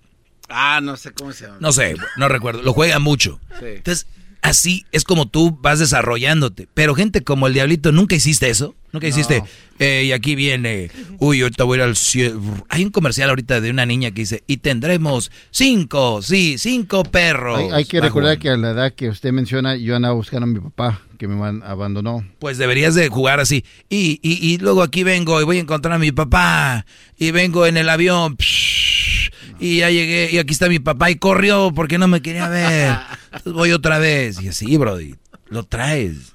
[0.47, 1.57] Ah, no sé cómo se llama.
[1.59, 2.63] No sé, no recuerdo.
[2.63, 3.39] Lo juega mucho.
[3.59, 3.65] Sí.
[3.67, 4.07] Entonces,
[4.41, 6.67] así es como tú vas desarrollándote.
[6.73, 8.75] Pero gente como el Diablito, ¿nunca hiciste eso?
[8.91, 9.43] ¿Nunca hiciste?
[9.77, 12.41] eh, y aquí viene, uy, ahorita voy a ir al cielo.
[12.69, 17.59] Hay un comercial ahorita de una niña que dice, y tendremos cinco, sí, cinco perros.
[17.59, 20.47] Hay, hay que recordar que a la edad que usted menciona, yo andaba buscando a
[20.47, 22.25] mi papá, que me abandonó.
[22.39, 23.63] Pues deberías de jugar así.
[23.89, 26.87] Y, y, y luego aquí vengo y voy a encontrar a mi papá.
[27.15, 28.37] Y vengo en el avión.
[28.37, 28.98] psh,
[29.59, 30.29] y ya llegué.
[30.31, 31.09] Y aquí está mi papá.
[31.11, 32.95] Y corrió porque no me quería ver.
[33.25, 34.41] Entonces voy otra vez.
[34.41, 35.15] Y así, Brody.
[35.49, 36.33] Lo traes.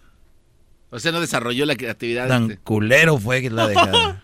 [0.91, 2.29] O sea, no desarrolló la creatividad.
[2.29, 2.59] Tan este.
[2.59, 4.23] culero fue que la dejada.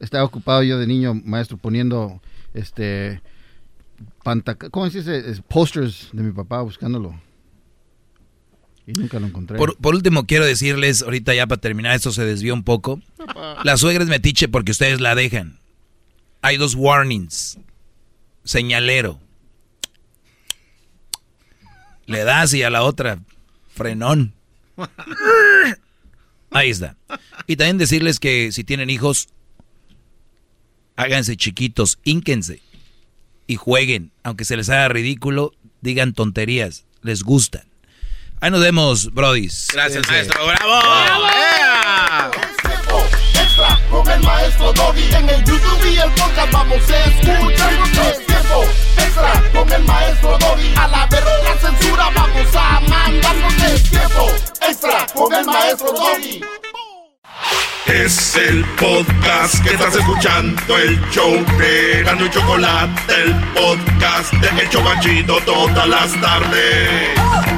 [0.00, 2.20] Estaba ocupado yo de niño, maestro, poniendo
[2.54, 3.20] este
[4.22, 5.42] pantaca- ¿cómo se dice?
[5.48, 7.20] Posters de mi papá buscándolo.
[8.86, 9.58] Y nunca lo encontré.
[9.58, 13.00] Por, por último, quiero decirles, ahorita ya para terminar, esto se desvió un poco.
[13.64, 15.58] La suegra es metiche porque ustedes la dejan.
[16.42, 17.58] Hay dos warnings.
[18.44, 19.20] Señalero.
[22.06, 23.18] Le das y a la otra,
[23.74, 24.32] frenón.
[26.50, 26.96] Ahí está.
[27.46, 29.28] Y también decirles que si tienen hijos,
[30.96, 32.62] háganse chiquitos, ínquense
[33.46, 34.12] y jueguen.
[34.22, 35.52] Aunque se les haga ridículo,
[35.82, 37.68] digan tonterías, les gustan.
[38.40, 39.68] Ahí nos vemos, brodis.
[39.72, 40.46] Gracias, maestro.
[40.46, 40.80] ¡Bravo!
[40.80, 41.67] ¡Bravo!
[43.90, 45.14] Con el maestro Doggy.
[45.14, 47.72] En el YouTube y el podcast vamos a escuchar.
[48.10, 48.64] Es tiempo
[48.96, 50.74] extra con el maestro Doggy.
[50.76, 53.54] A la verga censura vamos a mandarnos.
[53.62, 54.26] Es tiempo
[54.66, 56.40] extra con el maestro Doggy.
[57.86, 64.60] Es el podcast que estás escuchando, el show de Gano y Chocolate, el podcast de
[64.60, 67.57] El Chobachito todas las tardes.